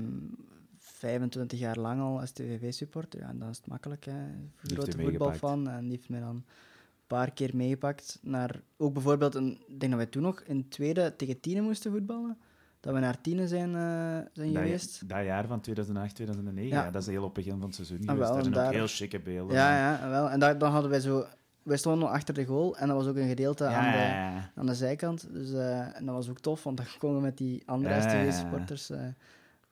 [0.79, 3.21] 25 jaar lang al STVV-supporter.
[3.21, 4.05] Ja, en dan is het makkelijk.
[4.05, 4.13] Hè.
[4.57, 5.69] Grote voetbalfan.
[5.69, 6.45] En die heeft mij dan een
[7.07, 8.19] paar keer meegepakt.
[8.23, 11.93] Naar, ook bijvoorbeeld, een, ik denk dat wij toen nog in tweede tegen Tiene moesten
[11.93, 12.39] voetballen.
[12.81, 15.09] Dat we naar Tiene zijn, eh, zijn dat, geweest.
[15.09, 16.85] dat jaar van 2008, 2009, ja.
[16.85, 16.91] Ja.
[16.91, 18.29] dat is heel op het begin van het seizoen Ah, geweest.
[18.29, 19.57] wel, daar zijn ook heel chique beelden.
[19.57, 20.31] Ja, ja, wel.
[20.31, 21.25] En dan hadden wij zo...
[21.65, 23.99] Wij stonden nog achter de goal en dat was ook een gedeelte Ja, aan, de,
[23.99, 25.27] ja, aan de zijkant.
[25.33, 28.01] Dus, eh, en dat was ook tof, want dan konden we met die andere Ja.
[28.01, 28.91] STV-supporters...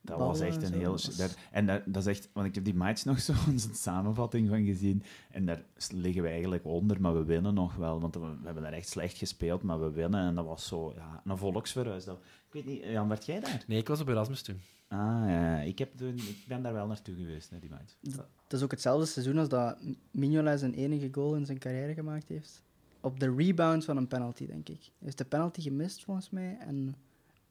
[0.04, 0.96] Dat was echt en een heel...
[1.16, 2.28] Daar- en dat, dat is echt...
[2.32, 5.02] Want ik heb die match nog zo een samenvatting van gezien.
[5.30, 8.00] En daar liggen we eigenlijk onder, maar we winnen nog wel.
[8.00, 10.26] Want we, we hebben daar echt slecht gespeeld, maar we winnen.
[10.26, 10.92] En dat was zo...
[10.96, 12.04] Ja, een volksverhuis.
[12.04, 12.84] Dat, ik weet niet...
[12.84, 13.64] Jan, werd jij daar?
[13.66, 14.60] Nee, ik was op Erasmus toen.
[14.88, 15.60] Ah, ja.
[15.60, 17.94] Ik, heb toen, ik ben daar wel naartoe geweest, naar die match.
[18.00, 19.76] Dat is ook hetzelfde seizoen als dat
[20.10, 22.62] Mignolet zijn enige goal in zijn carrière gemaakt heeft.
[23.00, 24.80] Op de rebound van een penalty, denk ik.
[24.82, 26.94] Hij heeft de penalty gemist, volgens mij, en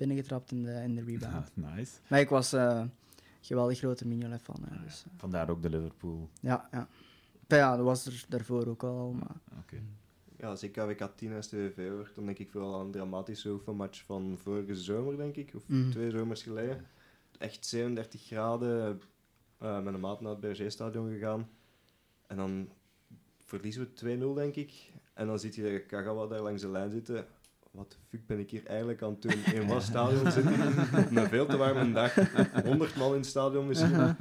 [0.06, 1.52] binnengetrapt in de, in de rebound.
[1.56, 1.92] Ja, nice.
[2.08, 2.84] Maar ik was eh
[3.42, 4.64] geweldig grote Mignolet fan.
[4.70, 6.30] Hè, dus, eh, Vandaar ook de Liverpool.
[6.42, 6.88] ja, ja.
[7.48, 9.12] Maar ja, dat was er daarvoor ook al.
[9.12, 9.36] Maar...
[9.60, 9.82] Oké.
[10.38, 14.04] Ja, als ik KWK 10 STVV hoor, dan denk ik vooral aan een dramatische oefenmatch
[14.06, 15.52] van vorige zomer, denk ik.
[15.56, 15.90] Of Mhm.
[15.90, 16.86] twee zomers geleden.
[17.38, 19.02] Echt 37 graden,
[19.58, 21.50] eh, met een maat naar het Berger-stadion gegaan.
[22.28, 22.70] En dan
[23.46, 24.92] verliezen we 2-0, denk ik.
[25.14, 27.26] En dan ziet je Kagawa daar langs de lijn zitten.
[27.72, 29.54] Wat de fuck ben ik hier eigenlijk aan het doen?
[29.54, 30.58] In wat stadion zit ik?
[30.98, 32.16] Op een veel te warme dag.
[32.64, 34.16] 100 man in het stadion misschien.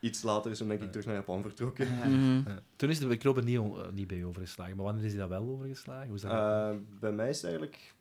[0.00, 1.88] Iets later is hem denk ik terug naar Japan vertrokken.
[1.94, 2.56] Mhm.
[2.76, 4.76] Toen is de microbe niet, eh, niet bij u overgeslagen.
[4.76, 6.06] Maar wanneer is hij dat wel overgeslagen?
[6.06, 6.30] Hoe is dat?
[6.30, 7.94] Eh, bij mij is het eigenlijk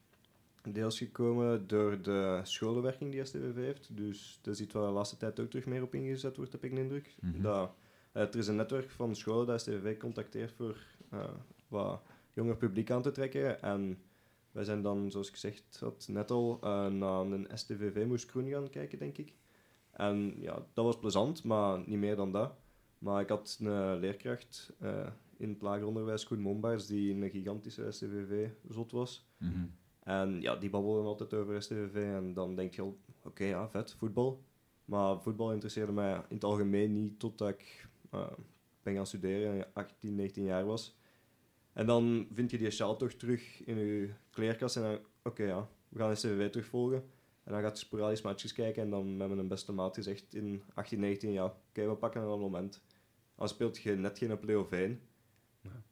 [0.71, 3.97] deels gekomen door de scholenwerking die STVV heeft.
[3.97, 6.63] Dus dat is iets waar de laatste tijd ook terug meer op ingezet wordt, heb
[6.63, 7.15] ik de indruk.
[7.19, 7.41] Mhm.
[7.41, 7.71] dat,
[8.11, 10.77] eh, er is een netwerk van scholen dat STVV contacteert voor
[11.09, 11.23] eh,
[11.67, 12.01] wat
[12.33, 13.61] jonger publiek aan te trekken.
[13.61, 13.97] En
[14.53, 18.49] wij zijn dan, zoals ik gezegd had, net al eh, naar een STVV Moes Groen
[18.49, 19.33] gaan kijken, denk ik.
[19.91, 22.53] En ja, dat was plezant, maar niet meer dan dat.
[22.97, 27.91] Maar ik had een leerkracht eh, in het lager onderwijs, Koen Mombaars, die een gigantische
[27.91, 29.27] STVV-zot was.
[29.37, 29.65] Mhm.
[29.99, 31.95] En ja, die babbelen altijd over STVV.
[31.95, 34.43] En dan denk je al, oké, ja, vet, voetbal.
[34.85, 38.31] Maar voetbal interesseerde mij in het algemeen niet totdat ik eh,
[38.83, 40.97] ben gaan studeren en 18, 19 jaar was.
[41.73, 45.67] En dan vind je die sjaal toch terug in je kleerkast en dan, oké ja,
[45.89, 47.03] we gaan STVV terugvolgen.
[47.43, 50.61] En dan gaat je sporadisch matches kijken en dan met mijn beste maat gezegd in
[50.73, 52.81] 18, 19, ja, oké, we pakken een abonnement.
[53.35, 55.01] Dan speelt je net geen play-off 1.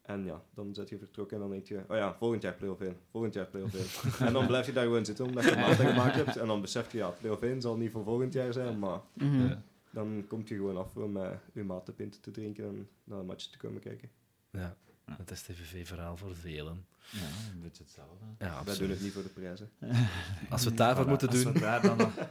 [0.02, 2.82] En ja, dan zet je vertrokken en dan denk je, oh ja, volgend jaar play-off
[2.82, 3.74] 1, volgend jaar play-off
[4.20, 4.28] 1.
[4.28, 6.38] en dan blijf je daar gewoon zitten omdat je maten gemaakt hebt.
[6.38, 9.48] En dan besef je, ja, play-off 1 zal niet voor volgend jaar zijn, maar Mhm.
[9.48, 9.64] Ja.
[9.92, 13.46] dan komt je gewoon af om met je matenpinten te drinken en naar een match
[13.46, 14.10] te komen kijken.
[14.52, 14.78] Ja,
[15.18, 16.86] het STVV-verhaal voor velen.
[17.10, 17.20] Ja,
[17.54, 18.26] een beetje hetzelfde.
[18.40, 19.70] Ja, Wij doen het niet voor de prijzen.
[20.50, 22.14] Als we het daarvoor Voilà, moeten als doen, we daar dan nog-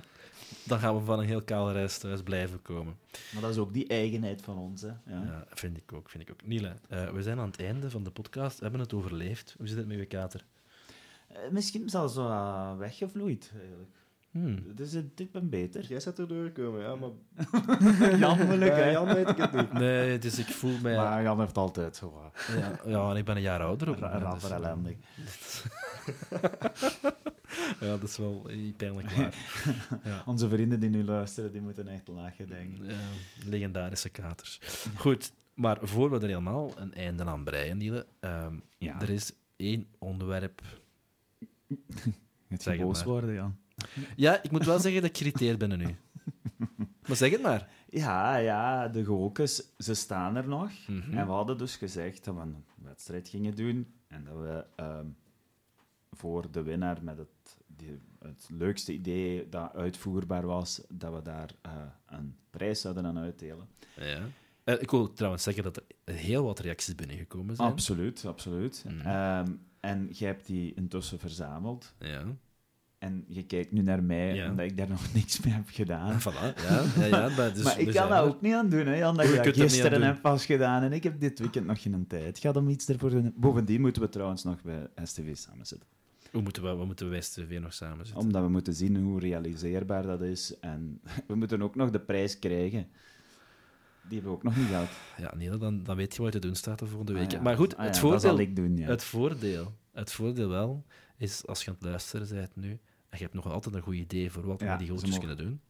[0.66, 2.96] dan gaan we van een heel kaal reis thuis blijven komen.
[3.32, 4.88] Maar dat is ook die eigenheid van ons, hè.
[4.88, 4.98] Ja.
[5.06, 6.10] Ja, vind ik ook.
[6.10, 6.46] Vind ik ook.
[6.46, 8.56] Niele, eh, we zijn aan het einde van de podcast.
[8.56, 9.54] We hebben het overleefd.
[9.58, 10.44] Hoe zit het met je kater?
[11.28, 13.96] Eh, misschien zelfs zo uh, weggevloeid, eigenlijk.
[14.30, 14.74] Hmm.
[14.74, 15.84] Dus dit ben beter.
[15.86, 17.10] Jij zet er doorkomen, ja, maar
[18.58, 18.90] hè.
[18.90, 19.72] Jan weet ik het niet.
[19.72, 20.96] Nee, dus ik voel mij...
[20.96, 23.98] Maar Jan heeft altijd zo Ja, ja, en ik ben een jaar ouder.
[23.98, 24.96] Ra- dus, ellendig.
[27.80, 29.34] Ja, dat is wel pijnlijk waar.
[30.04, 30.22] Ja.
[30.26, 32.90] Onze vrienden die nu luisteren, die moeten echt lachen, denk ik.
[32.90, 32.96] Ja,
[33.48, 34.60] legendarische katers.
[34.96, 39.00] Goed, maar voor we er helemaal een einde aan breien, Niele, ehm, Ja.
[39.00, 40.62] er is één onderwerp...
[42.48, 43.06] Het het boos maar.
[43.06, 43.56] worden, Jan.
[44.16, 45.96] Ja, ik moet wel zeggen dat ik geïrriteerd ben nu.
[47.06, 47.68] Maar zeg het maar.
[47.88, 50.70] Ja, ja, de gokers, ze staan er nog.
[50.86, 51.16] Mhm.
[51.18, 53.94] En we hadden dus gezegd dat we een wedstrijd gingen doen.
[54.08, 55.06] En dat we ehm,
[56.10, 61.50] voor de winnaar met het, die, het leukste idee dat uitvoerbaar was, dat we daar
[61.62, 61.72] eh,
[62.06, 63.68] een prijs zouden aan uitdelen.
[63.96, 64.20] Ja.
[64.64, 67.68] Eh, ik wil trouwens zeggen dat er heel wat reacties binnengekomen zijn.
[67.68, 68.84] Absoluut, absoluut.
[68.88, 69.06] Mhm.
[69.06, 71.94] Ehm, en jij hebt die intussen verzameld.
[71.98, 72.24] Ja.
[73.00, 74.50] En je kijkt nu naar mij, Ja.
[74.50, 76.20] omdat ik daar nog niks mee heb gedaan.
[76.24, 76.84] Voilà, ja.
[76.96, 79.26] ja, ja maar dus maar ik kan dat ook niet aan doen, hè, Jan, dat
[79.26, 82.38] er gisteren hebt pas gedaan en ik heb dit weekend nog geen tijd.
[82.38, 83.32] Gaat om iets ervoor doen.
[83.36, 85.88] Bovendien moeten we trouwens nog bij STV samen zitten.
[86.32, 88.24] Hoe moeten we, we moeten we STV nog samen zitten?
[88.24, 90.58] Omdat we moeten zien hoe realiseerbaar dat is.
[90.60, 92.86] En we moeten ook nog de prijs krijgen.
[94.08, 94.88] Die hebben we ook nog niet gehad.
[95.16, 97.26] Ja, nee, dan, dan weet je wat je te doen staat de volgende week.
[97.26, 97.40] Ah ja.
[97.40, 100.84] Maar goed, Ah het, voordeel, zal ik doen, het, voordeel, het voordeel wel
[101.16, 102.78] is, als je aan het luisteren bent nu,
[103.10, 105.26] en je hebt nog altijd een goed idee voor wat we Ja, die gootjes mogen-
[105.26, 105.60] kunnen doen,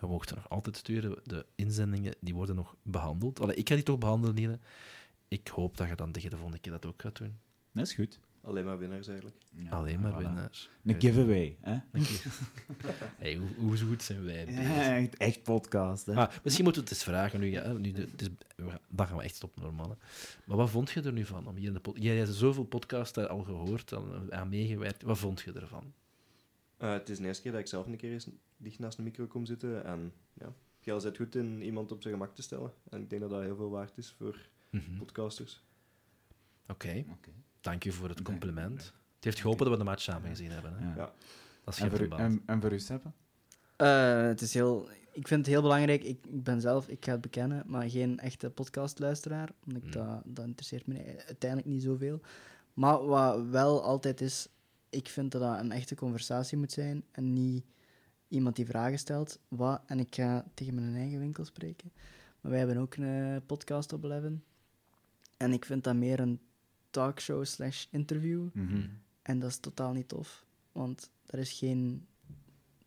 [0.00, 1.18] je mag er nog altijd sturen.
[1.24, 3.40] De inzendingen die worden nog behandeld.
[3.40, 4.58] Allee, ik ga die toch behandelen, Niele.
[5.28, 7.38] Ik hoop dat je dan tegen de volgende keer dat ook gaat doen.
[7.72, 8.18] Dat is goed.
[8.42, 9.36] Alleen maar winnaars eigenlijk.
[9.50, 10.16] Ja, Alleen maar voilà.
[10.16, 10.70] winnaars.
[10.84, 11.76] Een giveaway, hè?
[13.18, 14.46] Hey, hoe, hoe goed zijn wij?
[14.46, 16.14] Ja, echt, echt podcast, hè?
[16.14, 17.46] Ah, misschien moeten we het eens vragen nu.
[17.50, 18.28] Ja, nu de, het is,
[18.88, 19.88] dan gaan we echt stoppen, normaal.
[19.90, 19.94] hè.
[20.44, 21.46] Maar wat vond je er nu van?
[21.46, 25.02] Om hier in de pod- Jij hebt zoveel podcasts daar al gehoord, al aan meegewerkt.
[25.02, 25.92] Wat vond je ervan?
[26.80, 29.02] Eh, het is de eerste keer dat ik zelf een keer eens dicht naast de
[29.02, 29.84] micro kom zitten.
[29.84, 32.72] En ja, jij zit goed in iemand op zijn gemak te stellen.
[32.90, 34.36] En ik denk dat dat heel veel waard is voor
[34.70, 34.96] Mhm.
[34.98, 35.62] podcasters.
[36.68, 37.30] Oké, Oké.
[37.60, 38.80] dank je voor het compliment.
[39.14, 40.72] Het heeft geholpen dat we de match samen gezien hebben.
[40.76, 40.88] Hè?
[40.88, 40.94] Ja.
[40.96, 41.12] Ja.
[41.64, 43.10] Dat is En, geen voor, u- en, en voor u, Seppe?
[43.76, 46.02] Eh, het is heel, ik vind het heel belangrijk.
[46.04, 49.48] Ik, ik ben zelf, ik ga het bekennen, maar geen echte podcastluisteraar.
[49.66, 50.04] Omdat ik Hmm.
[50.06, 52.20] dat, dat interesseert me uiteindelijk niet zoveel.
[52.74, 54.48] Maar wat wel altijd is,
[54.90, 57.64] ik vind dat dat een echte conversatie moet zijn en niet
[58.28, 59.38] iemand die vragen stelt.
[59.48, 61.92] Wat, en ik ga tegen mijn eigen winkel spreken.
[62.40, 64.44] Maar wij hebben ook een eh, podcast op Eleven.
[65.36, 66.40] En ik vind dat meer een
[66.90, 68.48] talkshow slash interview.
[68.52, 68.86] Mhm.
[69.22, 70.44] En dat is totaal niet tof.
[70.72, 72.06] Want er is geen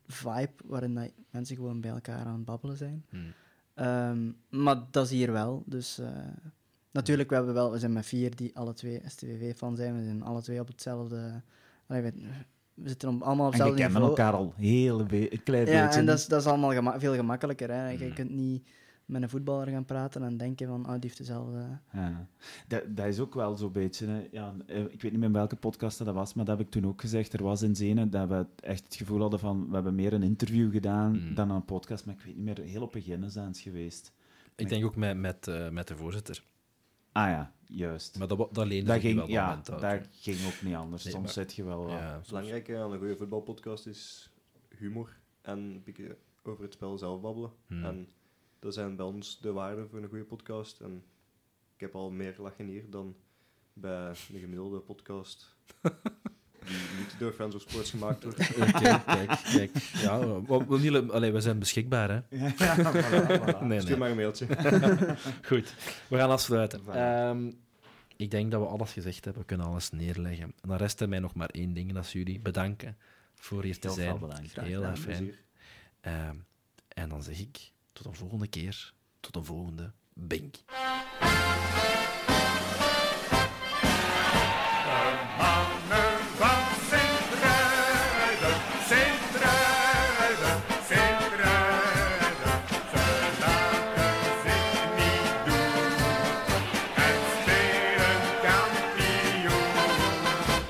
[0.08, 3.06] vibe waarin dat mensen gewoon bij elkaar aan het babbelen zijn.
[3.10, 3.34] Hmm.
[3.74, 5.64] Ehm, maar dat is hier wel.
[5.66, 6.28] Dus eh,
[6.91, 9.97] natuurlijk, we, hebben wel, we zijn met vier die alle twee STVV-fan zijn.
[9.97, 11.41] We zijn alle twee op hetzelfde...
[11.86, 12.14] We,
[12.74, 14.18] we zitten op- allemaal op En je hetzelfde kennen niveau.
[14.22, 16.00] elkaar al heel een klein Ja, beetje.
[16.00, 17.70] en dat is, dat is allemaal gema- veel gemakkelijker.
[17.72, 17.90] Hè.
[17.90, 18.14] Je Mm.
[18.14, 18.68] kunt niet
[19.06, 21.80] met een voetballer gaan praten en denken van, oh, die heeft dezelfde...
[21.94, 22.28] Ja.
[22.68, 24.08] Dat, dat is ook wel zo'n beetje.
[24.08, 24.28] Hè.
[24.32, 26.72] Ja, eh, ik weet niet meer in welke podcast dat was, maar dat heb ik
[26.72, 27.34] toen ook gezegd.
[27.34, 30.24] Er was in Zenen dat we echt het gevoel hadden van we hebben meer een
[30.24, 31.36] interview gedaan Mm.
[31.36, 32.06] dan een podcast.
[32.06, 34.12] Maar ik weet niet meer, heel op begin is dat eens geweest.
[34.56, 36.44] Ik denk ook met, met, eh, met de voorzitter.
[37.14, 38.18] Ah ja, juist.
[38.18, 39.99] Maar dat, dat leende dat ging, wel ja, moment hè.
[40.11, 41.03] ging ook niet anders.
[41.03, 41.89] Nee, Soms maar- zit je wel...
[41.89, 44.30] Ja, Het belangrijke aan een goede voetbalpodcast is
[44.78, 47.51] humor en een beetje over het spel zelf babbelen.
[47.68, 47.84] Hmm.
[47.86, 48.09] En
[48.59, 50.80] dat zijn bij ons de waarden voor een goede podcast.
[50.80, 51.03] En
[51.74, 53.16] ik heb al meer lachen hier dan
[53.74, 55.55] bij de gemiddelde podcast
[56.68, 58.39] die niet door fans of Sports gemaakt wordt.
[58.39, 58.72] Oké,
[59.05, 59.72] kijk, kijk.
[59.93, 62.22] Ja, oh, oh, we, zijn beschikbaar, hè?
[63.82, 64.47] Stuur maar een mailtje.
[65.49, 65.76] Goed,
[66.07, 66.99] we gaan afsluiten.
[67.28, 67.61] Um,
[68.16, 69.41] ik denk dat we alles gezegd hebben.
[69.41, 70.43] We kunnen alles neerleggen.
[70.61, 72.97] En dan rest mij nog maar één ding, dat is jullie bedanken
[73.36, 74.18] voor hier te Heel zijn.
[74.49, 75.34] Graag, Heel erg fijn.
[76.01, 76.36] Ehm,
[76.88, 78.93] en dan zeg ik tot een volgende keer.
[79.20, 80.55] Tot een volgende Bink.